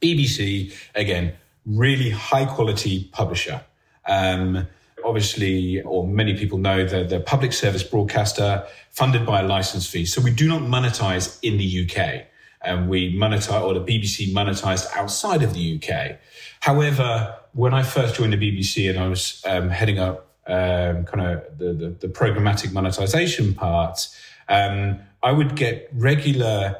BBC 0.00 0.74
again, 0.94 1.34
really 1.66 2.10
high 2.10 2.46
quality 2.46 3.08
publisher. 3.12 3.62
Um, 4.06 4.66
obviously, 5.04 5.82
or 5.82 6.06
many 6.06 6.34
people 6.34 6.58
know, 6.58 6.84
they're 6.84 7.04
the 7.04 7.20
public 7.20 7.52
service 7.52 7.82
broadcaster 7.82 8.66
funded 8.90 9.26
by 9.26 9.40
a 9.40 9.46
license 9.46 9.86
fee. 9.86 10.06
So 10.06 10.20
we 10.20 10.30
do 10.30 10.48
not 10.48 10.62
monetize 10.62 11.38
in 11.42 11.58
the 11.58 11.88
UK 11.88 12.26
and 12.62 12.88
we 12.88 13.14
monetize, 13.16 13.62
or 13.62 13.74
the 13.74 13.80
BBC 13.80 14.32
monetized 14.32 14.86
outside 14.96 15.42
of 15.42 15.54
the 15.54 15.80
UK. 15.80 16.18
However, 16.60 17.36
when 17.52 17.74
I 17.74 17.82
first 17.82 18.14
joined 18.16 18.32
the 18.32 18.36
BBC 18.36 18.90
and 18.90 18.98
I 18.98 19.08
was 19.08 19.42
um, 19.46 19.68
heading 19.68 19.98
up 19.98 20.28
um, 20.46 21.04
kind 21.04 21.20
of 21.20 21.58
the, 21.58 21.72
the, 21.72 21.88
the, 22.00 22.08
programmatic 22.08 22.72
monetization 22.72 23.54
part, 23.54 24.08
um, 24.48 25.00
I 25.22 25.32
would 25.32 25.56
get 25.56 25.90
regular 25.92 26.76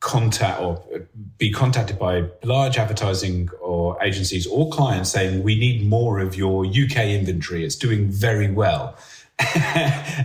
contact 0.00 0.60
or 0.60 0.84
be 1.38 1.50
contacted 1.50 1.98
by 1.98 2.28
large 2.42 2.76
advertising 2.76 3.48
or 3.60 4.00
agencies 4.02 4.46
or 4.46 4.68
clients 4.70 5.10
saying, 5.10 5.42
we 5.42 5.58
need 5.58 5.86
more 5.86 6.20
of 6.20 6.36
your 6.36 6.66
UK 6.66 7.06
inventory. 7.06 7.64
It's 7.64 7.76
doing 7.76 8.10
very 8.10 8.50
well. 8.50 8.98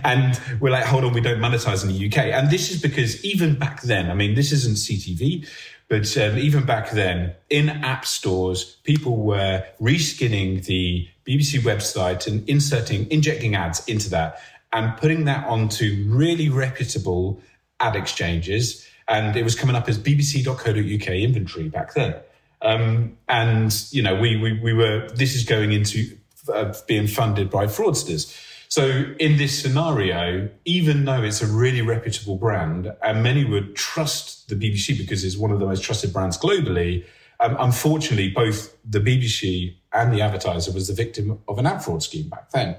and 0.04 0.40
we're 0.60 0.70
like, 0.70 0.84
hold 0.84 1.04
on, 1.04 1.12
we 1.12 1.20
don't 1.20 1.40
monetize 1.40 1.82
in 1.82 1.88
the 1.88 2.06
UK. 2.06 2.26
And 2.26 2.50
this 2.50 2.70
is 2.70 2.80
because 2.80 3.24
even 3.24 3.58
back 3.58 3.82
then, 3.82 4.10
I 4.10 4.14
mean, 4.14 4.34
this 4.34 4.52
isn't 4.52 4.76
CTV, 4.76 5.48
but 5.88 6.16
um, 6.16 6.38
even 6.38 6.64
back 6.64 6.90
then, 6.90 7.34
in 7.48 7.68
app 7.68 8.06
stores, 8.06 8.76
people 8.84 9.16
were 9.16 9.64
reskinning 9.80 10.64
the 10.64 11.08
BBC 11.26 11.60
website 11.60 12.28
and 12.28 12.48
inserting, 12.48 13.10
injecting 13.10 13.56
ads 13.56 13.86
into 13.88 14.08
that 14.10 14.40
and 14.72 14.96
putting 14.96 15.24
that 15.24 15.46
onto 15.48 16.04
really 16.08 16.48
reputable 16.48 17.40
ad 17.80 17.96
exchanges. 17.96 18.86
And 19.08 19.36
it 19.36 19.42
was 19.42 19.56
coming 19.56 19.74
up 19.74 19.88
as 19.88 19.98
bbc.co.uk 19.98 21.08
inventory 21.08 21.68
back 21.68 21.94
then. 21.94 22.14
Um, 22.62 23.16
and, 23.28 23.74
you 23.90 24.02
know, 24.02 24.14
we, 24.14 24.36
we, 24.36 24.60
we 24.60 24.72
were, 24.72 25.08
this 25.08 25.34
is 25.34 25.44
going 25.44 25.72
into 25.72 26.16
uh, 26.52 26.72
being 26.86 27.08
funded 27.08 27.50
by 27.50 27.66
fraudsters. 27.66 28.32
So 28.70 29.04
in 29.18 29.36
this 29.36 29.60
scenario, 29.60 30.48
even 30.64 31.04
though 31.04 31.22
it's 31.24 31.42
a 31.42 31.46
really 31.46 31.82
reputable 31.82 32.36
brand 32.36 32.92
and 33.02 33.20
many 33.20 33.44
would 33.44 33.74
trust 33.74 34.48
the 34.48 34.54
BBC 34.54 34.96
because 34.96 35.24
it's 35.24 35.36
one 35.36 35.50
of 35.50 35.58
the 35.58 35.66
most 35.66 35.82
trusted 35.82 36.12
brands 36.12 36.38
globally, 36.38 37.04
um, 37.40 37.56
unfortunately, 37.58 38.30
both 38.30 38.76
the 38.88 39.00
BBC 39.00 39.74
and 39.92 40.14
the 40.14 40.20
advertiser 40.20 40.70
was 40.70 40.86
the 40.86 40.94
victim 40.94 41.40
of 41.48 41.58
an 41.58 41.66
ad 41.66 41.82
fraud 41.82 42.04
scheme 42.04 42.28
back 42.28 42.50
then. 42.50 42.76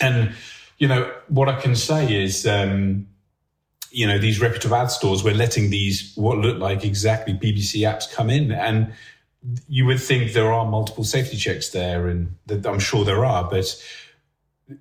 And, 0.00 0.34
you 0.78 0.88
know, 0.88 1.12
what 1.28 1.50
I 1.50 1.60
can 1.60 1.76
say 1.76 2.22
is, 2.22 2.46
um, 2.46 3.06
you 3.90 4.06
know, 4.06 4.16
these 4.16 4.40
reputable 4.40 4.76
ad 4.76 4.90
stores 4.90 5.22
were 5.22 5.34
letting 5.34 5.68
these, 5.68 6.14
what 6.14 6.38
look 6.38 6.58
like 6.58 6.82
exactly 6.82 7.34
BBC 7.34 7.80
apps 7.80 8.10
come 8.10 8.30
in. 8.30 8.50
And 8.50 8.94
you 9.68 9.84
would 9.84 10.00
think 10.00 10.32
there 10.32 10.50
are 10.50 10.64
multiple 10.64 11.04
safety 11.04 11.36
checks 11.36 11.68
there, 11.70 12.08
and 12.08 12.34
I'm 12.64 12.78
sure 12.78 13.04
there 13.04 13.24
are, 13.26 13.50
but 13.50 13.76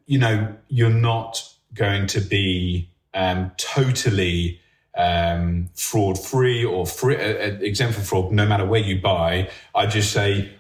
you 0.05 0.19
know, 0.19 0.55
you're 0.67 0.89
not 0.89 1.47
going 1.73 2.07
to 2.07 2.21
be 2.21 2.89
um, 3.13 3.51
totally 3.57 4.59
um, 4.95 5.69
fraud 5.75 6.19
free 6.19 6.65
or 6.65 6.85
free, 6.85 7.15
uh, 7.15 7.19
uh, 7.19 7.57
exempt 7.61 7.95
from 7.95 8.03
fraud 8.03 8.31
no 8.31 8.45
matter 8.45 8.65
where 8.65 8.81
you 8.81 8.99
buy. 8.99 9.49
I 9.73 9.85
just 9.85 10.11
say 10.11 10.51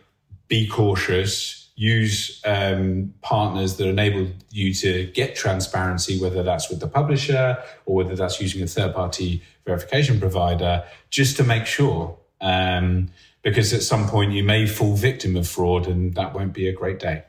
be 0.47 0.67
cautious. 0.67 1.69
Use 1.75 2.41
um, 2.45 3.13
partners 3.21 3.77
that 3.77 3.87
enable 3.87 4.27
you 4.51 4.73
to 4.75 5.07
get 5.07 5.35
transparency, 5.35 6.19
whether 6.19 6.43
that's 6.43 6.69
with 6.69 6.79
the 6.79 6.87
publisher 6.87 7.57
or 7.85 7.95
whether 7.95 8.15
that's 8.15 8.39
using 8.39 8.61
a 8.61 8.67
third 8.67 8.93
party 8.93 9.41
verification 9.65 10.19
provider, 10.19 10.83
just 11.09 11.37
to 11.37 11.43
make 11.43 11.65
sure. 11.65 12.17
Um, 12.39 13.09
because 13.41 13.73
at 13.73 13.81
some 13.81 14.07
point 14.07 14.33
you 14.33 14.43
may 14.43 14.67
fall 14.67 14.93
victim 14.93 15.35
of 15.35 15.47
fraud 15.47 15.87
and 15.87 16.13
that 16.15 16.35
won't 16.35 16.53
be 16.53 16.67
a 16.67 16.73
great 16.73 16.99
day. 16.99 17.23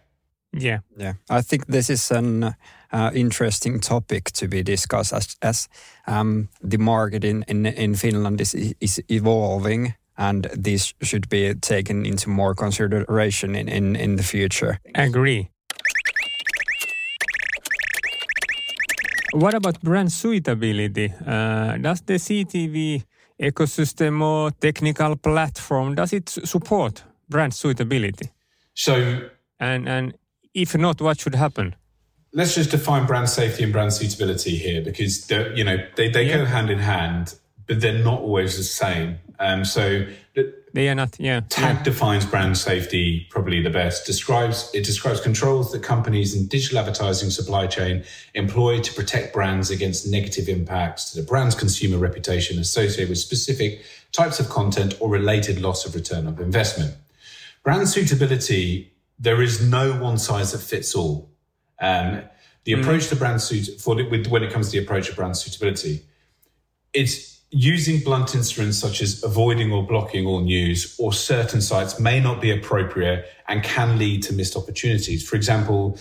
Yeah. 0.53 0.81
Yeah. 0.97 1.15
I 1.31 1.43
think 1.43 1.67
this 1.67 1.89
is 1.89 2.11
an 2.11 2.55
uh, 2.93 3.11
interesting 3.15 3.81
topic 3.81 4.31
to 4.33 4.49
be 4.49 4.63
discussed 4.63 5.13
as, 5.13 5.37
as 5.41 5.69
um, 6.07 6.49
the 6.61 6.79
market 6.79 7.25
in, 7.25 7.45
in, 7.49 7.67
in 7.67 7.95
Finland 7.95 8.41
is, 8.41 8.55
is 8.81 9.03
evolving 9.09 9.95
and 10.19 10.47
this 10.55 10.95
should 11.03 11.29
be 11.29 11.55
taken 11.55 12.05
into 12.07 12.29
more 12.29 12.55
consideration 12.55 13.57
in, 13.57 13.69
in, 13.69 13.97
in 13.97 14.17
the 14.17 14.23
future. 14.23 14.79
Agree. 14.95 15.49
What 19.33 19.55
about 19.55 19.81
brand 19.81 20.13
suitability? 20.13 21.15
Uh, 21.27 21.79
does 21.79 22.03
the 22.03 22.15
CTV 22.15 23.03
ecosystem 23.41 24.23
or 24.23 24.51
technical 24.51 25.17
platform 25.17 25.95
does 25.95 26.13
it 26.13 26.29
support 26.29 27.03
brand 27.31 27.55
suitability? 27.55 28.31
So 28.75 29.31
and 29.59 29.89
and 29.89 30.15
if 30.55 30.77
not, 30.77 31.01
what 31.01 31.21
should 31.21 31.35
happen? 31.35 31.75
Let's 32.33 32.55
just 32.55 32.71
define 32.71 33.07
brand 33.07 33.29
safety 33.29 33.63
and 33.63 33.73
brand 33.73 33.93
suitability 33.93 34.57
here 34.57 34.81
because 34.81 35.31
you 35.31 35.65
know 35.65 35.77
they, 35.97 36.09
they 36.09 36.25
yeah. 36.25 36.39
go 36.39 36.45
hand 36.47 36.71
in 36.71 36.79
hand, 36.79 37.35
but 37.67 37.81
they're 37.81 38.03
not 38.03 38.21
always 38.21 38.57
the 38.57 38.63
same. 38.63 39.19
Um, 39.39 39.65
so 39.65 40.07
they 40.73 40.89
are 40.89 40.95
not. 40.95 41.19
Yeah. 41.21 41.41
TAG 41.49 41.77
yeah. 41.77 41.83
defines 41.83 42.25
brand 42.25 42.57
safety 42.57 43.27
probably 43.31 43.61
the 43.61 43.71
best. 43.71 44.07
Describes 44.07 44.71
it 44.73 44.85
describes 44.85 45.21
controls 45.21 45.73
that 45.73 45.83
companies 45.83 46.35
in 46.35 46.47
digital 46.47 46.79
advertising 46.79 47.31
supply 47.31 47.67
chain 47.67 48.05
employ 48.35 48.81
to 48.81 48.95
protect 48.95 49.35
brands 49.35 49.71
against 49.71 50.07
negative 50.09 50.49
impacts 50.49 51.11
to 51.11 51.21
the 51.21 51.27
brand's 51.27 51.55
consumer 51.55 51.99
reputation 51.99 52.59
associated 52.59 53.11
with 53.11 53.19
specific 53.19 53.83
types 54.13 54.41
of 54.41 54.49
content 54.49 54.95
or 55.01 55.11
related 55.11 55.61
loss 55.61 55.85
of 55.85 55.95
return 55.95 56.27
of 56.27 56.41
investment. 56.41 56.95
Brand 57.63 57.89
suitability 57.89 58.92
there 59.19 59.43
is 59.43 59.67
no 59.67 59.93
one 59.93 60.19
size 60.19 60.53
that 60.53 60.61
fits 60.61 60.95
all. 60.95 61.31
Um, 61.81 62.23
the 62.65 62.73
mm. 62.73 62.81
approach 62.81 63.09
to 63.09 63.17
brand 63.17 63.41
suit 63.41 63.81
for 63.81 63.97
with, 63.97 64.27
when 64.29 64.43
it 64.43 64.53
comes 64.53 64.71
to 64.71 64.79
the 64.79 64.85
approach 64.85 65.09
of 65.09 65.17
brand 65.17 65.37
suitability, 65.37 66.03
it's 66.93 67.41
using 67.51 68.01
blunt 68.01 68.35
instruments 68.35 68.79
such 68.79 69.03
as 69.03 69.23
avoiding 69.23 69.73
or 69.73 69.87
blocking 69.87 70.27
all 70.27 70.41
news 70.41 70.97
or 70.99 71.13
certain 71.13 71.61
sites 71.61 72.01
may 72.01 72.19
not 72.19 72.41
be 72.41 72.51
appropriate 72.51 73.27
and 73.47 73.63
can 73.63 73.99
lead 73.99 74.23
to 74.23 74.33
missed 74.33 74.57
opportunities. 74.57 75.29
For 75.29 75.37
example, 75.37 75.99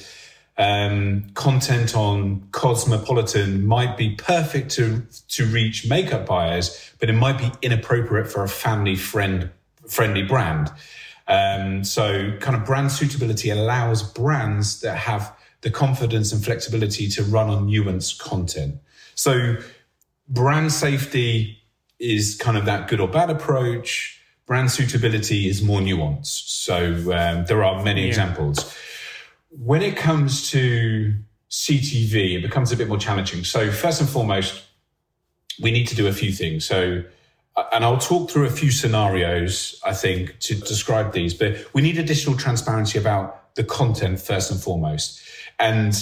um, 0.58 1.30
content 1.34 1.96
on 1.96 2.48
Cosmopolitan 2.52 3.66
might 3.66 3.98
be 3.98 4.16
perfect 4.16 4.72
to 4.72 5.02
to 5.30 5.46
reach 5.46 5.90
makeup 5.90 6.26
buyers, 6.26 6.92
but 7.00 7.10
it 7.10 7.14
might 7.14 7.38
be 7.38 7.52
inappropriate 7.62 8.28
for 8.28 8.44
a 8.44 8.50
family 8.50 8.96
friend 8.96 9.50
friendly 9.88 10.24
brand. 10.24 10.72
Um, 11.28 11.84
so, 11.84 12.36
kind 12.40 12.56
of 12.56 12.66
brand 12.66 12.92
suitability 12.92 13.50
allows 13.50 14.04
brands 14.04 14.82
that 14.82 14.98
have 14.98 15.36
the 15.62 15.70
confidence 15.70 16.32
and 16.32 16.44
flexibility 16.44 17.08
to 17.10 17.24
run 17.24 17.50
on 17.50 17.68
nuanced 17.68 18.20
content. 18.20 18.76
So, 19.16 19.58
brand 20.28 20.72
safety 20.72 21.60
is 22.00 22.36
kind 22.36 22.58
of 22.58 22.66
that 22.66 22.88
good 22.88 23.00
or 23.00 23.08
bad 23.08 23.30
approach. 23.30 24.20
Brand 24.46 24.72
suitability 24.72 25.48
is 25.48 25.62
more 25.62 25.80
nuanced. 25.80 26.50
So, 26.50 27.14
um, 27.14 27.46
there 27.46 27.64
are 27.64 27.84
many 27.84 28.02
yeah. 28.02 28.08
examples. 28.08 28.76
When 29.50 29.82
it 29.82 29.96
comes 29.96 30.50
to 30.52 31.14
CTV, 31.50 32.38
it 32.38 32.42
becomes 32.42 32.72
a 32.72 32.78
bit 32.78 32.88
more 32.88 32.98
challenging. 32.98 33.44
So, 33.44 33.72
first 33.72 34.02
and 34.02 34.10
foremost, 34.10 34.64
we 35.62 35.72
need 35.72 35.88
to 35.90 35.96
do 35.96 36.08
a 36.08 36.14
few 36.14 36.32
things. 36.32 36.66
So, 36.66 37.04
and 37.72 37.84
I'll 37.84 37.98
talk 37.98 38.30
through 38.30 38.46
a 38.46 38.50
few 38.52 38.72
scenarios, 38.72 39.80
I 39.86 39.94
think, 39.94 40.40
to 40.40 40.56
describe 40.56 41.14
these, 41.14 41.34
but 41.34 41.58
we 41.74 41.82
need 41.82 41.98
additional 41.98 42.38
transparency 42.38 42.98
about 42.98 43.56
the 43.56 43.64
content 43.64 44.22
first 44.22 44.52
and 44.52 44.62
foremost. 44.62 45.22
And 45.60 45.94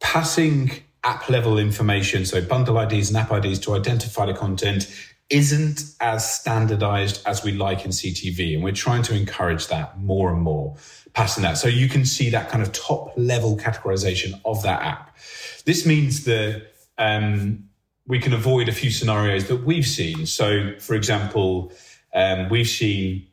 passing 0.00 0.70
app 1.02 1.28
level 1.28 1.58
information, 1.58 2.24
so 2.24 2.40
bundle 2.40 2.78
IDs 2.78 3.10
and 3.10 3.16
app 3.16 3.32
IDs 3.32 3.58
to 3.60 3.74
identify 3.74 4.26
the 4.26 4.34
content, 4.34 4.88
isn't 5.30 5.82
as 6.00 6.30
standardized 6.32 7.22
as 7.26 7.42
we 7.42 7.52
like 7.52 7.84
in 7.84 7.90
CTV. 7.90 8.54
And 8.54 8.62
we're 8.62 8.72
trying 8.72 9.02
to 9.04 9.16
encourage 9.16 9.66
that 9.68 9.98
more 9.98 10.32
and 10.32 10.40
more, 10.40 10.76
passing 11.12 11.42
that. 11.42 11.54
So 11.54 11.66
you 11.66 11.88
can 11.88 12.04
see 12.04 12.30
that 12.30 12.50
kind 12.50 12.62
of 12.62 12.72
top 12.72 13.12
level 13.16 13.56
categorization 13.56 14.40
of 14.44 14.62
that 14.62 14.82
app. 14.82 15.16
This 15.64 15.86
means 15.86 16.24
that 16.24 16.66
um, 16.98 17.68
we 18.06 18.18
can 18.18 18.32
avoid 18.32 18.68
a 18.68 18.72
few 18.72 18.90
scenarios 18.90 19.48
that 19.48 19.64
we've 19.64 19.86
seen. 19.86 20.26
So, 20.26 20.74
for 20.78 20.94
example, 20.94 21.72
um, 22.14 22.48
we've 22.48 22.68
seen 22.68 23.26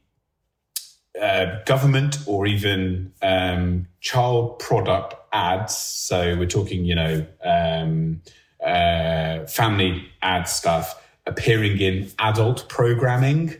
uh, 1.22 1.62
government 1.66 2.18
or 2.26 2.48
even 2.48 3.14
um, 3.22 3.88
child 4.00 4.60
product 4.60 5.16
ads. 5.34 5.76
So 5.76 6.36
we're 6.38 6.46
talking, 6.48 6.86
you 6.86 6.96
know, 6.96 7.26
um, 7.44 8.22
uh, 8.64 9.46
family 9.46 10.10
ad 10.22 10.48
stuff 10.48 11.04
appearing 11.26 11.80
in 11.80 12.12
adult 12.20 12.70
programming. 12.70 13.56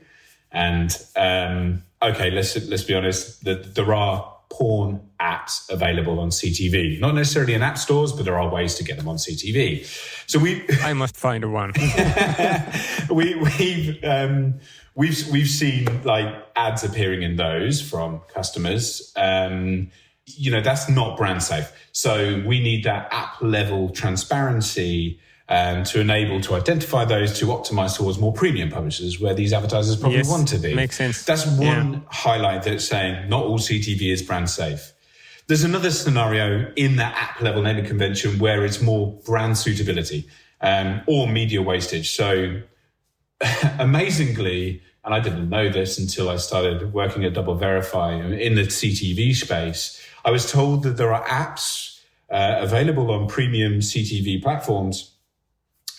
And 0.52 0.98
um, 1.16 1.84
okay, 2.02 2.32
let's 2.32 2.56
let's 2.68 2.84
be 2.84 2.94
honest. 2.94 3.44
There 3.44 3.94
are 3.94 4.31
porn 4.52 5.02
apps 5.20 5.70
available 5.70 6.20
on 6.20 6.30
CTV. 6.30 7.00
Not 7.00 7.16
necessarily 7.16 7.54
in 7.54 7.62
app 7.62 7.78
stores, 7.78 8.12
but 8.12 8.26
there 8.26 8.38
are 8.40 8.50
ways 8.50 8.76
to 8.76 8.84
get 8.84 8.98
them 8.98 9.08
on 9.08 9.18
CTV. 9.18 9.86
So 10.28 10.40
we, 10.40 10.66
I 10.82 10.94
must 10.94 11.16
find 11.16 11.44
a 11.44 11.50
one. 11.50 11.74
we 13.10 13.36
we've 13.36 14.04
um, 14.04 14.60
we've 14.96 15.28
we've 15.30 15.48
seen 15.48 16.04
like 16.04 16.34
ads 16.56 16.84
appearing 16.84 17.24
in 17.24 17.38
those 17.38 17.82
from 17.82 18.22
customers. 18.34 19.14
Um, 19.16 19.92
you 20.26 20.52
know 20.52 20.62
that's 20.62 20.90
not 20.90 21.18
brand 21.18 21.44
safe. 21.44 21.72
So 21.92 22.44
we 22.46 22.62
need 22.62 22.84
that 22.84 23.08
app 23.12 23.42
level 23.42 23.90
transparency 23.90 25.20
um, 25.52 25.84
to 25.84 26.00
enable 26.00 26.40
to 26.40 26.56
identify 26.56 27.04
those 27.04 27.38
to 27.40 27.48
optimize 27.48 27.98
towards 27.98 28.18
more 28.18 28.32
premium 28.32 28.70
publishers 28.70 29.20
where 29.20 29.34
these 29.34 29.52
advertisers 29.52 29.98
probably 29.98 30.20
yes, 30.20 30.30
want 30.30 30.48
to 30.48 30.58
be. 30.58 30.74
Makes 30.74 30.96
sense. 30.96 31.26
That's 31.26 31.46
one 31.46 31.94
yeah. 31.94 32.00
highlight 32.08 32.64
that's 32.64 32.86
saying 32.86 33.28
not 33.28 33.44
all 33.44 33.60
CTV 33.60 34.14
is 34.14 34.24
brand 34.24 34.50
safe. 34.50 34.94
There's 35.48 35.66
another 35.66 35.92
scenario 35.92 36.72
in 36.78 36.96
that 36.96 37.16
app 37.18 37.42
level 37.42 37.62
naming 37.64 37.86
convention 37.86 38.40
where 38.40 38.64
it's 38.64 38.82
more 38.82 39.20
brand 39.26 39.58
suitability 39.58 40.26
um, 40.62 41.02
or 41.06 41.28
media 41.28 41.62
wastage. 41.62 42.12
So 42.12 42.62
amazingly, 43.78 44.82
and 45.04 45.14
I 45.14 45.20
didn't 45.20 45.50
know 45.50 45.70
this 45.70 46.00
until 46.00 46.30
I 46.30 46.38
started 46.38 46.94
working 46.94 47.26
at 47.26 47.34
DoubleVerify 47.34 48.40
in 48.40 48.56
the 48.56 48.62
CTV 48.62 49.36
space, 49.36 50.02
I 50.24 50.32
was 50.32 50.50
told 50.50 50.84
that 50.84 50.96
there 50.96 51.14
are 51.14 51.26
apps 51.26 52.00
uh, 52.30 52.60
available 52.60 53.12
on 53.12 53.28
premium 53.28 53.80
CTV 53.80 54.42
platforms 54.42 55.11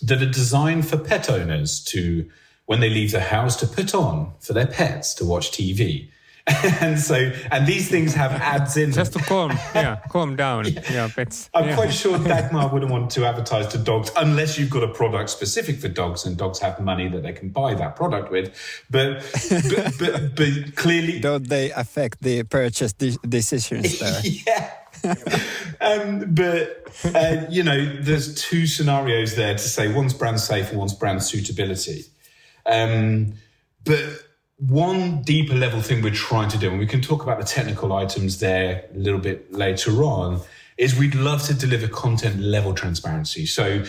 that 0.03 0.22
are 0.22 0.30
designed 0.30 0.88
for 0.88 0.98
pet 0.98 1.30
owners 1.30 1.82
to, 1.84 2.28
when 2.66 2.80
they 2.80 2.90
leave 2.90 3.12
the 3.12 3.20
house, 3.20 3.57
to 3.57 3.66
put 3.66 3.94
on 3.94 4.32
for 4.40 4.53
their 4.53 4.66
pets 4.66 5.14
to 5.14 5.24
watch 5.24 5.50
TV. 5.50 6.11
and 6.80 6.98
so, 6.98 7.30
and 7.53 7.68
these 7.68 7.88
things 7.88 8.14
have 8.14 8.32
ads 8.32 8.76
in 8.76 8.90
Just 8.90 9.12
to 9.12 9.20
calm, 9.20 9.50
yeah, 9.76 10.00
calm 10.09 10.34
down. 10.34 10.66
Yeah, 10.66 10.92
yeah 10.92 11.09
pets. 11.14 11.48
I'm 11.55 11.68
yeah. 11.68 11.74
quite 11.76 11.92
sure 11.94 12.18
Dagmar 12.24 12.68
wouldn't 12.72 12.90
want 12.90 13.11
to 13.12 13.24
advertise 13.24 13.68
to 13.68 13.78
dogs 13.78 14.11
unless 14.16 14.59
you've 14.59 14.70
got 14.70 14.82
a 14.82 14.88
product 14.88 15.30
specific 15.30 15.78
for 15.78 15.86
dogs 15.86 16.26
and 16.26 16.36
dogs 16.36 16.59
have 16.59 16.80
money 16.80 17.09
that 17.09 17.22
they 17.22 17.32
can 17.32 17.50
buy 17.50 17.74
that 17.74 17.94
product 17.94 18.32
with. 18.32 18.53
But, 18.90 19.22
but, 19.68 19.94
but, 20.00 20.34
but 20.34 20.74
clearly. 20.74 21.20
Don't 21.20 21.48
they 21.48 21.70
affect 21.70 22.22
the 22.22 22.42
purchase 22.42 22.92
de- 22.92 23.18
decisions 23.28 24.00
there? 24.00 24.20
yeah. 24.24 24.72
um, 25.80 26.34
but 26.34 26.88
uh, 27.14 27.46
you 27.48 27.62
know, 27.62 27.96
there's 28.00 28.34
two 28.34 28.66
scenarios 28.66 29.36
there 29.36 29.55
to 29.55 29.59
say 29.59 29.92
one's 29.92 30.14
brand 30.14 30.40
safe 30.40 30.70
and 30.70 30.78
one's 30.78 30.94
brand 30.94 31.22
suitability. 31.22 32.05
Um, 32.66 33.34
but 33.84 34.00
one 34.59 35.22
deeper 35.22 35.55
level 35.55 35.80
thing 35.80 36.03
we're 36.03 36.12
trying 36.12 36.48
to 36.50 36.59
do, 36.59 36.70
and 36.70 36.78
we 36.78 36.86
can 36.86 37.00
talk 37.00 37.22
about 37.22 37.40
the 37.40 37.46
technical 37.46 37.92
items 37.92 38.38
there 38.38 38.84
a 38.94 38.98
little 38.98 39.18
bit 39.18 39.53
later 39.53 40.05
on, 40.05 40.40
is 40.78 40.96
we'd 40.98 41.14
love 41.14 41.42
to 41.44 41.55
deliver 41.55 41.88
content 41.88 42.38
level 42.38 42.72
transparency. 42.72 43.46
So 43.46 43.84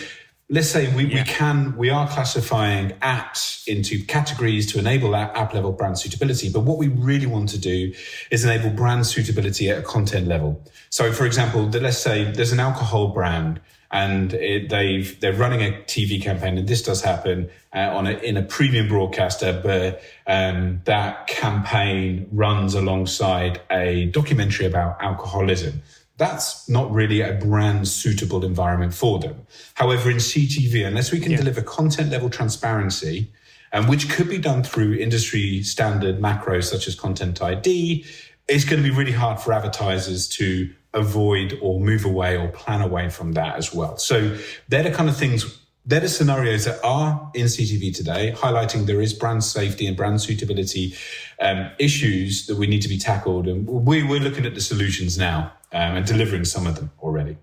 let's 0.54 0.70
say 0.70 0.94
we, 0.94 1.06
yeah. 1.06 1.16
we 1.16 1.24
can 1.24 1.76
we 1.76 1.90
are 1.90 2.08
classifying 2.08 2.90
apps 3.02 3.66
into 3.66 4.04
categories 4.04 4.70
to 4.72 4.78
enable 4.78 5.10
that 5.10 5.36
app 5.36 5.52
level 5.52 5.72
brand 5.72 5.98
suitability. 5.98 6.48
But 6.48 6.60
what 6.60 6.78
we 6.78 6.86
really 6.86 7.26
want 7.26 7.48
to 7.50 7.58
do 7.58 7.92
is 8.30 8.44
enable 8.44 8.70
brand 8.70 9.04
suitability 9.06 9.68
at 9.68 9.78
a 9.78 9.82
content 9.82 10.28
level. 10.28 10.62
So 10.90 11.12
for 11.12 11.26
example 11.26 11.64
let's 11.68 11.98
say 11.98 12.30
there's 12.30 12.52
an 12.52 12.60
alcohol 12.60 13.08
brand 13.08 13.60
and 13.90 14.32
it, 14.34 14.70
they've 14.70 15.18
they're 15.20 15.32
running 15.32 15.60
a 15.60 15.70
TV 15.82 16.20
campaign, 16.20 16.58
and 16.58 16.66
this 16.66 16.82
does 16.82 17.00
happen 17.00 17.48
uh, 17.72 17.96
on 17.96 18.08
a, 18.08 18.12
in 18.12 18.36
a 18.36 18.42
premium 18.42 18.88
broadcaster, 18.88 19.60
but 19.62 20.02
um, 20.26 20.80
that 20.84 21.28
campaign 21.28 22.26
runs 22.32 22.74
alongside 22.74 23.60
a 23.70 24.06
documentary 24.06 24.66
about 24.66 25.00
alcoholism 25.00 25.80
that's 26.16 26.68
not 26.68 26.90
really 26.92 27.20
a 27.20 27.32
brand 27.34 27.88
suitable 27.88 28.44
environment 28.44 28.94
for 28.94 29.18
them. 29.18 29.46
However, 29.74 30.10
in 30.10 30.18
CTV, 30.18 30.86
unless 30.86 31.10
we 31.10 31.18
can 31.18 31.32
yeah. 31.32 31.38
deliver 31.38 31.62
content 31.62 32.10
level 32.10 32.30
transparency, 32.30 33.32
and 33.72 33.88
which 33.88 34.08
could 34.08 34.28
be 34.28 34.38
done 34.38 34.62
through 34.62 34.94
industry 34.94 35.62
standard 35.64 36.20
macros 36.20 36.64
such 36.64 36.86
as 36.86 36.94
content 36.94 37.42
ID, 37.42 38.04
it's 38.46 38.64
going 38.64 38.80
to 38.80 38.88
be 38.88 38.94
really 38.94 39.12
hard 39.12 39.40
for 39.40 39.52
advertisers 39.52 40.28
to 40.28 40.72
avoid 40.92 41.58
or 41.60 41.80
move 41.80 42.04
away 42.04 42.36
or 42.36 42.46
plan 42.48 42.80
away 42.80 43.08
from 43.08 43.32
that 43.32 43.56
as 43.56 43.74
well. 43.74 43.96
So 43.96 44.38
they're 44.68 44.84
the 44.84 44.92
kind 44.92 45.08
of 45.08 45.16
things 45.16 45.60
they're 45.86 46.00
the 46.00 46.08
scenarios 46.08 46.64
that 46.64 46.82
are 46.82 47.30
in 47.34 47.44
CTV 47.44 47.94
today, 47.94 48.32
highlighting 48.36 48.86
there 48.86 49.02
is 49.02 49.12
brand 49.12 49.44
safety 49.44 49.86
and 49.86 49.94
brand 49.94 50.22
suitability 50.22 50.94
um, 51.40 51.70
issues 51.78 52.46
that 52.46 52.56
we 52.56 52.66
need 52.66 52.80
to 52.80 52.88
be 52.88 52.96
tackled. 52.96 53.46
And 53.46 53.66
we, 53.68 54.02
we're 54.02 54.20
looking 54.20 54.46
at 54.46 54.54
the 54.54 54.62
solutions 54.62 55.18
now 55.18 55.52
um, 55.74 55.96
and 55.96 56.06
delivering 56.06 56.44
some 56.44 56.66
of 56.66 56.76
them 56.76 56.90
already. 57.00 57.36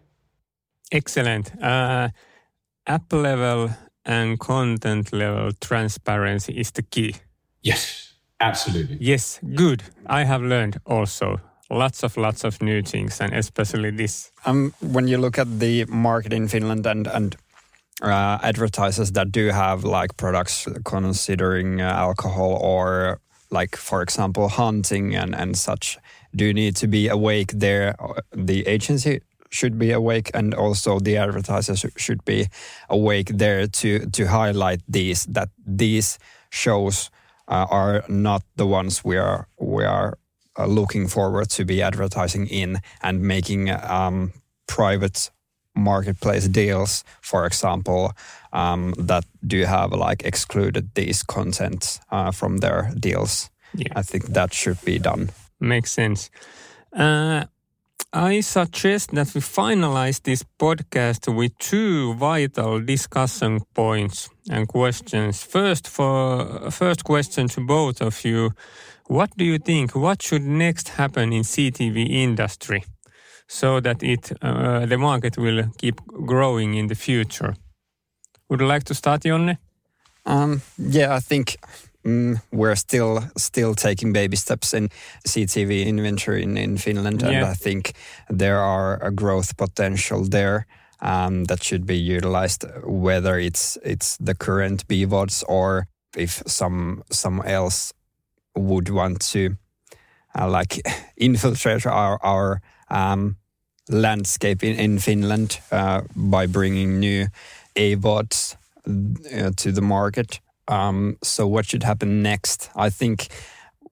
Excellent. 0.91 1.51
Uh, 1.61 2.09
app 2.87 3.13
level 3.13 3.69
and 4.05 4.39
content 4.39 5.13
level 5.13 5.51
transparency 5.59 6.53
is 6.53 6.71
the 6.71 6.81
key. 6.81 7.15
Yes, 7.61 8.13
absolutely. 8.39 8.97
Yes, 8.99 9.39
good. 9.55 9.83
I 10.07 10.23
have 10.23 10.41
learned 10.41 10.79
also 10.85 11.39
lots 11.69 12.03
of 12.03 12.17
lots 12.17 12.43
of 12.43 12.61
new 12.61 12.81
things 12.81 13.21
and 13.21 13.33
especially 13.33 13.91
this. 13.91 14.31
Um, 14.45 14.73
when 14.81 15.07
you 15.07 15.17
look 15.17 15.37
at 15.37 15.59
the 15.59 15.85
market 15.85 16.33
in 16.33 16.47
Finland 16.47 16.85
and 16.85 17.07
and 17.07 17.35
uh, 18.01 18.39
advertisers 18.41 19.11
that 19.11 19.31
do 19.31 19.51
have 19.51 19.83
like 19.83 20.17
products 20.17 20.67
considering 20.83 21.81
uh, 21.81 21.85
alcohol 21.85 22.57
or 22.61 23.19
like 23.51 23.77
for 23.77 24.01
example 24.01 24.49
hunting 24.49 25.15
and 25.15 25.35
and 25.35 25.57
such 25.57 25.97
do 26.35 26.45
you 26.45 26.53
need 26.53 26.75
to 26.75 26.87
be 26.87 27.07
awake 27.07 27.51
there 27.53 27.95
the 28.31 28.65
agency 28.67 29.21
should 29.49 29.77
be 29.77 29.91
awake 29.91 30.31
and 30.33 30.53
also 30.53 30.99
the 30.99 31.17
advertisers 31.17 31.85
should 31.97 32.23
be 32.25 32.47
awake 32.89 33.29
there 33.33 33.67
to 33.67 34.05
to 34.11 34.25
highlight 34.27 34.81
these 34.87 35.25
that 35.25 35.49
these 35.65 36.17
shows 36.49 37.09
uh, 37.47 37.65
are 37.69 38.03
not 38.07 38.43
the 38.55 38.65
ones 38.65 39.03
we 39.03 39.17
are 39.17 39.47
we 39.59 39.83
are 39.83 40.17
uh, 40.57 40.65
looking 40.65 41.07
forward 41.07 41.49
to 41.49 41.65
be 41.65 41.81
advertising 41.81 42.47
in 42.47 42.81
and 43.01 43.21
making 43.21 43.69
um, 43.69 44.33
private 44.67 45.31
marketplace 45.75 46.47
deals, 46.47 47.03
for 47.21 47.45
example, 47.45 48.11
um, 48.53 48.93
that 48.97 49.25
do 49.45 49.65
have 49.65 49.91
like 49.91 50.23
excluded 50.23 50.89
these 50.95 51.23
contents 51.23 51.99
uh, 52.11 52.31
from 52.31 52.57
their 52.57 52.91
deals. 52.99 53.49
Yeah. 53.73 53.93
I 53.95 54.01
think 54.01 54.25
that 54.27 54.53
should 54.53 54.83
be 54.83 54.99
done. 54.99 55.29
Makes 55.61 55.91
sense. 55.91 56.29
Uh, 56.91 57.45
I 58.13 58.41
suggest 58.41 59.11
that 59.11 59.33
we 59.33 59.41
finalize 59.41 60.21
this 60.21 60.43
podcast 60.59 61.33
with 61.33 61.57
two 61.59 62.13
vital 62.15 62.81
discussion 62.81 63.61
points 63.73 64.29
and 64.49 64.67
questions. 64.67 65.43
First, 65.43 65.87
for 65.87 66.69
first 66.71 67.03
question 67.05 67.47
to 67.49 67.61
both 67.61 68.01
of 68.01 68.25
you, 68.25 68.51
what 69.07 69.29
do 69.37 69.45
you 69.45 69.59
think? 69.59 69.95
What 69.95 70.21
should 70.21 70.43
next 70.43 70.89
happen 70.89 71.31
in 71.31 71.43
CTV 71.43 72.09
industry 72.09 72.83
so 73.47 73.79
that 73.79 74.03
it 74.03 74.31
uh, 74.41 74.85
the 74.85 74.97
market 74.97 75.37
will 75.37 75.63
keep 75.77 76.01
growing 76.25 76.73
in 76.73 76.87
the 76.87 76.95
future? 76.95 77.55
Would 78.49 78.59
you 78.59 78.67
like 78.67 78.83
to 78.85 78.93
start, 78.93 79.21
Jonne? 79.23 79.57
Um, 80.25 80.61
yeah, 80.77 81.15
I 81.15 81.19
think 81.21 81.57
Mm, 82.05 82.41
we're 82.51 82.75
still 82.75 83.23
still 83.37 83.75
taking 83.75 84.13
baby 84.13 84.35
steps 84.35 84.73
in 84.73 84.89
CTV 85.27 85.85
inventory 85.85 86.43
in, 86.43 86.57
in 86.57 86.77
Finland, 86.77 87.23
and 87.23 87.33
yeah. 87.33 87.51
I 87.51 87.53
think 87.53 87.93
there 88.27 88.59
are 88.59 88.97
a 89.03 89.11
growth 89.11 89.55
potential 89.55 90.25
there 90.25 90.65
um, 91.01 91.45
that 91.45 91.63
should 91.63 91.85
be 91.85 91.97
utilized, 91.97 92.65
whether 92.83 93.37
it's 93.37 93.77
it's 93.83 94.17
the 94.17 94.35
current 94.35 94.87
BVODs 94.87 95.43
or 95.47 95.87
if 96.17 96.41
some 96.47 97.03
some 97.11 97.41
else 97.45 97.93
would 98.55 98.89
want 98.89 99.21
to 99.31 99.57
uh, 100.39 100.49
like 100.49 100.81
infiltrate 101.17 101.85
our 101.85 102.19
our 102.23 102.61
um, 102.89 103.35
landscape 103.89 104.63
in, 104.63 104.79
in 104.79 104.99
Finland 104.99 105.59
uh, 105.71 106.01
by 106.15 106.47
bringing 106.47 106.99
new 106.99 107.27
AVODs 107.75 108.55
uh, 108.87 109.51
to 109.55 109.71
the 109.71 109.81
market. 109.81 110.39
Um, 110.67 111.17
so, 111.23 111.47
what 111.47 111.65
should 111.65 111.83
happen 111.83 112.21
next? 112.21 112.69
I 112.75 112.89
think 112.89 113.27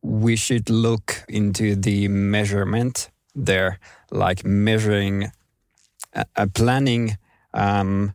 we 0.02 0.36
should 0.36 0.70
look 0.70 1.26
into 1.28 1.76
the 1.76 2.08
measurement 2.08 3.10
there, 3.36 3.80
like 4.12 4.46
measuring, 4.46 5.32
uh, 6.16 6.48
planning 6.54 7.18
um, 7.54 8.14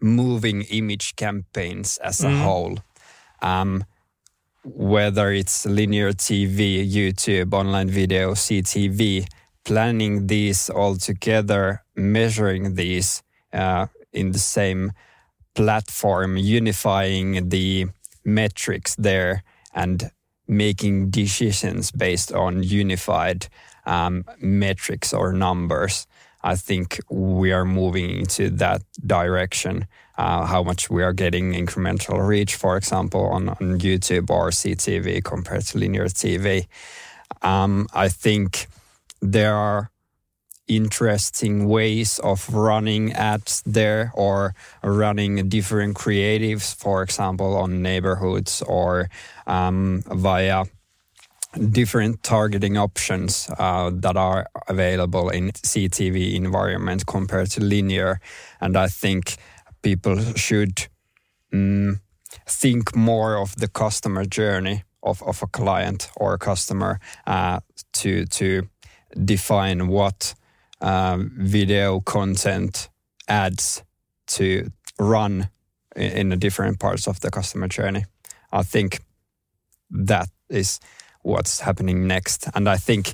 moving 0.00 0.62
image 0.62 1.16
campaigns 1.16 1.98
as 1.98 2.22
a 2.22 2.28
mm. 2.28 2.42
whole. 2.42 2.78
Um, 3.42 3.84
whether 4.62 5.32
it's 5.32 5.64
linear 5.66 6.12
TV, 6.12 6.86
YouTube, 6.86 7.54
online 7.54 7.88
video, 7.88 8.32
CTV, 8.32 9.26
planning 9.64 10.26
these 10.26 10.68
all 10.68 10.96
together, 10.96 11.82
measuring 11.94 12.74
these 12.74 13.22
uh, 13.52 13.86
in 14.12 14.32
the 14.32 14.38
same 14.38 14.92
platform 15.60 16.38
unifying 16.38 17.50
the 17.50 17.86
metrics 18.24 18.94
there 18.96 19.42
and 19.74 20.10
making 20.48 21.10
decisions 21.10 21.90
based 21.90 22.32
on 22.32 22.62
unified 22.62 23.46
um, 23.84 24.24
metrics 24.40 25.12
or 25.12 25.34
numbers. 25.34 26.06
I 26.42 26.56
think 26.56 26.98
we 27.10 27.52
are 27.52 27.66
moving 27.66 28.20
into 28.20 28.48
that 28.64 28.80
direction. 29.06 29.86
Uh, 30.16 30.46
how 30.46 30.62
much 30.62 30.88
we 30.88 31.02
are 31.02 31.12
getting 31.12 31.52
incremental 31.52 32.26
reach, 32.26 32.54
for 32.54 32.78
example, 32.78 33.26
on, 33.26 33.50
on 33.50 33.78
YouTube 33.80 34.30
or 34.30 34.48
CTV 34.48 35.22
compared 35.22 35.66
to 35.66 35.76
linear 35.76 36.06
TV. 36.06 36.68
Um, 37.42 37.86
I 37.92 38.08
think 38.08 38.66
there 39.20 39.54
are 39.54 39.90
interesting 40.70 41.68
ways 41.68 42.20
of 42.20 42.48
running 42.54 43.12
ads 43.12 43.62
there 43.66 44.12
or 44.14 44.54
running 44.82 45.48
different 45.48 45.96
creatives, 45.96 46.74
for 46.74 47.02
example, 47.02 47.56
on 47.56 47.82
neighborhoods 47.82 48.62
or 48.62 49.10
um, 49.46 50.02
via 50.06 50.64
different 51.70 52.22
targeting 52.22 52.78
options 52.78 53.50
uh, 53.58 53.90
that 53.92 54.16
are 54.16 54.46
available 54.68 55.28
in 55.30 55.50
CTV 55.50 56.34
environment 56.34 57.06
compared 57.06 57.50
to 57.50 57.60
linear. 57.60 58.20
And 58.60 58.76
I 58.76 58.86
think 58.86 59.36
people 59.82 60.20
should 60.36 60.86
mm, 61.52 61.98
think 62.46 62.94
more 62.94 63.36
of 63.36 63.56
the 63.56 63.68
customer 63.68 64.24
journey 64.24 64.84
of, 65.02 65.22
of 65.22 65.42
a 65.42 65.46
client 65.48 66.10
or 66.16 66.34
a 66.34 66.38
customer 66.38 67.00
uh, 67.26 67.60
to 67.92 68.26
to 68.26 68.68
define 69.24 69.88
what 69.88 70.34
um, 70.80 71.32
video 71.36 72.00
content 72.00 72.88
ads 73.28 73.82
to 74.26 74.70
run 74.98 75.48
in, 75.96 76.28
the 76.28 76.36
different 76.36 76.78
parts 76.78 77.06
of 77.06 77.20
the 77.20 77.30
customer 77.30 77.68
journey. 77.68 78.04
I 78.52 78.62
think 78.62 79.00
that 79.90 80.28
is 80.48 80.80
what's 81.22 81.60
happening 81.60 82.06
next. 82.06 82.48
And 82.54 82.68
I 82.68 82.76
think 82.76 83.12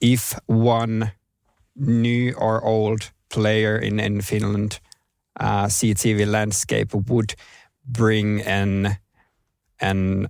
if 0.00 0.38
one 0.46 1.12
new 1.76 2.34
or 2.34 2.62
old 2.64 3.10
player 3.30 3.76
in, 3.78 4.00
in 4.00 4.20
Finland 4.20 4.80
uh, 5.38 5.66
CTV 5.66 6.26
landscape 6.26 6.94
would 6.94 7.34
bring 7.86 8.40
an 8.42 8.98
an 9.80 10.28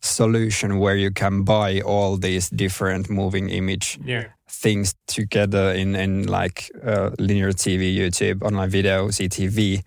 solution 0.00 0.78
where 0.78 0.96
you 0.96 1.10
can 1.10 1.44
buy 1.44 1.80
all 1.80 2.16
these 2.16 2.48
different 2.48 3.10
moving 3.10 3.50
image 3.50 3.98
yeah. 4.04 4.24
Things 4.48 4.94
together 5.06 5.72
in 5.72 5.94
in 5.94 6.26
like 6.26 6.70
uh, 6.84 7.10
linear 7.18 7.52
TV, 7.52 7.94
YouTube, 7.94 8.42
online 8.42 8.70
video, 8.70 9.08
CTV, 9.08 9.82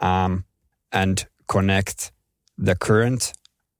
um, 0.00 0.44
and 0.92 1.26
connect 1.46 2.12
the 2.56 2.74
current 2.74 3.32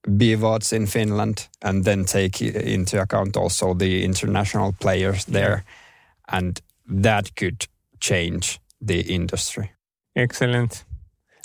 BVODs 0.07 0.73
in 0.73 0.87
Finland, 0.87 1.49
and 1.63 1.85
then 1.85 2.05
take 2.05 2.41
into 2.41 3.01
account 3.01 3.37
also 3.37 3.75
the 3.75 4.05
international 4.05 4.73
players 4.81 5.25
there, 5.25 5.65
and 6.29 6.61
that 6.87 7.35
could 7.37 7.67
change 8.01 8.61
the 8.81 9.01
industry. 9.01 9.73
Excellent. 10.17 10.85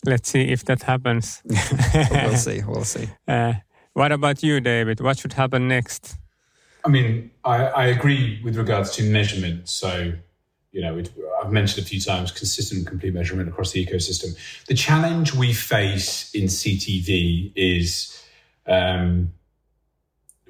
Let's 0.06 0.30
see 0.30 0.52
if 0.52 0.64
that 0.66 0.84
happens. 0.84 1.42
we'll 1.46 2.38
see. 2.48 2.62
We'll 2.68 2.84
see. 2.84 3.08
Uh, 3.28 3.54
what 3.94 4.12
about 4.12 4.44
you, 4.44 4.60
David? 4.60 5.00
What 5.00 5.20
should 5.20 5.34
happen 5.34 5.68
next? 5.68 6.18
I 6.86 6.90
mean, 6.90 7.32
I, 7.44 7.66
I 7.66 7.86
agree 7.88 8.42
with 8.44 8.58
regards 8.58 8.92
to 8.98 9.04
measurement. 9.04 9.70
So, 9.70 10.14
you 10.72 10.82
know, 10.82 11.02
I've 11.42 11.52
mentioned 11.52 11.86
a 11.86 11.88
few 11.88 12.02
times 12.02 12.32
consistent 12.32 12.88
complete 12.88 13.14
measurement 13.14 13.48
across 13.48 13.72
the 13.72 13.86
ecosystem. 13.86 14.36
The 14.68 14.74
challenge 14.74 15.34
we 15.34 15.54
face 15.54 16.34
in 16.34 16.46
CTV 16.46 17.54
is 17.56 18.24
um, 18.68 19.34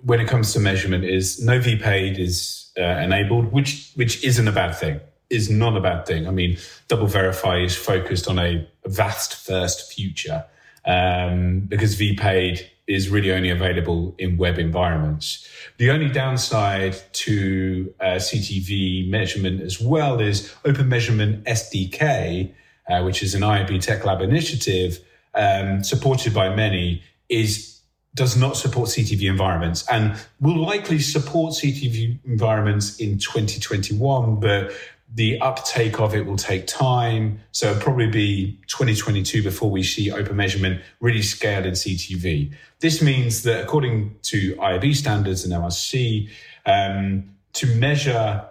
when 0.03 0.19
it 0.19 0.27
comes 0.27 0.53
to 0.53 0.59
measurement 0.59 1.03
is 1.03 1.43
no 1.43 1.59
VPAID 1.59 2.19
is 2.19 2.71
uh, 2.77 2.83
enabled, 2.83 3.51
which 3.51 3.91
which 3.95 4.23
isn't 4.23 4.47
a 4.47 4.51
bad 4.51 4.75
thing. 4.75 4.99
Is 5.29 5.49
not 5.49 5.75
a 5.75 5.81
bad 5.81 6.05
thing. 6.05 6.27
I 6.27 6.31
mean, 6.31 6.57
DoubleVerify 6.89 7.65
is 7.65 7.75
focused 7.75 8.27
on 8.27 8.37
a 8.37 8.67
VAST 8.85 9.35
first 9.35 9.91
future 9.91 10.45
um, 10.85 11.61
because 11.61 11.95
VPAID 11.95 12.67
is 12.87 13.09
really 13.09 13.31
only 13.31 13.49
available 13.49 14.13
in 14.17 14.37
web 14.37 14.59
environments. 14.59 15.47
The 15.77 15.89
only 15.89 16.09
downside 16.09 16.95
to 17.13 17.93
uh, 17.99 18.05
CTV 18.15 19.09
measurement 19.09 19.61
as 19.61 19.79
well 19.79 20.19
is 20.19 20.53
Open 20.65 20.89
Measurement 20.89 21.45
SDK, 21.45 22.51
uh, 22.89 23.01
which 23.03 23.23
is 23.23 23.35
an 23.35 23.41
IAB 23.41 23.81
Tech 23.81 24.03
Lab 24.03 24.21
initiative 24.21 24.99
um, 25.33 25.83
supported 25.83 26.33
by 26.33 26.53
many, 26.53 27.01
is 27.29 27.73
does 28.15 28.37
not 28.37 28.55
support 28.55 28.89
CTV 28.89 29.27
environments 29.27 29.87
and 29.89 30.15
will 30.39 30.61
likely 30.61 30.99
support 30.99 31.53
CTV 31.53 32.19
environments 32.25 32.99
in 32.99 33.17
2021, 33.17 34.39
but 34.39 34.71
the 35.15 35.39
uptake 35.41 35.99
of 35.99 36.15
it 36.15 36.25
will 36.25 36.37
take 36.37 36.65
time. 36.65 37.39
So 37.51 37.71
it'll 37.71 37.81
probably 37.81 38.07
be 38.07 38.59
2022 38.67 39.43
before 39.43 39.69
we 39.69 39.83
see 39.83 40.11
open 40.11 40.35
measurement 40.35 40.81
really 40.99 41.21
scale 41.21 41.63
in 41.65 41.73
CTV. 41.73 42.53
This 42.79 43.01
means 43.01 43.43
that 43.43 43.63
according 43.63 44.15
to 44.23 44.55
IAB 44.55 44.95
standards 44.95 45.45
and 45.45 45.53
MRC, 45.53 46.29
um, 46.65 47.29
to 47.53 47.67
measure 47.75 48.43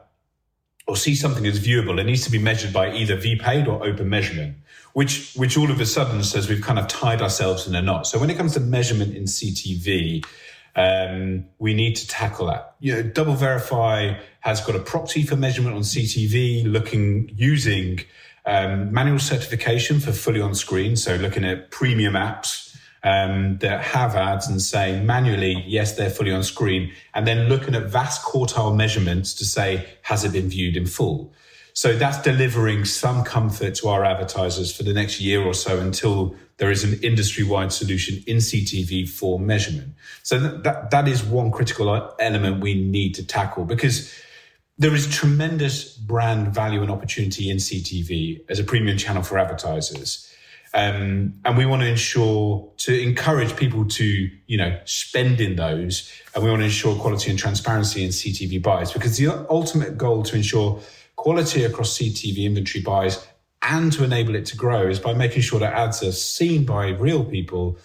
or 0.86 0.96
see 0.96 1.14
something 1.14 1.46
as 1.46 1.58
viewable, 1.58 2.00
it 2.00 2.04
needs 2.04 2.24
to 2.24 2.30
be 2.30 2.38
measured 2.38 2.72
by 2.72 2.92
either 2.92 3.16
VPAID 3.16 3.66
or 3.66 3.84
open 3.84 4.08
measurement, 4.08 4.56
which 4.92 5.34
which 5.34 5.56
all 5.56 5.70
of 5.70 5.80
a 5.80 5.86
sudden 5.86 6.22
says 6.22 6.48
we've 6.48 6.62
kind 6.62 6.78
of 6.78 6.86
tied 6.86 7.20
ourselves 7.22 7.66
in 7.66 7.74
a 7.74 7.82
knot. 7.82 8.06
So 8.06 8.18
when 8.18 8.30
it 8.30 8.36
comes 8.36 8.54
to 8.54 8.60
measurement 8.60 9.16
in 9.16 9.24
CTV, 9.24 10.24
um, 10.76 11.46
we 11.58 11.74
need 11.74 11.96
to 11.96 12.08
tackle 12.08 12.46
that. 12.46 12.76
You 12.80 12.94
know, 12.94 13.02
DoubleVerify 13.02 14.20
has 14.42 14.60
got 14.60 14.76
a 14.76 14.80
proxy 14.80 15.22
for 15.22 15.36
measurement 15.36 15.74
on 15.74 15.82
CTV, 15.82 16.70
looking 16.70 17.30
using 17.34 18.00
um, 18.44 18.92
manual 18.92 19.18
certification 19.18 20.00
for 20.00 20.12
fully 20.12 20.40
on 20.40 20.54
screen. 20.54 20.96
So 20.96 21.16
looking 21.16 21.44
at 21.44 21.70
premium 21.70 22.14
apps 22.14 22.76
um, 23.04 23.58
that 23.58 23.82
have 23.82 24.16
ads 24.16 24.48
and 24.48 24.60
saying 24.60 25.06
manually, 25.06 25.64
yes, 25.66 25.96
they're 25.96 26.10
fully 26.10 26.32
on 26.32 26.42
screen, 26.42 26.92
and 27.14 27.26
then 27.26 27.48
looking 27.48 27.74
at 27.74 27.86
VAST 27.86 28.22
quartile 28.22 28.74
measurements 28.76 29.32
to 29.34 29.44
say, 29.44 29.86
has 30.02 30.24
it 30.24 30.32
been 30.32 30.48
viewed 30.48 30.76
in 30.76 30.86
full? 30.86 31.32
So 31.74 31.96
that's 31.96 32.20
delivering 32.20 32.84
some 32.84 33.24
comfort 33.24 33.76
to 33.76 33.88
our 33.88 34.04
advertisers 34.04 34.76
for 34.76 34.82
the 34.82 34.92
next 34.92 35.20
year 35.20 35.42
or 35.42 35.54
so 35.54 35.78
until 35.80 36.36
there 36.58 36.70
is 36.70 36.84
an 36.84 37.00
industry 37.02 37.44
wide 37.44 37.72
solution 37.72 38.22
in 38.26 38.36
CTV 38.38 39.08
for 39.08 39.38
measurement. 39.38 39.94
So 40.22 40.38
that, 40.38 40.64
that, 40.64 40.90
that 40.90 41.08
is 41.08 41.24
one 41.24 41.50
critical 41.50 42.14
element 42.18 42.60
we 42.60 42.74
need 42.74 43.14
to 43.14 43.26
tackle 43.26 43.64
because 43.64 44.12
there 44.82 44.94
is 44.94 45.08
tremendous 45.08 45.96
brand 45.96 46.52
value 46.52 46.82
and 46.82 46.90
opportunity 46.90 47.48
in 47.48 47.58
CTV 47.58 48.40
as 48.48 48.58
a 48.58 48.64
premium 48.64 48.98
channel 48.98 49.22
for 49.22 49.38
advertisers. 49.38 50.28
Um, 50.74 51.34
and 51.44 51.56
we 51.56 51.66
want 51.66 51.82
to 51.82 51.88
ensure 51.88 52.68
to 52.78 53.00
encourage 53.00 53.54
people 53.56 53.84
to, 53.86 54.30
you 54.46 54.56
know, 54.56 54.80
spend 54.84 55.40
in 55.40 55.54
those. 55.56 56.10
And 56.34 56.42
we 56.42 56.50
want 56.50 56.60
to 56.60 56.64
ensure 56.64 56.96
quality 56.96 57.30
and 57.30 57.38
transparency 57.38 58.02
in 58.02 58.10
CTV 58.10 58.60
buys 58.60 58.92
because 58.92 59.16
the 59.18 59.28
ultimate 59.48 59.96
goal 59.96 60.24
to 60.24 60.36
ensure 60.36 60.80
quality 61.14 61.62
across 61.62 61.98
CTV 61.98 62.44
inventory 62.44 62.82
buys 62.82 63.24
and 63.60 63.92
to 63.92 64.02
enable 64.02 64.34
it 64.34 64.46
to 64.46 64.56
grow 64.56 64.88
is 64.88 64.98
by 64.98 65.12
making 65.12 65.42
sure 65.42 65.60
that 65.60 65.74
ads 65.74 66.02
are 66.02 66.10
seen 66.10 66.64
by 66.64 66.88
real 66.88 67.24
people 67.24 67.78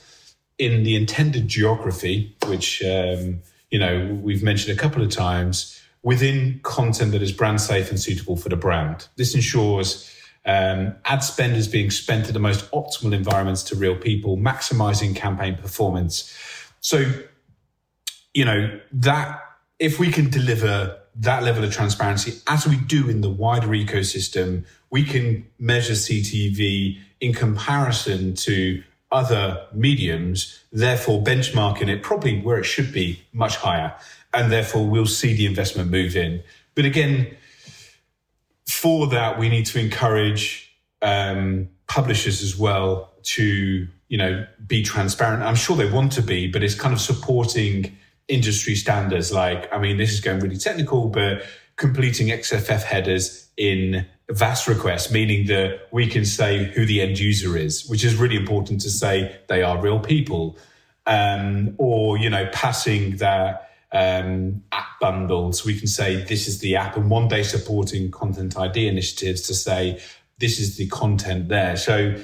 in 0.58 0.84
the 0.84 0.96
intended 0.96 1.48
geography, 1.48 2.36
which, 2.48 2.82
um, 2.84 3.42
you 3.70 3.78
know, 3.78 4.18
we've 4.24 4.42
mentioned 4.42 4.76
a 4.76 4.82
couple 4.82 5.04
of 5.04 5.12
times 5.12 5.80
within 6.04 6.60
content 6.64 7.12
that 7.12 7.22
is 7.22 7.32
brand 7.32 7.62
safe 7.62 7.90
and 7.90 8.00
suitable 8.00 8.38
for 8.38 8.50
the 8.50 8.56
brand. 8.56 9.08
This 9.16 9.36
ensures 9.36 10.14
um, 10.46 10.96
ad 11.04 11.24
spend 11.24 11.58
is 11.58 11.68
being 11.68 11.92
spent 11.92 12.28
at 12.28 12.34
the 12.34 12.40
most 12.40 12.72
optimal 12.72 13.14
environments 13.14 13.64
to 13.64 13.76
real 13.76 13.98
people, 13.98 14.38
maximizing 14.38 15.16
campaign 15.16 15.58
performance. 15.58 16.34
So, 16.80 17.12
you 18.34 18.46
know, 18.46 18.80
that 18.94 19.42
if 19.80 20.00
we 20.00 20.10
can 20.10 20.30
deliver 20.30 20.98
that 21.16 21.44
level 21.44 21.64
of 21.64 21.74
transparency 21.74 22.40
as 22.48 22.68
we 22.68 22.78
do 22.78 23.10
in 23.10 23.22
the 23.22 23.30
wider 23.30 23.68
ecosystem, 23.68 24.66
we 24.90 25.04
can 25.04 25.46
measure 25.60 25.94
CTV 25.94 27.00
in 27.20 27.34
comparison 27.34 28.36
to 28.36 28.84
other 29.12 29.66
mediums, 29.74 30.60
therefore 30.72 31.24
benchmarking 31.24 31.90
it 31.90 32.04
probably 32.04 32.42
where 32.42 32.60
it 32.60 32.66
should 32.66 32.92
be 32.92 33.22
much 33.34 33.56
higher. 33.58 33.96
And 34.38 34.52
therefore 34.52 34.86
we'll 34.86 35.08
see 35.08 35.34
the 35.34 35.48
investment 35.48 35.90
move 35.90 36.16
in. 36.16 36.44
But 36.76 36.86
again, 36.86 37.36
for 38.70 39.08
that, 39.08 39.40
we 39.40 39.50
need 39.50 39.66
to 39.66 39.80
encourage 39.80 40.72
um, 41.02 41.70
publishers 41.88 42.44
as 42.44 42.56
well 42.56 43.12
to, 43.24 43.88
you 44.10 44.18
know, 44.18 44.46
be 44.68 44.84
transparent. 44.84 45.42
I'm 45.42 45.56
sure 45.56 45.76
they 45.76 45.90
want 45.90 46.12
to 46.14 46.22
be, 46.22 46.46
but 46.52 46.62
it's 46.64 46.76
kind 46.76 46.94
of 46.94 47.02
supporting 47.02 47.98
industry 48.28 48.76
standards. 48.76 49.32
Like, 49.32 49.74
I 49.74 49.80
mean, 49.80 49.98
this 49.98 50.14
is 50.14 50.20
going 50.20 50.40
really 50.40 50.58
technical, 50.58 51.10
but 51.10 51.44
completing 51.76 52.28
XFF 52.28 52.84
headers 52.84 53.50
in 53.58 54.06
VAST 54.30 54.68
requests, 54.68 55.12
meaning 55.12 55.48
that 55.48 55.88
we 55.92 56.06
can 56.06 56.26
say 56.26 56.66
who 56.66 56.86
the 56.86 57.02
end 57.02 57.18
user 57.18 57.58
is, 57.58 57.88
which 57.88 58.04
is 58.04 58.16
really 58.16 58.36
important 58.36 58.82
to 58.82 58.92
say 58.92 59.36
they 59.48 59.64
are 59.64 59.82
real 59.82 60.00
people. 60.00 60.58
Um, 61.08 61.74
or, 61.80 62.20
you 62.20 62.30
know, 62.30 62.48
passing 62.52 63.18
that 63.18 63.67
um, 63.92 64.64
app 64.72 65.00
bundles. 65.00 65.66
We 65.66 65.78
can 65.78 65.88
say 65.88 66.24
this 66.24 66.48
is 66.48 66.60
the 66.60 66.76
app, 66.76 66.98
and 66.98 67.10
one 67.10 67.28
day 67.28 67.44
supporting 67.44 68.12
content 68.12 68.58
ID 68.58 68.88
initiatives 68.88 69.42
to 69.44 69.54
say 69.54 70.02
this 70.40 70.60
is 70.60 70.78
the 70.78 70.88
content 70.88 71.50
there. 71.50 71.76
So 71.78 72.16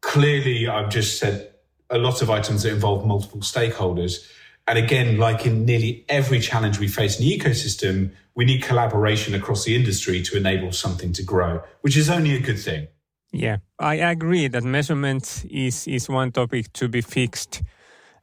clearly, 0.00 0.68
I've 0.68 0.90
just 0.90 1.18
said 1.18 1.52
a 1.90 1.98
lot 1.98 2.22
of 2.22 2.30
items 2.30 2.62
that 2.62 2.72
involve 2.72 3.06
multiple 3.06 3.40
stakeholders. 3.40 4.28
And 4.68 4.78
again, 4.78 5.18
like 5.18 5.46
in 5.46 5.64
nearly 5.64 6.04
every 6.08 6.40
challenge 6.40 6.80
we 6.80 6.88
face 6.88 7.20
in 7.20 7.24
the 7.24 7.38
ecosystem, 7.38 8.10
we 8.34 8.44
need 8.44 8.62
collaboration 8.62 9.34
across 9.34 9.64
the 9.64 9.76
industry 9.76 10.22
to 10.22 10.36
enable 10.36 10.72
something 10.72 11.12
to 11.12 11.22
grow, 11.22 11.62
which 11.82 11.96
is 11.96 12.10
only 12.10 12.34
a 12.34 12.40
good 12.40 12.58
thing. 12.58 12.88
Yeah, 13.32 13.58
I 13.78 13.96
agree 13.96 14.48
that 14.48 14.64
measurement 14.64 15.44
is, 15.50 15.86
is 15.86 16.08
one 16.08 16.32
topic 16.32 16.72
to 16.74 16.88
be 16.88 17.00
fixed 17.00 17.62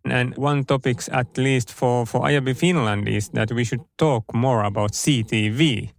and 0.05 0.35
one 0.37 0.63
topic, 0.63 0.99
at 1.11 1.37
least 1.37 1.71
for, 1.71 2.05
for 2.05 2.21
IAB 2.21 2.55
Finland, 2.55 3.07
is 3.07 3.29
that 3.29 3.51
we 3.51 3.63
should 3.63 3.83
talk 3.97 4.33
more 4.33 4.63
about 4.63 4.91
CTV. 4.91 5.91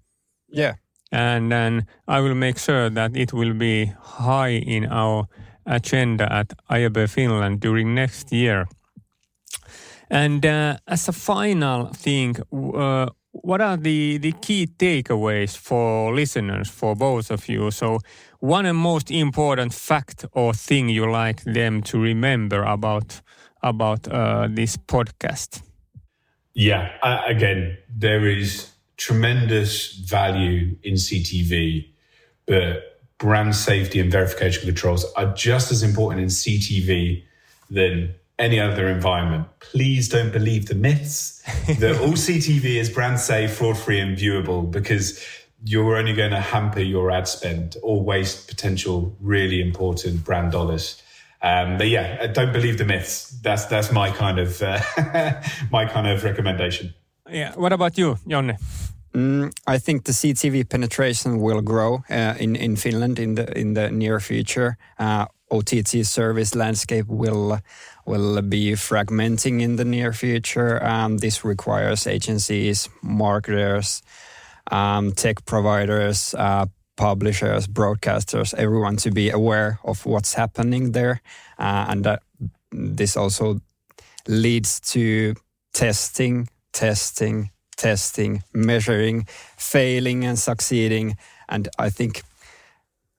Yeah. 0.49 0.75
And 1.11 1.51
then 1.51 1.87
I 2.09 2.21
will 2.21 2.35
make 2.35 2.59
sure 2.59 2.91
that 2.91 3.17
it 3.17 3.33
will 3.33 3.55
be 3.55 3.93
high 4.01 4.59
in 4.67 4.87
our 4.87 5.27
agenda 5.67 6.31
at 6.33 6.53
IAB 6.71 7.09
Finland 7.09 7.61
during 7.61 7.95
next 7.95 8.33
year. 8.33 8.67
And 10.11 10.45
uh, 10.45 10.77
as 10.87 11.09
a 11.09 11.13
final 11.13 11.87
thing, 11.87 12.37
uh, 12.53 13.07
what 13.31 13.61
are 13.61 13.77
the, 13.77 14.19
the 14.19 14.33
key 14.33 14.67
takeaways 14.67 15.57
for 15.57 16.15
listeners, 16.15 16.69
for 16.69 16.95
both 16.95 17.31
of 17.31 17.49
you? 17.49 17.71
So, 17.71 17.99
one 18.41 18.67
and 18.67 18.79
most 18.79 19.11
important 19.11 19.73
fact 19.73 20.27
or 20.33 20.53
thing 20.53 20.89
you 20.89 21.11
like 21.11 21.43
them 21.45 21.83
to 21.83 21.99
remember 21.99 22.63
about 22.63 23.23
about 23.65 24.07
uh, 24.09 24.47
this 24.51 24.77
podcast? 24.77 25.63
Yeah, 26.55 26.93
uh, 27.03 27.23
again, 27.27 27.79
there 27.89 28.29
is 28.29 28.71
tremendous 28.97 29.93
value 29.95 30.77
in 30.85 30.95
CTV, 30.95 31.89
but 32.47 33.01
brand 33.19 33.57
safety 33.57 33.99
and 34.01 34.13
verification 34.13 34.65
controls 34.65 35.05
are 35.17 35.33
just 35.35 35.73
as 35.73 35.83
important 35.83 36.21
in 36.21 36.29
CTV 36.29 37.25
than 37.71 38.15
any 38.39 38.61
other 38.61 38.89
environment. 38.89 39.47
Please 39.61 40.09
don't 40.09 40.33
believe 40.33 40.67
the 40.67 40.75
myths 40.75 41.43
that 41.79 41.99
all 42.01 42.13
CTV 42.13 42.65
is 42.77 42.91
brand 42.91 43.19
safe, 43.19 43.55
fraud 43.55 43.79
free, 43.79 44.01
and 44.01 44.17
viewable 44.17 44.71
because 44.71 45.25
you're 45.65 45.97
only 45.97 46.13
going 46.13 46.31
to 46.31 46.41
hamper 46.41 46.81
your 46.81 47.11
ad 47.11 47.27
spend 47.27 47.77
or 47.83 48.03
waste 48.03 48.49
potential 48.49 49.17
really 49.21 49.61
important 49.61 50.25
brand 50.25 50.53
dollars. 50.53 51.03
Um, 51.45 51.77
but 51.77 51.89
yeah, 51.89 52.19
uh, 52.23 52.27
don't 52.29 52.53
believe 52.53 52.79
the 52.79 52.87
myths. 52.87 53.29
That's 53.43 53.67
that's 53.67 53.93
my 53.93 54.11
kind 54.11 54.39
of 54.39 54.63
uh, 54.63 54.81
my 55.71 55.85
kind 55.85 56.07
of 56.07 56.25
recommendation. 56.25 56.95
Yeah. 57.31 57.53
What 57.55 57.73
about 57.73 57.99
you, 57.99 58.17
Jonne? 58.27 58.57
Mm, 59.15 59.53
I 59.67 59.79
think 59.79 60.05
the 60.05 60.13
CTV 60.13 60.69
penetration 60.69 61.41
will 61.41 61.61
grow 61.61 62.03
uh, 62.11 62.35
in 62.39 62.57
in 62.57 62.77
Finland 62.77 63.19
in 63.19 63.35
the 63.35 63.59
in 63.59 63.75
the 63.75 63.91
near 63.91 64.21
future. 64.21 64.79
Uh, 64.99 65.27
OTT 65.51 66.07
service 66.07 66.55
landscape 66.55 67.07
will 67.09 67.61
will 68.07 68.43
be 68.43 68.73
fragmenting 68.73 69.61
in 69.61 69.77
the 69.77 69.85
near 69.85 70.13
future. 70.13 70.83
Um, 70.83 71.19
this 71.19 71.45
requires 71.45 72.07
agencies, 72.07 72.89
marketers, 73.03 74.03
um, 74.73 75.13
tech 75.13 75.45
providers, 75.45 76.35
uh, 76.35 76.67
publishers, 76.97 77.67
broadcasters, 77.67 78.55
everyone 78.55 78.97
to 78.97 79.11
be 79.11 79.31
aware 79.31 79.79
of 79.85 80.07
what's 80.07 80.35
happening 80.35 80.93
there. 80.93 81.21
Uh, 81.59 81.87
and 81.89 82.05
that 82.05 82.23
this 82.71 83.17
also 83.17 83.61
leads 84.27 84.81
to 84.81 85.35
testing, 85.73 86.49
testing, 86.73 87.51
testing, 87.77 88.43
measuring, 88.53 89.27
failing 89.57 90.25
and 90.25 90.39
succeeding. 90.39 91.17
And 91.49 91.69
I 91.79 91.91
think 91.91 92.23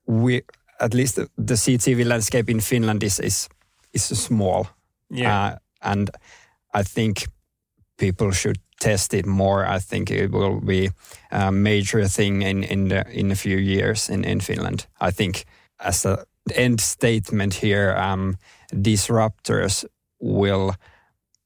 we, 0.06 0.42
at 0.80 0.94
least 0.94 1.16
the, 1.16 1.30
the 1.38 1.56
CTV 1.56 2.06
landscape 2.06 2.50
in 2.50 2.60
Finland 2.60 3.04
is 3.04 3.20
is, 3.20 3.50
is 3.94 4.04
small. 4.04 4.68
Yeah. 5.10 5.46
Uh, 5.46 5.58
and 5.82 6.10
I 6.74 6.84
think 6.84 7.28
people 7.98 8.32
should 8.32 8.58
test 8.80 9.14
it 9.14 9.26
more. 9.26 9.66
I 9.66 9.80
think 9.80 10.12
it 10.12 10.32
will 10.32 10.60
be 10.60 10.90
a 11.32 11.52
major 11.52 12.08
thing 12.08 12.42
in 12.42 12.64
in 12.64 12.90
the 12.90 13.06
in 13.12 13.32
a 13.32 13.36
few 13.36 13.58
years 13.58 14.10
in 14.10 14.24
in 14.24 14.42
Finland. 14.42 14.88
I 15.02 15.12
think 15.12 15.46
as 15.80 16.06
a 16.06 16.26
end 16.56 16.82
statement 16.82 17.54
here, 17.54 17.96
um, 17.98 18.38
disruptors 18.72 19.86
will 20.20 20.76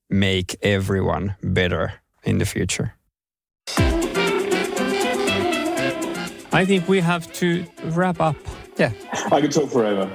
make 0.09 0.57
everyone 0.61 1.35
better 1.41 2.01
in 2.23 2.37
the 2.39 2.45
future. 2.45 2.93
I 6.51 6.65
think 6.65 6.87
we 6.87 7.01
have 7.01 7.31
to 7.33 7.65
wrap 7.95 8.19
up. 8.19 8.35
Yeah, 8.77 8.91
I 9.31 9.41
could 9.41 9.51
talk 9.51 9.69
forever. 9.69 10.09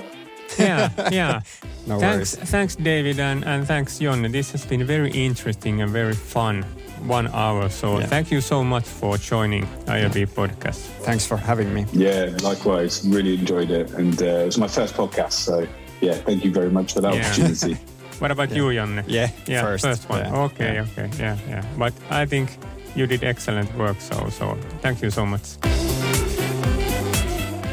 Yeah, 0.59 1.11
yeah. 1.11 1.41
no 1.87 1.99
thanks, 1.99 2.37
worries. 2.37 2.51
thanks, 2.51 2.77
David, 2.77 3.21
and, 3.21 3.45
and 3.45 3.67
thanks, 3.67 3.99
Jonne. 3.99 4.31
This 4.31 4.53
has 4.53 4.65
been 4.65 4.85
very 4.85 5.11
interesting 5.11 5.83
and 5.83 5.91
very 5.91 6.15
fun 6.15 6.65
one 7.07 7.29
hour. 7.29 7.69
So 7.69 7.99
yeah. 7.99 8.07
thank 8.07 8.31
you 8.31 8.41
so 8.41 8.65
much 8.65 8.85
for 8.85 9.17
joining 9.19 9.67
IAB 9.87 10.29
podcast. 10.29 10.81
Thanks 11.05 11.27
for 11.27 11.37
having 11.37 11.73
me. 11.73 11.87
Yeah, 11.93 12.37
likewise. 12.43 13.07
Really 13.07 13.35
enjoyed 13.35 13.71
it. 13.71 13.93
And 13.93 14.21
uh, 14.21 14.25
it 14.25 14.47
was 14.47 14.59
my 14.59 14.69
first 14.69 14.95
podcast. 14.95 15.33
So 15.33 15.67
yeah, 16.01 16.15
thank 16.15 16.45
you 16.45 16.53
very 16.53 16.71
much 16.71 16.95
for 16.95 17.01
that 17.01 17.15
yeah. 17.15 17.27
opportunity. 17.27 17.75
what 18.19 18.31
about 18.31 18.51
yeah. 18.51 18.57
you, 18.57 18.65
Janne? 18.65 19.05
Yeah, 19.07 19.31
yeah 19.47 19.63
first, 19.63 19.85
first 19.85 20.09
one. 20.09 20.27
Okay, 20.27 20.81
okay, 20.81 21.11
yeah, 21.19 21.37
yeah. 21.49 21.65
But 21.79 21.93
I 22.11 22.27
think 22.27 22.57
you 22.95 23.07
did 23.07 23.25
excellent 23.25 23.75
work. 23.77 24.01
So, 24.01 24.29
so 24.31 24.57
thank 24.81 25.03
you 25.03 25.11
so 25.11 25.27
much. 25.27 25.59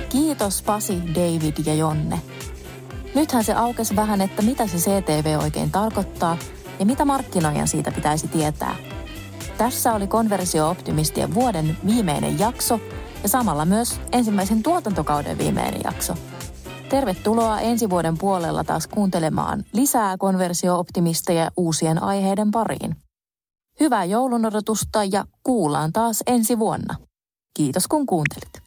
Kiitos 0.09 0.61
Pasi, 0.61 1.01
David 1.13 1.65
ja 1.65 1.73
Jonne. 1.73 2.21
Nythän 3.15 3.43
se 3.43 3.53
aukesi 3.53 3.95
vähän, 3.95 4.21
että 4.21 4.41
mitä 4.41 4.67
se 4.67 4.77
CTV 4.77 5.37
oikein 5.43 5.71
tarkoittaa 5.71 6.37
ja 6.79 6.85
mitä 6.85 7.05
markkinoijan 7.05 7.67
siitä 7.67 7.91
pitäisi 7.91 8.27
tietää– 8.27 8.75
Tässä 9.61 9.93
oli 9.93 10.07
Konversio-optimistien 10.07 11.33
vuoden 11.33 11.77
viimeinen 11.85 12.39
jakso 12.39 12.79
ja 13.23 13.29
samalla 13.29 13.65
myös 13.65 14.01
ensimmäisen 14.11 14.63
tuotantokauden 14.63 15.37
viimeinen 15.37 15.81
jakso. 15.83 16.13
Tervetuloa 16.89 17.59
ensi 17.59 17.89
vuoden 17.89 18.17
puolella 18.17 18.63
taas 18.63 18.87
kuuntelemaan 18.87 19.63
lisää 19.73 20.17
konversio-optimisteja 20.17 21.51
uusien 21.57 22.03
aiheiden 22.03 22.51
pariin. 22.51 22.95
Hyvää 23.79 24.05
joulun 24.05 24.45
odotusta 24.45 25.03
ja 25.03 25.25
kuullaan 25.43 25.93
taas 25.93 26.23
ensi 26.27 26.59
vuonna. 26.59 26.95
Kiitos 27.53 27.87
kun 27.87 28.05
kuuntelit. 28.05 28.60